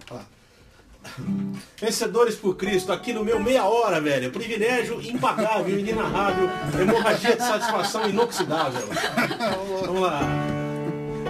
Olha 0.09 0.19
lá. 0.19 0.25
Vencedores 1.79 2.35
por 2.35 2.55
Cristo, 2.55 2.91
aqui 2.91 3.13
no 3.13 3.23
meu 3.23 3.39
meia 3.39 3.63
hora, 3.65 4.01
velho. 4.01 4.31
Privilégio 4.31 4.99
impagável, 5.01 5.77
inenarrável, 5.79 6.49
hemorragia 6.81 7.35
de 7.35 7.43
satisfação 7.43 8.09
inoxidável. 8.09 8.87
Vamos 9.85 10.01
lá. 10.01 10.21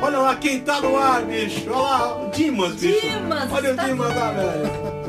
Olha 0.02 0.18
lá 0.20 0.36
quem 0.36 0.62
tá 0.62 0.82
no 0.82 0.98
ar, 0.98 1.24
bicho. 1.24 1.66
Olha 1.70 1.78
lá, 1.78 2.26
o 2.26 2.30
Dimas, 2.32 2.76
bicho. 2.76 3.02
Dimas, 3.02 3.52
Olha 3.52 3.74
o 3.74 3.76
tá 3.76 3.86
Dimas 3.88 4.16
lá, 4.16 4.32
velho. 4.32 5.05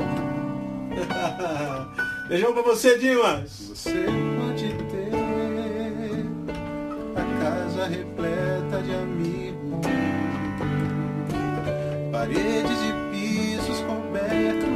Beijão 2.29 2.53
pra 2.53 2.63
você, 2.63 2.99
Dimas. 2.99 3.51
Você 3.69 4.07
pode 4.39 4.69
ter 4.91 5.11
a 7.15 7.23
casa 7.43 7.87
repleta 7.87 8.83
de 8.83 8.95
amigos, 8.95 9.87
paredes 12.11 12.79
e 12.81 12.93
pisos 13.13 13.81
cobertos 13.81 14.76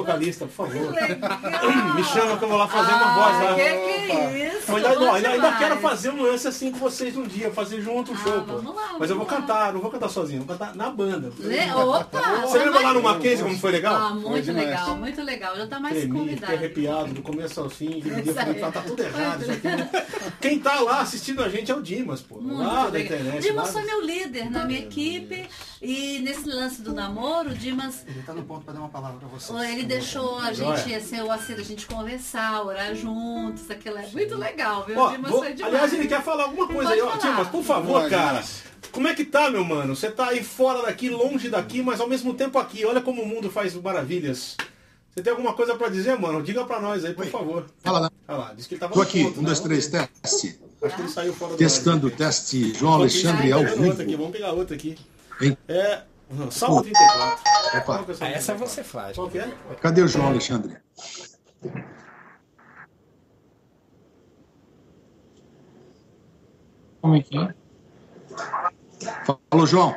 vocalista, 0.00 0.46
por 0.46 0.66
favor. 0.68 0.92
Me 1.96 2.04
chama 2.04 2.36
que 2.38 2.44
eu 2.44 2.48
vou 2.48 2.58
lá 2.58 2.68
fazer 2.68 2.92
uma 2.92 3.14
voz 3.14 3.42
lá. 3.44 3.54
Que 3.54 3.62
que 4.06 4.12
é 4.12 4.56
isso? 4.56 4.74
Ainda, 4.76 5.00
ó, 5.00 5.14
ainda, 5.14 5.28
ainda 5.30 5.52
quero 5.52 5.76
fazer 5.78 6.10
um 6.10 6.22
lance 6.22 6.46
assim 6.46 6.70
com 6.70 6.78
vocês 6.78 7.16
um 7.16 7.24
dia, 7.24 7.50
fazer 7.50 7.80
junto 7.80 8.12
o 8.12 8.16
show, 8.16 8.38
Ah, 8.38 8.40
pô. 8.46 8.56
vamos 8.58 8.74
lá, 8.76 8.96
Mas 8.98 9.10
eu 9.10 9.16
vou 9.16 9.26
cantar, 9.26 9.72
não 9.72 9.80
vou 9.80 9.90
cantar 9.90 10.08
sozinho, 10.08 10.44
vou 10.44 10.56
cantar 10.56 10.74
na 10.74 10.90
banda. 10.90 11.32
Le- 11.38 11.70
Opa! 11.72 12.20
Você 12.46 12.58
lembra 12.58 12.80
lá 12.80 12.94
no 12.94 13.02
Mackenzie 13.02 13.44
como 13.44 13.58
foi 13.58 13.72
legal? 13.72 13.94
Ah, 13.96 14.10
muito 14.14 14.44
demais. 14.44 14.66
legal, 14.68 14.96
muito 14.96 15.22
legal. 15.22 15.56
Já 15.56 15.66
tá 15.66 15.80
mais 15.80 15.94
Tremi, 15.96 16.08
fiquei 16.12 16.26
convidado. 16.34 16.52
arrepiado 16.54 17.14
do 17.14 17.22
começo 17.22 17.60
ao 17.60 17.68
fim. 17.70 18.02
um 18.04 18.60
tá, 18.60 18.70
tá 18.72 18.80
tudo 18.82 19.02
errado 19.02 19.46
né? 19.46 19.90
Quem 20.40 20.58
tá 20.58 20.80
lá 20.80 21.00
assistindo 21.00 21.42
a 21.42 21.48
gente 21.48 21.70
é 21.70 21.74
o 21.74 21.82
Dimas, 21.82 22.20
pô. 22.20 22.40
Muito 22.40 22.58
lá 22.62 22.88
da 22.88 23.00
internet. 23.00 23.40
Dimas 23.42 23.66
lá 23.66 23.72
foi 23.72 23.82
meu 23.84 24.00
líder 24.04 24.50
na 24.50 24.64
minha 24.64 24.80
equipe 24.80 25.48
e 25.82 26.18
nesse 26.20 26.48
lance 26.48 26.82
do 26.82 26.92
namoro, 26.92 27.50
o 27.50 27.54
Dimas 27.54 28.04
Ele 28.06 28.22
tá 28.22 28.32
no 28.32 28.42
ponto 28.42 28.64
pra 28.64 28.72
dar 28.74 28.80
uma 28.80 28.88
palavra 28.88 29.18
pra 29.18 29.28
vocês. 29.28 29.58
ele 29.70 29.82
deixou 29.90 30.38
a 30.38 30.52
gente, 30.52 30.94
assim, 30.94 31.20
o 31.20 31.30
Acir, 31.30 31.58
a 31.58 31.62
gente 31.62 31.86
conversar, 31.86 32.62
orar 32.64 32.94
juntos, 32.94 33.70
aquilo 33.70 33.98
é 33.98 34.06
muito 34.08 34.36
legal, 34.36 34.84
viu? 34.86 34.98
Ó, 34.98 35.10
vou- 35.28 35.42
aliás, 35.42 35.92
ele 35.92 36.06
quer 36.06 36.22
falar 36.22 36.44
alguma 36.44 36.66
coisa 36.66 36.90
Pode 36.90 37.00
aí, 37.00 37.06
ó. 37.06 37.16
Dimas, 37.16 37.48
por 37.48 37.62
favor, 37.64 38.00
Pode, 38.02 38.10
cara. 38.10 38.34
mas- 38.34 38.62
Como 38.92 39.06
é 39.06 39.14
que 39.14 39.24
tá, 39.24 39.50
meu 39.50 39.64
mano? 39.64 39.94
Você 39.94 40.10
tá 40.10 40.28
aí 40.28 40.42
fora 40.42 40.82
daqui, 40.82 41.08
longe 41.10 41.48
daqui, 41.48 41.80
mas 41.82 42.00
ao 42.00 42.08
mesmo 42.08 42.34
tempo 42.34 42.58
aqui. 42.58 42.84
Olha 42.84 43.00
como 43.00 43.22
o 43.22 43.26
mundo 43.26 43.48
faz 43.50 43.74
maravilhas. 43.74 44.56
Você 45.14 45.22
tem 45.22 45.30
alguma 45.32 45.52
coisa 45.54 45.74
pra 45.76 45.88
dizer, 45.88 46.18
mano? 46.18 46.42
Diga 46.42 46.64
pra 46.64 46.80
nós 46.80 47.04
aí, 47.04 47.12
por 47.14 47.26
favor. 47.26 47.66
Fala, 47.84 48.00
né? 48.02 48.08
Olha 48.26 48.38
lá, 48.38 48.52
disse 48.54 48.68
que 48.68 48.74
ele 48.74 48.80
tava 48.80 48.94
Tô 48.94 49.00
aqui, 49.02 49.22
ponto, 49.24 49.38
um, 49.38 49.42
né? 49.42 49.46
dois, 49.46 49.60
três, 49.60 49.86
teste. 49.88 50.58
Acho 50.82 50.96
que 50.96 51.02
ele 51.02 51.08
saiu 51.08 51.34
fora 51.34 51.52
do 51.52 51.58
Testando 51.58 52.06
o 52.06 52.10
teste 52.10 52.72
João 52.74 52.92
Vamos 52.92 53.12
Alexandre 53.14 53.42
pegar 53.42 53.56
ao 53.56 53.60
outra 53.62 53.74
aqui, 53.92 54.04
vivo. 54.04 54.16
vamos 54.16 54.32
pegar 54.32 54.52
outra 54.52 54.76
aqui. 54.76 54.98
Hein? 55.42 55.58
É. 56.30 56.50
Salmo 56.50 56.82
34. 56.82 57.50
Opa. 57.78 58.06
Ah, 58.20 58.28
essa 58.28 58.54
34? 58.54 58.58
você 58.58 58.84
faz. 58.84 59.16
Qual 59.16 59.30
é? 59.34 59.76
Cadê 59.80 60.02
o 60.02 60.08
João 60.08 60.28
Alexandre? 60.28 60.76
Como 67.00 67.16
é 67.16 67.22
que 67.22 67.36
é? 67.36 67.54
Falou, 69.50 69.66
João. 69.66 69.94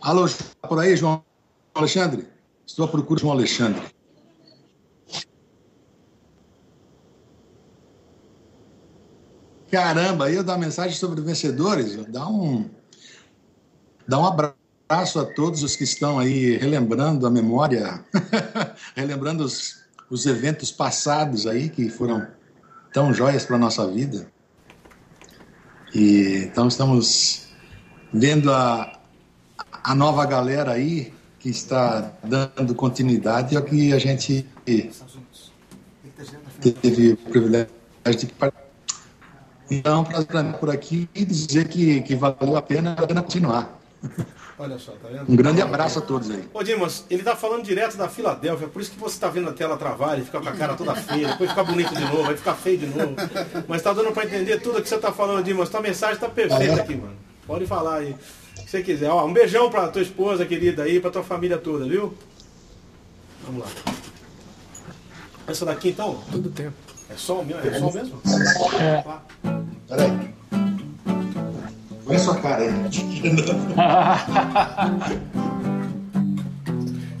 Alô, 0.00 0.26
tá 0.28 0.68
por 0.68 0.80
aí, 0.80 0.96
João 0.96 1.22
Alexandre? 1.74 2.28
Estou 2.66 2.86
à 2.86 2.88
procura 2.88 3.16
de 3.16 3.22
João 3.22 3.34
Alexandre. 3.34 3.82
Caramba, 9.72 10.30
eu 10.30 10.44
dar 10.44 10.58
mensagem 10.58 10.94
sobre 10.94 11.22
vencedores, 11.22 11.96
dá 12.08 12.28
um, 12.28 12.68
dá 14.06 14.18
um 14.18 14.26
abraço 14.26 15.18
a 15.18 15.24
todos 15.24 15.62
os 15.62 15.74
que 15.74 15.84
estão 15.84 16.18
aí 16.18 16.58
relembrando 16.58 17.26
a 17.26 17.30
memória, 17.30 18.04
relembrando 18.94 19.42
os, 19.42 19.82
os 20.10 20.26
eventos 20.26 20.70
passados 20.70 21.46
aí 21.46 21.70
que 21.70 21.88
foram 21.88 22.28
tão 22.92 23.14
joias 23.14 23.46
para 23.46 23.56
a 23.56 23.58
nossa 23.58 23.86
vida. 23.90 24.30
E 25.94 26.44
então 26.44 26.68
estamos 26.68 27.46
vendo 28.12 28.52
a, 28.52 29.00
a 29.82 29.94
nova 29.94 30.26
galera 30.26 30.72
aí 30.72 31.14
que 31.38 31.48
está 31.48 32.12
dando 32.22 32.74
continuidade 32.74 33.56
ao 33.56 33.62
que 33.62 33.90
a 33.94 33.98
gente 33.98 34.46
teve 36.60 37.12
o 37.12 37.16
privilégio 37.16 37.68
de 38.04 38.26
participar. 38.26 38.61
Então, 39.78 40.04
para 40.04 40.44
por 40.52 40.70
aqui 40.70 41.08
e 41.14 41.24
dizer 41.24 41.68
que, 41.68 42.02
que 42.02 42.14
valeu 42.14 42.56
a 42.56 42.62
pena, 42.62 42.92
a 42.92 43.06
pena 43.06 43.22
continuar. 43.22 43.80
Olha 44.58 44.78
só, 44.78 44.92
tá 44.92 45.08
vendo? 45.08 45.32
Um 45.32 45.34
grande 45.34 45.62
abraço 45.62 45.98
a 45.98 46.02
todos 46.02 46.30
aí. 46.30 46.44
Ô 46.52 46.62
Dimas, 46.62 47.04
ele 47.10 47.22
tá 47.22 47.34
falando 47.34 47.64
direto 47.64 47.96
da 47.96 48.08
Filadélfia, 48.08 48.68
por 48.68 48.82
isso 48.82 48.90
que 48.90 49.00
você 49.00 49.18
tá 49.18 49.28
vendo 49.28 49.48
a 49.48 49.52
tela 49.52 49.76
travar, 49.76 50.14
ele 50.14 50.24
fica 50.24 50.40
com 50.40 50.48
a 50.48 50.52
cara 50.52 50.74
toda 50.74 50.94
feia, 50.94 51.28
depois 51.28 51.50
fica 51.50 51.64
bonito 51.64 51.94
de 51.94 52.04
novo, 52.04 52.24
vai 52.24 52.36
ficar 52.36 52.54
feio 52.54 52.78
de 52.78 52.86
novo. 52.86 53.16
Mas 53.66 53.82
tá 53.82 53.92
dando 53.92 54.12
pra 54.12 54.24
entender 54.24 54.60
tudo 54.60 54.82
que 54.82 54.88
você 54.88 54.98
tá 54.98 55.10
falando, 55.10 55.42
Dimas. 55.42 55.68
Tua 55.68 55.80
mensagem 55.80 56.18
tá 56.18 56.28
perfeita 56.28 56.82
aqui, 56.82 56.96
mano. 56.96 57.14
Pode 57.46 57.66
falar 57.66 57.96
aí. 57.96 58.12
O 58.12 58.62
que 58.62 58.70
você 58.70 58.82
quiser. 58.82 59.08
Ó, 59.10 59.26
um 59.26 59.32
beijão 59.32 59.70
pra 59.70 59.88
tua 59.88 60.02
esposa 60.02 60.44
querida 60.44 60.82
aí, 60.82 61.00
pra 61.00 61.10
tua 61.10 61.22
família 61.22 61.58
toda, 61.58 61.86
viu? 61.86 62.14
Vamos 63.44 63.62
lá. 63.62 63.94
Essa 65.46 65.64
daqui 65.64 65.88
então? 65.88 66.20
Todo 66.30 66.50
tempo. 66.50 66.76
É 67.10 67.16
sol 67.16 67.44
mesmo? 67.44 67.68
É 67.68 67.78
sol 67.78 67.92
mesmo? 67.92 68.22
É. 68.80 69.61
Peraí. 69.92 70.32
Põe 72.06 72.18
sua 72.18 72.36
cara 72.36 72.62
aí. 72.62 72.72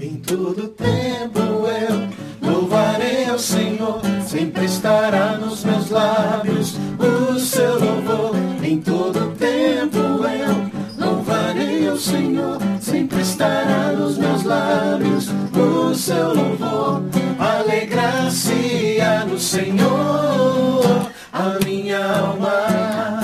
Em 0.00 0.16
todo 0.16 0.68
tempo 0.68 1.38
eu 1.38 2.08
louvarei 2.40 3.26
ao 3.28 3.38
Senhor, 3.38 4.00
sempre 4.26 4.64
estará 4.64 5.36
nos 5.36 5.62
meus 5.64 5.90
lábios 5.90 6.76
o 6.98 7.38
seu 7.38 7.78
louvor. 7.78 8.34
Em 8.62 8.80
todo 8.80 9.36
tempo 9.36 9.98
eu 9.98 10.70
louvarei 10.98 11.86
ao 11.88 11.98
Senhor, 11.98 12.56
sempre 12.80 13.20
estará 13.20 13.92
nos 13.92 14.16
meus 14.16 14.44
lábios 14.44 15.28
o 15.54 15.94
seu 15.94 16.34
louvor. 16.34 17.02
Alegrar-se-á 17.38 19.26
no 19.26 19.38
Senhor, 19.38 21.11
a 21.32 21.58
minha 21.64 22.04
alma. 22.04 23.20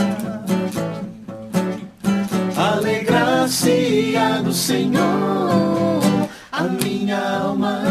Alegrar-se-á 2.56 4.42
no 4.42 4.52
Senhor, 4.52 6.00
a 6.50 6.62
minha 6.62 7.18
alma. 7.42 7.82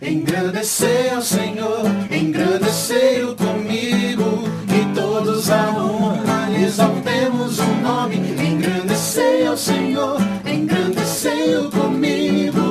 Engrandecer 0.00 1.14
ao 1.14 1.22
Senhor, 1.22 1.82
engrandecei-o 2.10 3.34
comigo, 3.36 4.44
e 4.68 4.94
todos 4.94 5.50
a 5.50 5.70
lhe 6.50 6.64
exaltemos 6.64 7.58
o 7.58 7.66
nome. 7.82 8.16
Engrandecei 8.16 9.46
ao 9.46 9.56
Senhor, 9.56 10.18
engrandecei-o 10.44 11.70
comigo, 11.70 12.69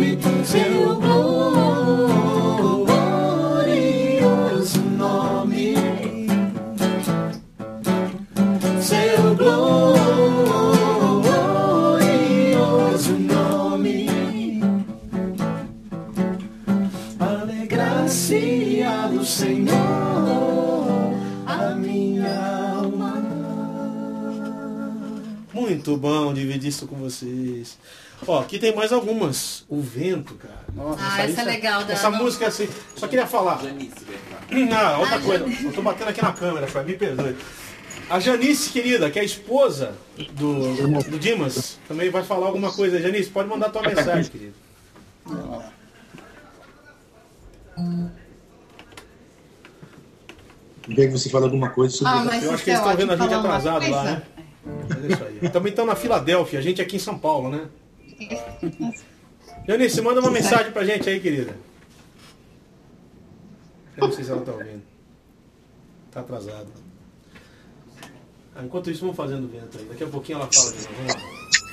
o 0.00 0.06
nome. 0.06 0.44
Seu 0.44 0.96
glorioso 3.46 4.80
nome. 4.96 5.74
Seu 8.80 9.34
glorioso 12.56 13.12
nome. 13.18 14.08
Alegrar-se-á 17.18 19.08
no 19.08 19.24
Senhor 19.24 19.76
a 21.46 21.74
minha 21.74 22.78
alma. 22.78 23.22
Muito 25.52 25.96
bom 25.96 26.32
dividir 26.32 26.68
isso 26.68 26.86
com 26.86 26.96
vocês. 26.96 27.78
Ó, 28.26 28.40
aqui 28.40 28.58
tem 28.58 28.74
mais 28.74 28.92
algumas. 28.92 29.64
O 29.68 29.80
vento, 29.80 30.34
cara. 30.34 30.60
Nossa, 30.74 31.00
Ah, 31.02 31.24
essa 31.24 31.40
é 31.42 31.44
legal, 31.44 31.84
Dan. 31.84 31.92
Essa 31.92 32.10
música 32.10 32.44
é 32.44 32.48
assim. 32.48 32.68
Só 32.94 33.06
queria 33.08 33.26
falar. 33.26 33.60
Ah, 33.62 34.98
outra 34.98 35.16
Ah, 35.16 35.20
coisa. 35.20 35.44
Janice. 35.44 35.64
Eu 35.64 35.72
tô 35.72 35.82
batendo 35.82 36.08
aqui 36.08 36.22
na 36.22 36.32
câmera, 36.32 36.66
Fred, 36.66 36.90
me 36.90 36.96
perdoe. 36.98 37.36
A 38.10 38.18
Janice, 38.20 38.70
querida, 38.70 39.10
que 39.10 39.18
é 39.18 39.22
a 39.22 39.24
esposa 39.24 39.94
do, 40.32 41.02
do 41.02 41.18
Dimas, 41.18 41.78
também 41.86 42.10
vai 42.10 42.22
falar 42.24 42.46
alguma 42.46 42.72
coisa. 42.72 43.00
Janice, 43.00 43.30
pode 43.30 43.48
mandar 43.48 43.70
tua 43.70 43.82
mensagem, 43.82 44.30
querida. 44.30 44.54
Quer 50.94 51.06
que 51.06 51.12
você 51.12 51.30
fale 51.30 51.44
alguma 51.44 51.70
coisa 51.70 51.94
sobre 51.94 52.12
Ah, 52.12 52.40
Eu 52.42 52.52
acho 52.52 52.64
que 52.64 52.70
eles 52.70 52.80
é 52.80 52.82
estão 52.82 52.96
vendo 52.96 53.12
a 53.12 53.16
gente 53.16 53.34
atrasado 53.34 53.88
lá, 53.90 54.04
né? 54.04 54.22
Mas 54.88 55.04
é 55.04 55.08
isso 55.12 55.24
aí. 55.24 55.48
Também 55.50 55.70
estão 55.70 55.86
na 55.86 55.94
Filadélfia, 55.94 56.58
a 56.58 56.62
gente 56.62 56.82
aqui 56.82 56.96
em 56.96 57.00
São 57.00 57.18
Paulo, 57.18 57.48
né? 57.50 57.66
Janice, 59.66 60.00
manda 60.00 60.20
uma 60.20 60.30
mensagem 60.30 60.72
pra 60.72 60.84
gente 60.84 61.08
aí, 61.08 61.20
querida. 61.20 61.56
Eu 63.96 64.06
não 64.06 64.12
sei 64.12 64.24
se 64.24 64.30
ela 64.30 64.42
tá 64.42 64.52
ouvindo. 64.52 64.82
Tá 66.10 66.20
atrasado. 66.20 66.68
Ah, 68.54 68.64
enquanto 68.64 68.90
isso, 68.90 69.00
vamos 69.02 69.16
fazendo 69.16 69.48
vento 69.48 69.78
aí. 69.78 69.84
Daqui 69.84 70.04
a 70.04 70.08
pouquinho 70.08 70.38
ela 70.38 70.48
fala 70.52 70.72
de 70.72 70.78
novo. 70.82 70.94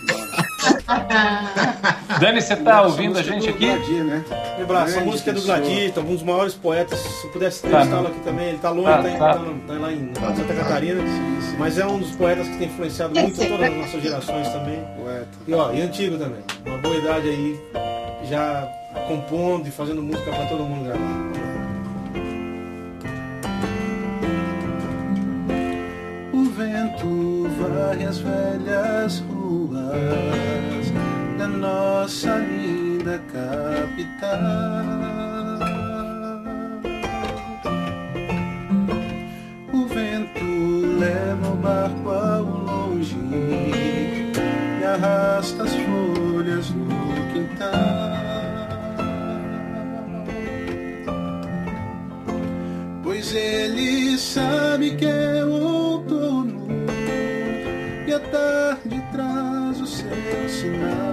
Vamos 0.07 0.31
lá. 0.31 0.46
Dani, 2.19 2.41
você 2.41 2.55
tá 2.55 2.81
ouvindo 2.83 3.19
a 3.19 3.21
gente 3.23 3.49
aqui? 3.49 3.65
Gladir, 3.67 4.03
né? 4.03 4.23
Lembrar, 4.57 4.87
essa 4.87 5.01
música 5.01 5.31
é 5.31 5.33
do. 5.33 5.41
Gladito, 5.41 5.99
um 5.99 6.13
dos 6.15 6.23
maiores 6.23 6.53
poetas. 6.53 6.97
Se 6.99 7.25
eu 7.27 7.31
pudesse 7.31 7.61
Tá. 7.61 7.67
entrevistá-lo 7.67 8.07
aqui 8.07 8.19
também, 8.21 8.47
ele 8.49 8.57
tá 8.57 8.69
longe, 8.69 8.87
Tá, 8.89 9.01
tá, 9.03 9.09
em- 9.09 9.17
tá. 9.17 9.33
tá 9.33 9.39
no- 9.39 9.59
tá 9.67 9.73
lá 9.73 9.91
em 9.91 10.11
Santa 10.35 10.53
Catarina, 10.53 11.01
mas 11.59 11.77
é 11.77 11.85
um 11.85 11.99
dos 11.99 12.11
poetas 12.11 12.47
que 12.47 12.57
tem 12.57 12.67
influenciado 12.67 13.19
muito 13.19 13.35
todas 13.37 13.69
as 13.69 13.75
nossas 13.77 14.01
gerações 14.01 14.47
também. 14.49 14.79
Poeta. 14.97 15.27
E 15.47 15.53
ó, 15.53 15.71
e 15.73 15.81
antigo 15.81 16.17
também. 16.17 16.39
Uma 16.65 16.77
boa 16.77 16.95
idade 16.95 17.27
aí, 17.29 17.59
já 18.29 18.67
compondo 19.07 19.67
e 19.67 19.71
fazendo 19.71 20.01
música 20.01 20.31
pra 20.31 20.45
todo 20.45 20.63
mundo 20.63 20.85
gravar. 20.85 21.27
O 26.33 26.43
vento 26.45 27.47
varre 27.59 28.05
as 28.05 28.17
velhas 28.19 29.19
ruas 29.29 30.76
da 31.37 31.47
nossa 31.47 32.37
linda 32.37 33.21
capital. 33.31 34.39
O 39.71 39.85
vento 39.85 40.97
leva 40.99 41.49
o 41.49 41.55
barco 41.57 42.09
ao 42.09 42.43
longe 42.43 43.15
e 44.81 44.83
arrasta 44.83 45.63
as 45.63 45.73
folhas 45.73 46.69
no 46.71 46.87
quintal. 47.33 47.71
Pois 53.03 53.33
ele 53.33 54.17
sabe 54.17 54.95
que 54.95 55.05
é 55.05 55.45
outono 55.45 56.67
e 58.07 58.13
a 58.13 58.19
tarde 58.19 58.66
sinal. 60.67 61.07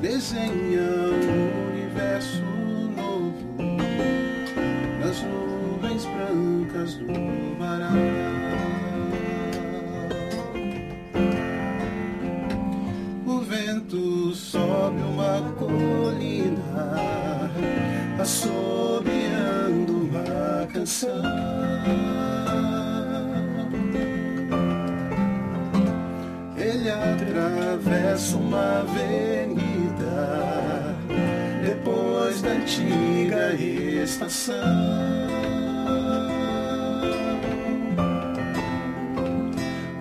Desenha 0.00 0.82
um 0.82 1.70
universo 1.72 2.44
novo 2.96 3.44
nas 5.00 5.22
nuvens 5.22 6.04
brancas 6.06 6.94
do 6.94 7.58
varal. 7.58 7.92
O 13.26 13.40
vento 13.40 14.34
sobe 14.34 15.02
uma 15.02 15.52
colina, 15.58 17.00
assobiando 18.20 19.92
uma 19.92 20.66
canção. 20.72 22.35
Atravessa 27.86 28.36
uma 28.36 28.80
avenida 28.80 29.76
depois 31.64 32.42
da 32.42 32.50
antiga 32.50 33.54
estação. 33.54 34.54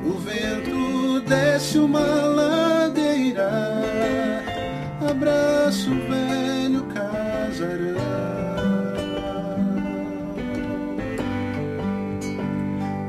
O 0.03 0.17
vento 0.17 1.21
desce 1.27 1.77
uma 1.77 1.99
ladeira, 1.99 3.51
abraça 5.07 5.89
o 5.89 5.99
velho 6.09 6.83
casarão. 6.85 7.95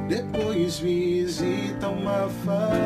Depois 0.08 0.78
visita 0.78 1.88
uma 1.88 2.28
favela 2.44 2.85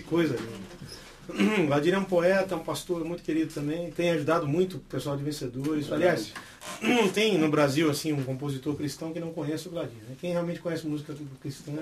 que 0.00 0.04
coisa 0.06 0.36
linda. 1.28 1.66
Vadir 1.68 1.92
é 1.94 1.98
um 1.98 2.04
poeta, 2.04 2.54
um 2.54 2.60
pastor 2.62 3.04
muito 3.04 3.22
querido 3.22 3.52
também, 3.52 3.90
tem 3.90 4.10
ajudado 4.10 4.46
muito 4.46 4.76
o 4.76 4.80
pessoal 4.80 5.16
de 5.16 5.24
vencedores. 5.24 5.90
Aliás, 5.90 6.32
não 6.80 7.08
tem 7.10 7.36
no 7.36 7.48
Brasil 7.48 7.90
assim 7.90 8.12
um 8.12 8.22
compositor 8.22 8.74
cristão 8.76 9.12
que 9.12 9.18
não 9.18 9.32
conheça 9.32 9.68
o 9.68 9.72
Gladir. 9.72 9.98
Né? 10.08 10.16
Quem 10.20 10.30
realmente 10.32 10.60
conhece 10.60 10.86
música 10.86 11.14
cristã 11.40 11.72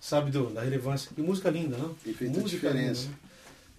sabe 0.00 0.30
do- 0.30 0.50
da 0.50 0.62
relevância. 0.62 1.10
E 1.16 1.20
música 1.20 1.50
linda, 1.50 1.76
não? 1.76 1.94
E 2.06 2.10
música 2.28 2.68
diferença. 2.70 3.02
linda, 3.02 3.12
né? 3.12 3.16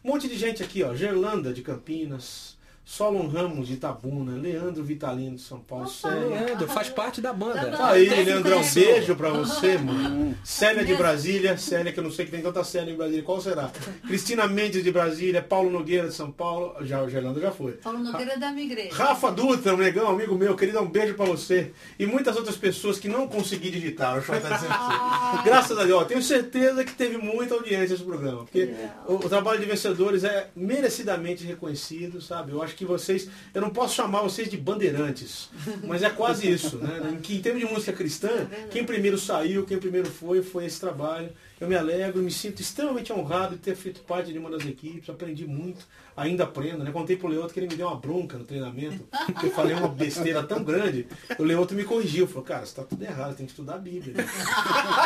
Monte 0.05 0.27
de 0.27 0.37
gente 0.37 0.61
aqui, 0.61 0.83
ó. 0.83 0.93
Gerlanda 0.93 1.51
de 1.51 1.63
Campinas, 1.63 2.54
Solon 2.86 3.27
Ramos 3.27 3.67
de 3.67 3.73
Itabuna, 3.73 4.38
Leandro 4.38 4.83
Vitalino 4.83 5.36
de 5.36 5.41
São 5.41 5.59
Paulo, 5.59 5.88
Célia. 5.88 6.19
Leandro, 6.27 6.67
faz 6.67 6.88
parte 6.88 7.19
da 7.19 7.33
banda. 7.33 7.71
Tá 7.75 7.88
Aí, 7.89 8.07
se 8.07 8.23
Leandrão, 8.23 8.57
conheceu. 8.57 8.86
beijo 8.86 9.15
pra 9.15 9.29
você, 9.31 9.75
mano. 9.77 10.38
Célia 10.43 10.86
de. 10.86 10.95
Brasília, 10.95 11.57
Célia, 11.57 11.91
que 11.91 11.99
eu 11.99 12.03
não 12.03 12.11
sei 12.11 12.25
que 12.25 12.31
tem 12.31 12.41
tanta 12.41 12.63
Célia 12.63 12.93
em 12.93 12.95
Brasília, 12.95 13.23
qual 13.23 13.41
será? 13.41 13.71
Cristina 14.07 14.47
Mendes 14.47 14.83
de 14.83 14.91
Brasília, 14.91 15.41
Paulo 15.41 15.69
Nogueira 15.71 16.07
de 16.07 16.13
São 16.13 16.31
Paulo, 16.31 16.75
já 16.86 17.01
o 17.01 17.09
Gerlando 17.09 17.41
já 17.41 17.51
foi. 17.51 17.73
Paulo 17.73 17.99
Nogueira 17.99 18.33
é 18.33 18.38
da 18.38 18.51
minha 18.51 18.65
igreja. 18.65 18.93
Rafa 18.93 19.31
Dutra, 19.31 19.73
um 19.73 19.77
negão, 19.77 20.07
amigo 20.07 20.36
meu, 20.36 20.55
querido, 20.55 20.79
um 20.79 20.88
beijo 20.88 21.15
pra 21.15 21.25
você. 21.25 21.71
E 21.97 22.05
muitas 22.05 22.36
outras 22.38 22.55
pessoas 22.55 22.99
que 22.99 23.07
não 23.07 23.27
consegui 23.27 23.71
digitar, 23.71 24.17
o 24.17 24.21
João 24.21 24.39
tá 24.39 24.49
dizendo 24.55 24.71
assim. 24.73 25.43
Graças 25.43 25.77
a 25.77 25.83
Deus, 25.83 26.01
ó, 26.01 26.05
tenho 26.05 26.21
certeza 26.21 26.83
que 26.86 26.93
teve 26.93 27.17
muita 27.17 27.55
audiência 27.55 27.95
esse 27.95 28.03
programa. 28.03 28.43
Porque 28.43 28.73
o, 29.07 29.15
o 29.15 29.29
trabalho 29.29 29.59
de 29.59 29.65
vencedores 29.65 30.23
é 30.23 30.49
merecidamente 30.55 31.43
reconhecido, 31.43 32.21
sabe? 32.21 32.51
Eu 32.51 32.61
acho 32.61 32.74
que 32.76 32.86
vocês. 32.86 33.30
Eu 33.53 33.61
não 33.61 33.69
posso 33.69 33.95
chamar 33.95 34.21
vocês 34.21 34.49
de 34.49 34.57
bandeirantes, 34.57 35.49
mas 35.84 36.03
é 36.03 36.09
quase 36.09 36.49
isso, 36.49 36.78
né? 36.78 37.01
Em, 37.11 37.36
em 37.36 37.41
termos 37.41 37.61
de 37.61 37.73
música 37.73 37.93
cristã, 37.93 38.47
quem 38.71 38.86
primeiro 38.86 39.17
saiu, 39.17 39.65
quem 39.65 39.78
primeiro 39.78 40.09
foi, 40.09 40.41
foi 40.41 40.65
esse 40.65 40.80
trabalho. 40.80 41.30
Eu 41.59 41.69
me 41.69 41.76
alegro, 41.76 42.21
me 42.21 42.32
sinto 42.32 42.61
extremamente 42.61 43.13
honrado 43.13 43.55
de 43.55 43.61
ter 43.61 43.76
feito 43.76 44.01
parte 44.01 44.34
de 44.34 44.38
uma 44.38 44.49
das 44.49 44.65
equipes, 44.65 45.09
aprendi 45.09 45.47
muito, 45.47 45.88
ainda 46.15 46.43
aprendo, 46.43 46.84
né? 46.84 46.91
Contei 46.91 47.15
pro 47.15 47.30
Leoto 47.30 47.53
que 47.53 47.59
ele 47.61 47.67
me 47.67 47.76
deu 47.78 47.88
uma 47.88 47.95
bronca 47.95 48.38
no 48.38 48.43
treinamento, 48.43 49.07
porque 49.26 49.45
eu 49.45 49.51
falei 49.51 49.73
uma 49.73 49.88
besteira 49.88 50.43
tão 50.43 50.61
grande, 50.61 51.07
o 51.39 51.43
Leoto 51.43 51.73
me 51.73 51.86
corrigiu, 51.86 52.28
falou, 52.28 52.43
cara, 52.43 52.65
você 52.65 52.76
tá 52.76 52.84
tudo 52.84 53.01
errado, 53.01 53.38
tem 53.38 53.45
que 53.45 53.53
estudar 53.53 53.76
a 53.76 53.78
Bíblia. 53.78 54.15
né? 54.15 54.26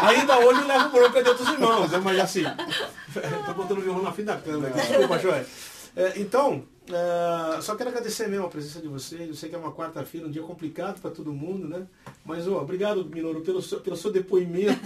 ainda 0.02 0.40
hoje 0.40 0.62
eu 0.62 0.68
levo 0.68 0.90
bronca 0.90 1.22
de 1.22 1.30
outros 1.30 1.50
irmãos, 1.50 1.92
né? 1.92 2.02
Mas 2.04 2.20
assim, 2.20 2.44
tô 3.46 3.54
botando 3.54 3.78
o 3.78 3.82
violão 3.82 4.02
na 4.02 4.12
frente 4.12 4.28
da 4.28 4.38
câmera, 4.38 4.74
desculpa, 4.74 5.20
Joé. 5.20 5.46
É, 5.96 6.14
então, 6.18 6.64
é, 6.92 7.62
só 7.62 7.76
quero 7.76 7.90
agradecer 7.90 8.28
mesmo 8.28 8.46
a 8.46 8.50
presença 8.50 8.80
de 8.80 8.88
vocês. 8.88 9.28
Eu 9.28 9.36
sei 9.36 9.50
que 9.50 9.56
é 9.56 9.58
uma 9.58 9.72
quarta-feira, 9.72 10.28
um 10.28 10.32
dia 10.32 10.42
complicado 10.42 11.00
para 11.00 11.12
todo 11.12 11.32
mundo, 11.32 11.68
né? 11.68 11.86
Mas, 12.26 12.48
ó, 12.48 12.62
obrigado, 12.62 13.06
Minoro, 13.06 13.42
pelo 13.42 13.62
seu, 13.62 13.80
pelo 13.80 13.96
seu 13.96 14.12
depoimento 14.12 14.80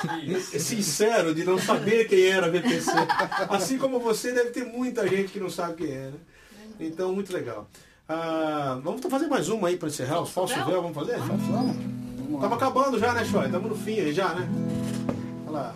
sincero 0.40 1.34
de 1.34 1.44
não 1.44 1.58
saber 1.58 2.08
quem 2.08 2.26
era 2.26 2.46
a 2.46 2.50
VPC. 2.50 2.90
Assim 3.48 3.78
como 3.78 4.00
você, 4.00 4.32
deve 4.32 4.50
ter 4.50 4.64
muita 4.64 5.06
gente 5.06 5.32
que 5.32 5.40
não 5.40 5.50
sabe 5.50 5.84
quem 5.84 5.92
é, 5.92 6.10
né? 6.10 6.18
Então, 6.78 7.12
muito 7.12 7.32
legal. 7.32 7.68
Ah, 8.08 8.80
vamos 8.82 9.00
fazer 9.02 9.28
mais 9.28 9.48
uma 9.48 9.68
aí 9.68 9.76
para 9.76 9.88
encerrar, 9.88 10.20
os 10.20 10.30
falsos 10.30 10.56
véu, 10.64 10.82
vamos 10.82 10.96
fazer? 10.96 11.18
Vamos? 11.18 11.46
Vamos. 11.46 12.40
Tava 12.40 12.54
acabando 12.54 12.98
já, 12.98 13.12
né, 13.12 13.24
Choi? 13.24 13.50
Tamo 13.50 13.68
no 13.68 13.76
fim 13.76 14.00
aí 14.00 14.12
já, 14.12 14.34
né? 14.34 14.48
Olha 15.46 15.52
lá. 15.52 15.74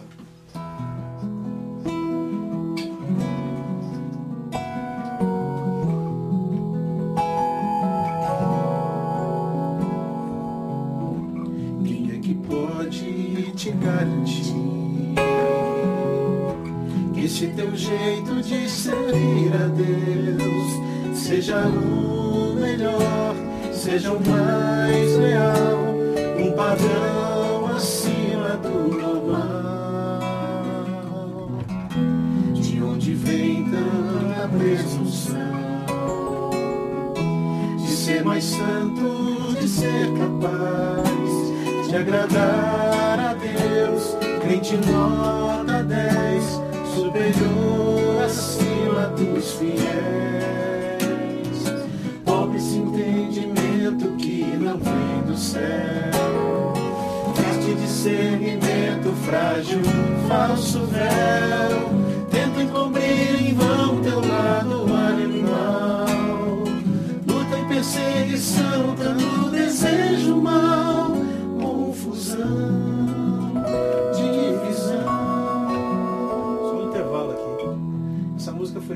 Garantir 13.85 14.55
que 17.13 17.25
esse 17.25 17.49
teu 17.49 17.77
jeito 17.77 18.43
de 18.43 18.69
servir 18.69 19.53
a 19.55 19.69
Deus 19.69 21.17
seja 21.17 21.59
o 21.67 22.55
melhor, 22.55 23.35
seja 23.73 24.13
o 24.13 24.21
mais 24.29 25.17
leal, 25.19 25.95
um 26.39 26.53
padrão 26.53 27.77
acima 27.77 28.57
do 28.57 28.97
normal. 28.97 30.21
De 32.55 32.83
onde 32.83 33.15
vem 33.15 33.65
tanta 33.71 34.49
presunção 34.49 35.35
de 37.77 37.89
ser 37.89 38.25
mais 38.25 38.45
santo, 38.45 39.55
de 39.61 39.69
ser 39.69 40.11
capaz 40.19 41.15
de 41.89 41.97
agradar 41.97 43.14
crente 44.45 44.77
nota 44.77 45.83
10, 45.83 46.61
superior 46.95 48.23
acima 48.25 49.07
dos 49.17 49.53
fiéis. 49.53 49.81
Pobre 52.25 52.59
esse 52.59 52.77
entendimento 52.77 54.15
que 54.19 54.45
não 54.59 54.77
vem 54.77 55.23
do 55.27 55.37
céu. 55.37 56.75
Este 57.51 57.75
discernimento 57.75 59.15
frágil, 59.25 59.81
falso 60.29 60.81
véu. 60.87 61.89
Tenta 62.31 62.63
encobrir 62.63 63.49
em 63.49 63.55
vão 63.55 64.03
teu 64.03 64.21
lado 64.21 64.85
animal. 64.95 66.05
Luta 67.27 67.59
e 67.59 67.65
perseguição, 67.67 68.95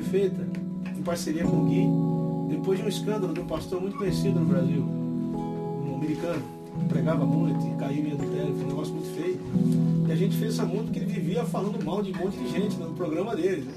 feita 0.08 0.40
em 0.96 1.02
parceria 1.02 1.44
com 1.44 1.56
o 1.56 1.64
Gui, 1.66 2.56
depois 2.56 2.78
de 2.78 2.84
um 2.84 2.88
escândalo 2.88 3.32
de 3.32 3.40
um 3.40 3.46
pastor 3.46 3.80
muito 3.80 3.96
conhecido 3.96 4.40
no 4.40 4.46
Brasil, 4.46 4.82
um 4.82 5.94
americano, 5.96 6.42
que 6.78 6.84
pregava 6.86 7.24
muito 7.24 7.66
e 7.66 7.78
caiu 7.78 8.06
em 8.06 8.12
adultério, 8.12 8.54
foi 8.54 8.64
um 8.64 8.68
negócio 8.68 8.94
muito 8.94 9.14
feio. 9.14 9.38
E 10.08 10.12
a 10.12 10.16
gente 10.16 10.36
fez 10.36 10.54
essa 10.54 10.64
música 10.64 10.84
porque 10.84 10.98
ele 11.00 11.12
vivia 11.12 11.44
falando 11.44 11.84
mal 11.84 12.02
de 12.02 12.12
um 12.12 12.16
monte 12.16 12.38
de 12.38 12.48
gente 12.50 12.76
no 12.76 12.92
programa 12.92 13.36
dele. 13.36 13.62
né? 13.62 13.74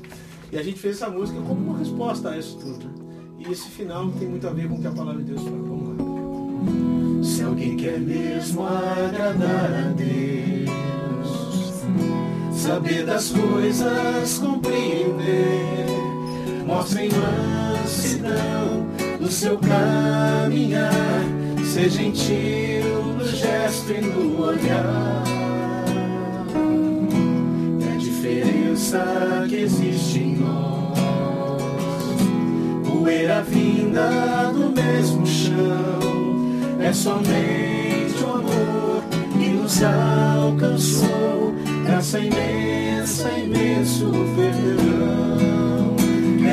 E 0.51 0.57
a 0.57 0.63
gente 0.63 0.79
fez 0.79 0.95
essa 0.97 1.09
música 1.09 1.39
como 1.41 1.59
uma 1.69 1.77
resposta 1.79 2.29
a 2.29 2.37
isso 2.37 2.57
tudo. 2.57 2.85
né? 2.85 2.93
E 3.39 3.51
esse 3.51 3.69
final 3.69 4.09
tem 4.11 4.27
muito 4.27 4.47
a 4.47 4.51
ver 4.51 4.67
com 4.67 4.75
o 4.75 4.81
que 4.81 4.87
a 4.87 4.91
palavra 4.91 5.21
de 5.21 5.31
Deus 5.31 5.41
fala. 5.41 5.57
Vamos 5.57 5.89
lá. 5.89 7.23
Se 7.23 7.43
alguém 7.43 7.75
quer 7.77 7.99
mesmo 7.99 8.65
agradar 8.65 9.73
a 9.73 9.93
Deus, 9.93 10.71
saber 12.53 13.05
das 13.05 13.29
coisas, 13.31 14.37
compreender, 14.37 15.85
mostre 16.65 17.05
em 17.05 17.09
mansidão 17.09 18.87
no 19.19 19.31
seu 19.31 19.57
caminhar, 19.57 20.91
ser 21.63 21.89
gentil 21.89 23.03
no 23.17 23.25
gesto 23.25 23.91
e 23.93 24.01
no 24.01 24.41
olhar. 24.41 25.23
É 27.87 27.93
a 27.93 27.97
diferença 27.97 29.45
que 29.47 29.55
existe 29.55 30.19
em 30.19 30.35
nós, 30.37 30.99
poeira 32.85 33.41
vinda 33.43 34.51
do 34.53 34.69
mesmo 34.71 35.25
chão. 35.25 35.99
É 36.79 36.91
somente 36.93 38.23
o 38.23 38.29
amor 38.33 39.03
que 39.33 39.49
nos 39.49 39.81
alcançou, 39.83 41.53
graça 41.85 42.19
imensa, 42.19 43.29
imenso 43.31 44.11
perdão. 44.35 45.70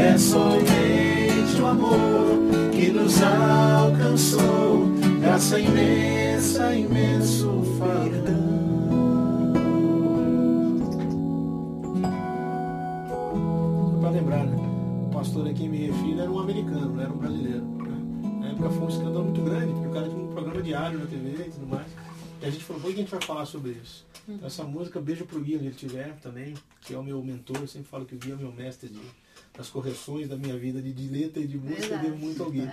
É 0.09 0.17
somente 0.17 1.61
o 1.61 1.67
amor 1.67 2.71
que 2.73 2.91
nos 2.91 3.21
alcançou, 3.23 4.87
graça 5.21 5.61
imensa, 5.61 6.75
imenso 6.75 7.63
perdão. 7.79 8.49
Para 14.01 14.11
lembrar, 14.11 14.47
né? 14.47 14.57
O 15.09 15.11
pastor 15.13 15.47
a 15.47 15.53
me 15.53 15.87
refiro 15.87 16.21
era 16.21 16.31
um 16.31 16.39
americano, 16.39 16.95
não 16.95 17.03
era 17.03 17.13
um 17.13 17.19
brasileiro. 17.19 17.67
Né? 17.67 18.41
Na 18.41 18.49
época 18.49 18.71
foi 18.71 18.85
um 18.85 18.89
escândalo 18.89 19.25
muito 19.25 19.43
grande, 19.43 19.73
porque 19.75 19.89
o 19.89 19.93
cara 19.93 20.09
tinha 20.09 20.23
um 20.23 20.33
programa 20.33 20.63
diário 20.63 20.99
na 21.01 21.07
TV 21.07 21.49
e 21.49 21.51
tudo 21.51 21.67
mais. 21.67 21.87
E 22.41 22.47
a 22.47 22.51
gente 22.51 22.65
falou, 22.65 22.81
por 22.81 22.89
que 22.89 22.95
a 22.95 23.03
gente 23.03 23.11
vai 23.11 23.21
falar 23.21 23.45
sobre 23.45 23.73
isso? 23.73 24.07
Então, 24.27 24.47
essa 24.47 24.65
música, 24.65 25.01
beijo 25.01 25.27
pro 25.27 25.41
Gui 25.41 25.57
onde 25.57 25.67
ele 25.67 25.75
estiver 25.75 26.17
também, 26.23 26.55
que 26.81 26.95
é 26.95 26.99
o 26.99 27.03
meu 27.03 27.23
mentor, 27.23 27.59
eu 27.61 27.69
sempre 27.69 27.89
falo 27.89 28.07
que 28.07 28.15
o 28.15 28.19
Gui 28.19 28.31
é 28.31 28.35
o 28.35 28.39
meu 28.39 28.53
mestre 28.53 28.89
de, 28.89 29.01
das 29.59 29.69
correções 29.69 30.29
da 30.29 30.37
minha 30.37 30.57
vida, 30.57 30.81
de, 30.81 30.93
de 30.93 31.09
letra 31.09 31.43
e 31.43 31.47
de 31.49 31.59
música, 31.59 31.83
eu 31.83 31.89
Verdade. 31.89 32.07
devo 32.07 32.17
muito 32.19 32.41
ao 32.45 32.49
Gui. 32.49 32.71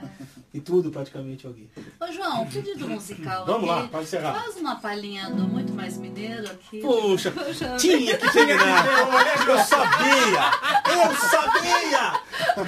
E 0.53 0.59
tudo 0.61 0.91
praticamente 0.91 1.47
ao 1.47 1.51
Gui. 1.51 1.67
Ô, 1.99 2.11
João, 2.11 2.45
pedido 2.45 2.87
musical 2.87 3.43
Vamos 3.43 3.67
aqui. 3.67 3.81
lá, 3.81 3.87
para 3.87 4.03
encerrar. 4.03 4.33
Faz 4.35 4.55
uma 4.57 4.75
palhinha 4.75 5.31
do 5.31 5.47
Muito 5.47 5.73
Mais 5.73 5.97
Mineiro 5.97 6.45
aqui. 6.45 6.81
Puxa, 6.81 7.31
Puxa 7.33 7.75
tinha 7.77 8.15
que 8.15 8.31
terminar. 8.31 8.85
Eu 9.49 9.57
sabia! 9.57 9.84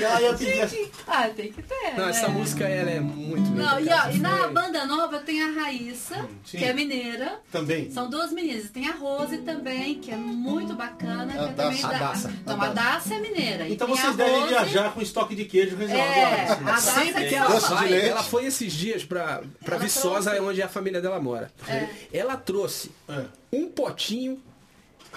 Eu 0.04 0.10
sabia! 0.10 0.18
Ela 0.18 0.22
ia 0.22 0.34
pedir 0.34 0.60
essa- 0.60 0.78
Ah, 1.08 1.30
tem 1.30 1.52
que 1.52 1.62
ter. 1.64 1.94
Não, 1.98 2.06
né? 2.06 2.10
essa 2.10 2.28
música 2.30 2.64
ela 2.66 2.90
é 2.90 3.00
muito. 3.00 3.50
Não, 3.52 3.80
e, 3.80 3.90
ó, 3.90 4.10
e 4.12 4.18
na 4.20 4.48
banda 4.48 4.86
nova 4.86 5.20
tem 5.20 5.42
a 5.42 5.52
Raíssa, 5.62 6.28
sim. 6.46 6.58
que 6.58 6.64
é 6.66 6.74
mineira. 6.74 7.40
Também. 7.52 7.92
São 7.92 8.10
duas 8.10 8.32
meninas. 8.32 8.70
Tem 8.70 8.88
a 8.88 8.94
Rose 8.94 9.38
também, 9.40 9.96
que 10.00 10.12
é 10.12 10.16
muito 10.16 10.74
bacana. 10.74 11.32
Que 11.34 11.40
A 11.40 11.44
é 11.44 11.48
também 11.54 11.82
Daça. 11.82 11.88
da... 11.88 11.96
A 11.96 12.00
Daça. 12.00 12.34
Então, 12.42 12.62
a 12.62 12.68
Daça 12.70 13.14
é 13.16 13.20
mineira. 13.20 13.70
Então 13.70 13.88
vocês 13.88 14.14
a 14.14 14.16
devem 14.16 14.34
Rose- 14.40 14.48
viajar 14.50 14.94
com 14.94 15.02
estoque 15.02 15.36
de 15.36 15.46
queijo 15.46 15.76
reservado. 15.76 16.10
É, 16.10 16.48
a 16.52 16.56
Daça 16.56 16.92
Sempre 17.02 17.26
é 17.26 17.28
que 17.30 17.36
ela 17.36 17.60
vai, 17.60 18.08
ela 18.10 18.24
foi 18.24 18.46
esses 18.46 18.74
dias 18.74 19.04
pra, 19.04 19.42
pra 19.64 19.76
Ela 19.76 19.84
Viçosa, 19.84 20.32
trouxe. 20.32 20.50
onde 20.50 20.62
a 20.62 20.68
família 20.70 21.02
dela 21.02 21.20
mora. 21.20 21.52
Ela 22.12 22.36
trouxe 22.38 22.92
É. 23.10 23.26
um 23.52 23.68
potinho 23.68 24.42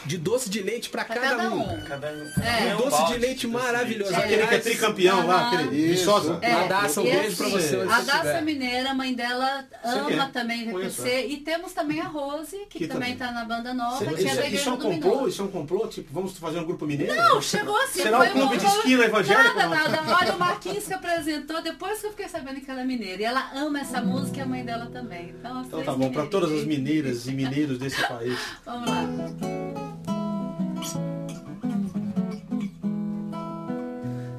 de 0.05 0.18
doce 0.18 0.48
de 0.51 0.62
leite 0.62 0.88
pra 0.90 1.05
Pra 1.05 1.14
cada, 1.16 1.36
cada 1.36 1.51
um. 1.51 1.61
um. 1.62 1.80
Cada 1.82 2.07
É. 2.09 2.74
um 2.74 2.78
Doce 2.78 2.90
de 2.96 3.03
balde 3.03 3.18
leite 3.18 3.46
maravilhoso. 3.46 4.11
leite. 4.12 4.24
Aquele 4.24 4.46
que 4.46 4.55
é 4.55 4.59
tricampeão 4.59 5.26
lá, 5.26 5.48
aquele 5.48 5.76
Isso. 5.76 6.01
Viçosa. 6.01 6.38
É, 6.42 6.53
A 6.53 6.66
Daça, 6.66 7.01
um 7.01 7.05
beijo 7.05 7.36
pra 7.36 7.46
assim, 7.46 7.57
você 7.57 7.76
A 7.76 7.78
você 7.78 7.86
Daça 7.86 8.01
estiver. 8.12 8.38
é 8.38 8.40
mineira, 8.42 8.90
a 8.90 8.94
mãe 8.94 9.14
dela 9.14 9.64
ama 9.84 10.30
também 10.32 10.66
VPC. 10.66 11.26
E 11.28 11.36
temos 11.38 11.72
também 11.72 12.01
a 12.01 12.05
Rose, 12.07 12.57
que, 12.68 12.78
Que 12.80 12.86
também 12.88 13.16
também. 13.16 13.16
tá 13.16 13.32
na 13.32 13.44
banda 13.44 13.72
nova, 13.74 14.05
Isso, 14.05 14.14
que 14.14 14.20
é 14.22 14.24
da 14.24 14.30
isso 14.32 14.40
é 14.40 14.46
Igreja 14.46 14.70
um 14.70 14.76
do 14.76 14.82
complô? 14.82 15.11
Minuto. 15.11 15.28
Isso 15.28 15.42
é 15.42 15.44
um 15.44 15.48
complô? 15.48 15.86
Tipo, 15.88 16.12
vamos 16.12 16.38
fazer 16.38 16.59
um 16.61 16.64
grupo 16.64 16.86
mineiro? 16.86 17.14
Não, 17.14 17.40
chegou 17.42 17.76
assim. 17.82 18.03
Será 18.03 18.20
o 18.20 18.30
clube 18.30 18.55
um- 18.55 18.59
de 18.59 18.66
esquina 18.66 19.05
evangélico? 19.05 19.57
Nada, 19.57 19.68
nada. 19.98 20.16
Olha, 20.16 20.34
o 20.34 20.38
Marquinhos 20.38 20.86
que 20.86 20.94
apresentou, 20.94 21.62
depois 21.62 22.01
que 22.01 22.07
eu 22.07 22.11
fiquei 22.11 22.28
sabendo 22.28 22.61
que 22.61 22.70
ela 22.70 22.80
é 22.80 22.84
mineira. 22.84 23.22
E 23.22 23.24
ela 23.24 23.51
ama 23.55 23.80
essa 23.80 24.01
música 24.01 24.38
e 24.38 24.40
a 24.42 24.46
mãe 24.46 24.64
dela 24.64 24.86
também. 24.92 25.34
Então, 25.38 25.62
Então 25.62 25.82
tá 25.82 25.92
bom, 25.92 26.11
para 26.11 26.26
todas 26.26 26.51
as 26.53 26.64
mineiras 26.64 27.26
e 27.26 27.32
mineiros 27.32 27.78
desse 27.78 28.01
país. 28.07 28.38
Vamos 28.64 28.88
lá. 28.90 29.89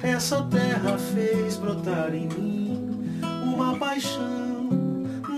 Essa 0.02 0.42
terra 0.42 0.98
fez 0.98 1.56
brotar 1.56 2.14
em 2.14 2.28
mim 2.28 3.20
uma 3.44 3.76
paixão 3.76 4.68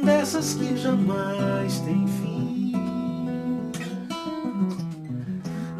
dessas 0.04 0.54
que 0.54 0.76
jamais 0.76 1.80
tem 1.80 2.06
fim. 2.06 2.72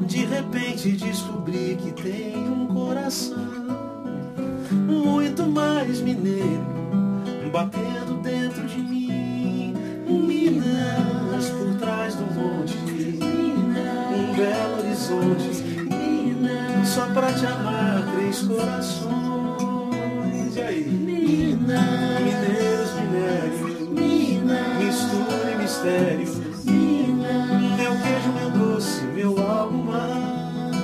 De 0.07 0.25
repente 0.27 0.93
descobri 0.93 1.77
que 1.77 1.93
tem 2.03 2.37
um 2.49 2.67
coração 2.67 3.39
muito 4.71 5.47
mais 5.47 6.01
mineiro 6.01 6.75
batendo 7.55 8.21
dentro 8.21 8.67
de 8.67 8.79
mim. 8.79 9.75
Minas 10.09 11.51
por 11.51 11.79
trás 11.79 12.17
do 12.17 12.25
monte, 12.35 12.77
belo 14.35 14.79
horizonte. 14.79 15.65
Só 16.85 17.07
pra 17.07 17.33
te 17.33 17.47
amar, 17.47 18.05
três 18.15 18.43
corações. 18.43 19.09
E 20.57 20.61
aí? 20.61 20.85
Mineiros, 20.85 21.71
minérios, 23.01 23.89
mistura 24.79 25.51
e 25.51 25.57
mistério. 25.57 26.45
Meu 27.77 27.93
queijo, 28.01 28.33
meu 28.33 28.51
doce, 28.51 29.05
meu 29.07 29.37
algo 29.41 29.85
mais. 29.85 30.75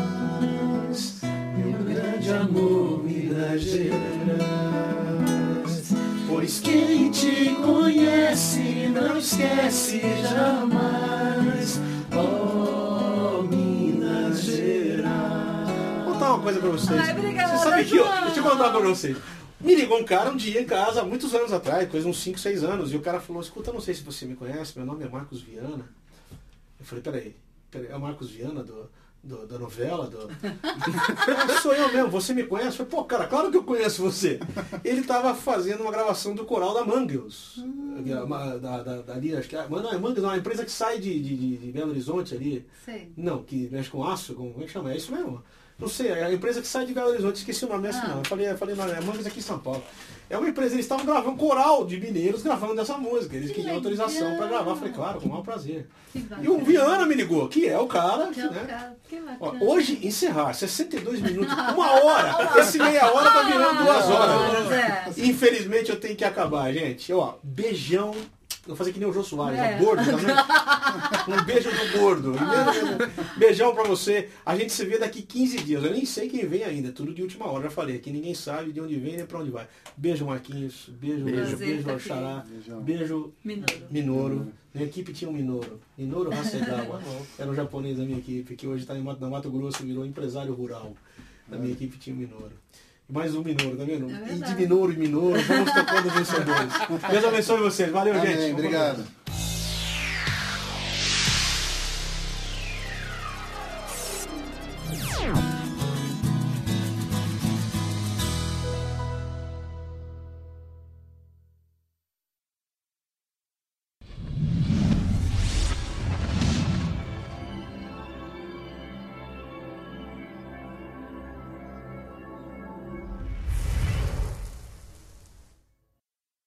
Meu 1.56 1.72
grande 1.84 2.30
amor, 2.30 3.02
Minas 3.04 3.62
Gerais. 3.62 4.00
Pois 6.28 6.60
quem 6.60 7.10
te 7.10 7.54
conhece 7.56 8.88
não 8.92 9.16
esquece 9.18 10.00
jamais. 10.22 11.09
Uma 16.40 16.42
coisa 16.42 16.60
pra 16.60 16.68
vocês. 16.70 17.00
Ai, 17.00 17.12
obrigada, 17.18 17.56
Você 17.58 17.64
sabe 17.68 17.84
que 17.84 17.96
eu, 17.96 18.04
deixa 18.24 18.40
eu 18.40 18.44
contar 18.44 18.70
pra 18.70 18.80
vocês. 18.80 19.16
Me 19.60 19.74
ligou 19.74 19.98
um 20.00 20.04
cara 20.04 20.30
um 20.30 20.36
dia 20.36 20.60
em 20.62 20.64
casa, 20.64 21.02
há 21.02 21.04
muitos 21.04 21.34
anos 21.34 21.52
atrás, 21.52 21.88
coisa 21.90 22.08
uns 22.08 22.18
5, 22.22 22.38
6 22.38 22.64
anos, 22.64 22.92
e 22.92 22.96
o 22.96 23.00
cara 23.00 23.20
falou, 23.20 23.42
escuta, 23.42 23.68
eu 23.70 23.74
não 23.74 23.80
sei 23.80 23.94
se 23.94 24.02
você 24.02 24.24
me 24.24 24.34
conhece, 24.34 24.72
meu 24.76 24.86
nome 24.86 25.04
é 25.04 25.08
Marcos 25.08 25.42
Viana. 25.42 25.84
Eu 26.78 26.86
falei, 26.86 27.02
peraí, 27.04 27.36
peraí 27.70 27.88
é 27.90 27.94
o 27.96 28.00
Marcos 28.00 28.30
Viana 28.30 28.64
do, 28.64 28.90
do- 29.22 29.46
da 29.46 29.58
novela. 29.58 30.06
Do... 30.08 30.30
Sou 31.60 31.74
eu 31.74 31.92
mesmo, 31.92 32.08
você 32.08 32.32
me 32.32 32.44
conhece? 32.44 32.80
Eu 32.80 32.86
falei, 32.86 32.90
pô, 32.90 33.04
cara, 33.04 33.26
claro 33.26 33.50
que 33.50 33.58
eu 33.58 33.62
conheço 33.64 34.02
você. 34.02 34.40
Ele 34.82 35.02
tava 35.02 35.34
fazendo 35.34 35.82
uma 35.82 35.92
gravação 35.92 36.34
do 36.34 36.46
coral 36.46 36.72
da 36.72 36.82
Mangels. 36.82 37.62
que 38.02 38.10
é 38.10 38.14
Da, 38.16 38.56
da, 38.82 39.02
da- 39.02 39.12
ali, 39.12 39.36
acho 39.36 39.46
que 39.46 39.56
é, 39.56 39.66
mas 39.68 39.82
não, 39.82 39.92
é 39.92 39.98
Mangels, 39.98 40.24
é 40.24 40.28
uma 40.28 40.38
empresa 40.38 40.64
que 40.64 40.70
sai 40.72 40.98
de, 40.98 41.20
de, 41.22 41.56
de- 41.58 41.70
Belo 41.70 41.90
Horizonte 41.90 42.34
ali. 42.34 42.64
Sei. 42.82 43.12
Não, 43.14 43.42
que 43.42 43.68
mexe 43.70 43.90
com 43.90 44.02
aço, 44.02 44.32
como 44.34 44.54
é 44.58 44.64
que 44.64 44.72
chama? 44.72 44.90
É 44.90 44.96
isso 44.96 45.12
mesmo? 45.12 45.42
Não 45.80 45.88
sei, 45.88 46.08
é 46.08 46.24
a 46.24 46.32
empresa 46.32 46.60
que 46.60 46.66
sai 46.66 46.84
de 46.84 46.92
Belo 46.92 47.08
Horizonte, 47.08 47.36
esqueci 47.36 47.64
o 47.64 47.68
nome 47.68 47.84
dessa 47.84 48.02
Ah. 48.04 48.08
não. 48.08 48.18
Eu 48.18 48.24
falei, 48.24 48.50
eu 48.50 48.58
falei, 48.58 48.74
não, 48.74 48.84
é 48.84 49.00
Mangas 49.00 49.26
aqui 49.26 49.38
em 49.38 49.42
São 49.42 49.58
Paulo. 49.58 49.82
É 50.28 50.38
uma 50.38 50.48
empresa, 50.48 50.74
eles 50.74 50.84
estavam 50.84 51.04
gravando 51.04 51.36
coral 51.36 51.84
de 51.84 51.98
mineiros 51.98 52.42
gravando 52.42 52.76
dessa 52.76 52.96
música. 52.96 53.34
Eles 53.34 53.48
Que 53.48 53.56
queriam 53.62 53.74
legal. 53.76 53.92
autorização 53.92 54.36
para 54.36 54.46
gravar. 54.46 54.70
Eu 54.70 54.76
falei, 54.76 54.92
claro, 54.92 55.20
com 55.20 55.26
o 55.26 55.30
maior 55.30 55.42
prazer. 55.42 55.88
E 56.40 56.48
o 56.48 56.58
Viana 56.58 57.04
me 57.04 57.14
ligou, 57.16 57.48
que 57.48 57.66
é 57.68 57.76
o 57.78 57.86
cara, 57.88 58.28
Que 58.28 58.40
é 58.40 58.48
né? 58.50 58.64
cara. 58.68 58.96
Que 59.08 59.20
Ó, 59.40 59.54
hoje, 59.60 59.98
encerrar, 60.06 60.52
62 60.52 61.20
minutos, 61.20 61.52
uma 61.74 61.90
hora. 62.04 62.60
Esse 62.60 62.78
meia 62.78 63.12
hora 63.12 63.30
tá 63.30 63.42
virando 63.42 63.82
duas 63.84 64.04
horas. 64.08 64.70
É. 64.72 65.04
Infelizmente 65.18 65.90
eu 65.90 65.98
tenho 65.98 66.14
que 66.14 66.24
acabar, 66.24 66.72
gente. 66.72 67.12
Ó, 67.12 67.34
beijão. 67.42 68.14
Vou 68.70 68.76
fazer 68.76 68.92
que 68.92 69.00
nem 69.00 69.08
o 69.08 69.12
Jô 69.12 69.24
Soares, 69.24 69.58
É. 69.58 69.78
gordo 69.78 70.04
também. 70.04 70.26
Um 71.28 71.44
beijo 71.44 71.70
do 71.70 71.98
gordo. 71.98 72.32
Beijão 73.36 73.74
pra 73.74 73.84
você. 73.84 74.28
A 74.44 74.56
gente 74.56 74.72
se 74.72 74.84
vê 74.84 74.98
daqui 74.98 75.22
15 75.22 75.58
dias. 75.58 75.84
Eu 75.84 75.92
nem 75.92 76.04
sei 76.04 76.28
quem 76.28 76.46
vem 76.46 76.64
ainda, 76.64 76.90
tudo 76.92 77.12
de 77.14 77.22
última 77.22 77.46
hora. 77.46 77.64
Já 77.64 77.70
falei, 77.70 77.96
aqui 77.96 78.10
ninguém 78.10 78.34
sabe 78.34 78.72
de 78.72 78.80
onde 78.80 78.96
vem 78.96 79.16
nem 79.16 79.26
pra 79.26 79.38
onde 79.38 79.50
vai. 79.50 79.66
Beijo, 79.96 80.24
Marquinhos. 80.24 80.88
Beijo, 81.00 81.24
beijo, 81.24 81.40
Prazer 81.48 81.66
beijo, 81.68 81.84
tá 81.84 81.92
aqui. 81.94 82.02
Xará. 82.08 82.46
Beijo, 82.82 83.32
Minouro. 83.44 83.72
Minoro. 83.90 84.52
Minha 84.74 84.86
equipe 84.86 85.12
tinha 85.12 85.30
um 85.30 85.34
Minoro. 85.34 85.80
Minoro 85.98 86.32
Hasegawa. 86.32 87.00
Era 87.38 87.50
um 87.50 87.54
japonês 87.54 87.98
da 87.98 88.04
minha 88.04 88.18
equipe, 88.18 88.54
que 88.56 88.66
hoje 88.66 88.82
está 88.82 88.96
em 88.96 89.02
Mato, 89.02 89.20
na 89.20 89.28
Mato 89.28 89.50
Grosso, 89.50 89.84
virou 89.84 90.06
empresário 90.06 90.52
rural. 90.54 90.94
Da 91.48 91.58
minha 91.58 91.72
equipe 91.72 91.98
tinha 91.98 92.14
um 92.14 92.18
Minoro. 92.18 92.52
Mais 93.10 93.34
um 93.34 93.42
Minoro, 93.42 93.76
tá 93.76 93.84
vendo? 93.84 94.08
É 94.10 94.34
e 94.34 94.38
de. 94.38 94.54
Minoro 94.54 94.92
e 94.92 94.96
Minoro, 94.96 95.40
vamos 95.42 95.72
tocando 95.72 96.10
vencedores. 96.10 96.72
Deus 97.10 97.24
abençoe 97.24 97.60
vocês. 97.60 97.90
Valeu, 97.90 98.14
Amém, 98.14 98.36
gente. 98.36 98.52
obrigado. 98.52 99.04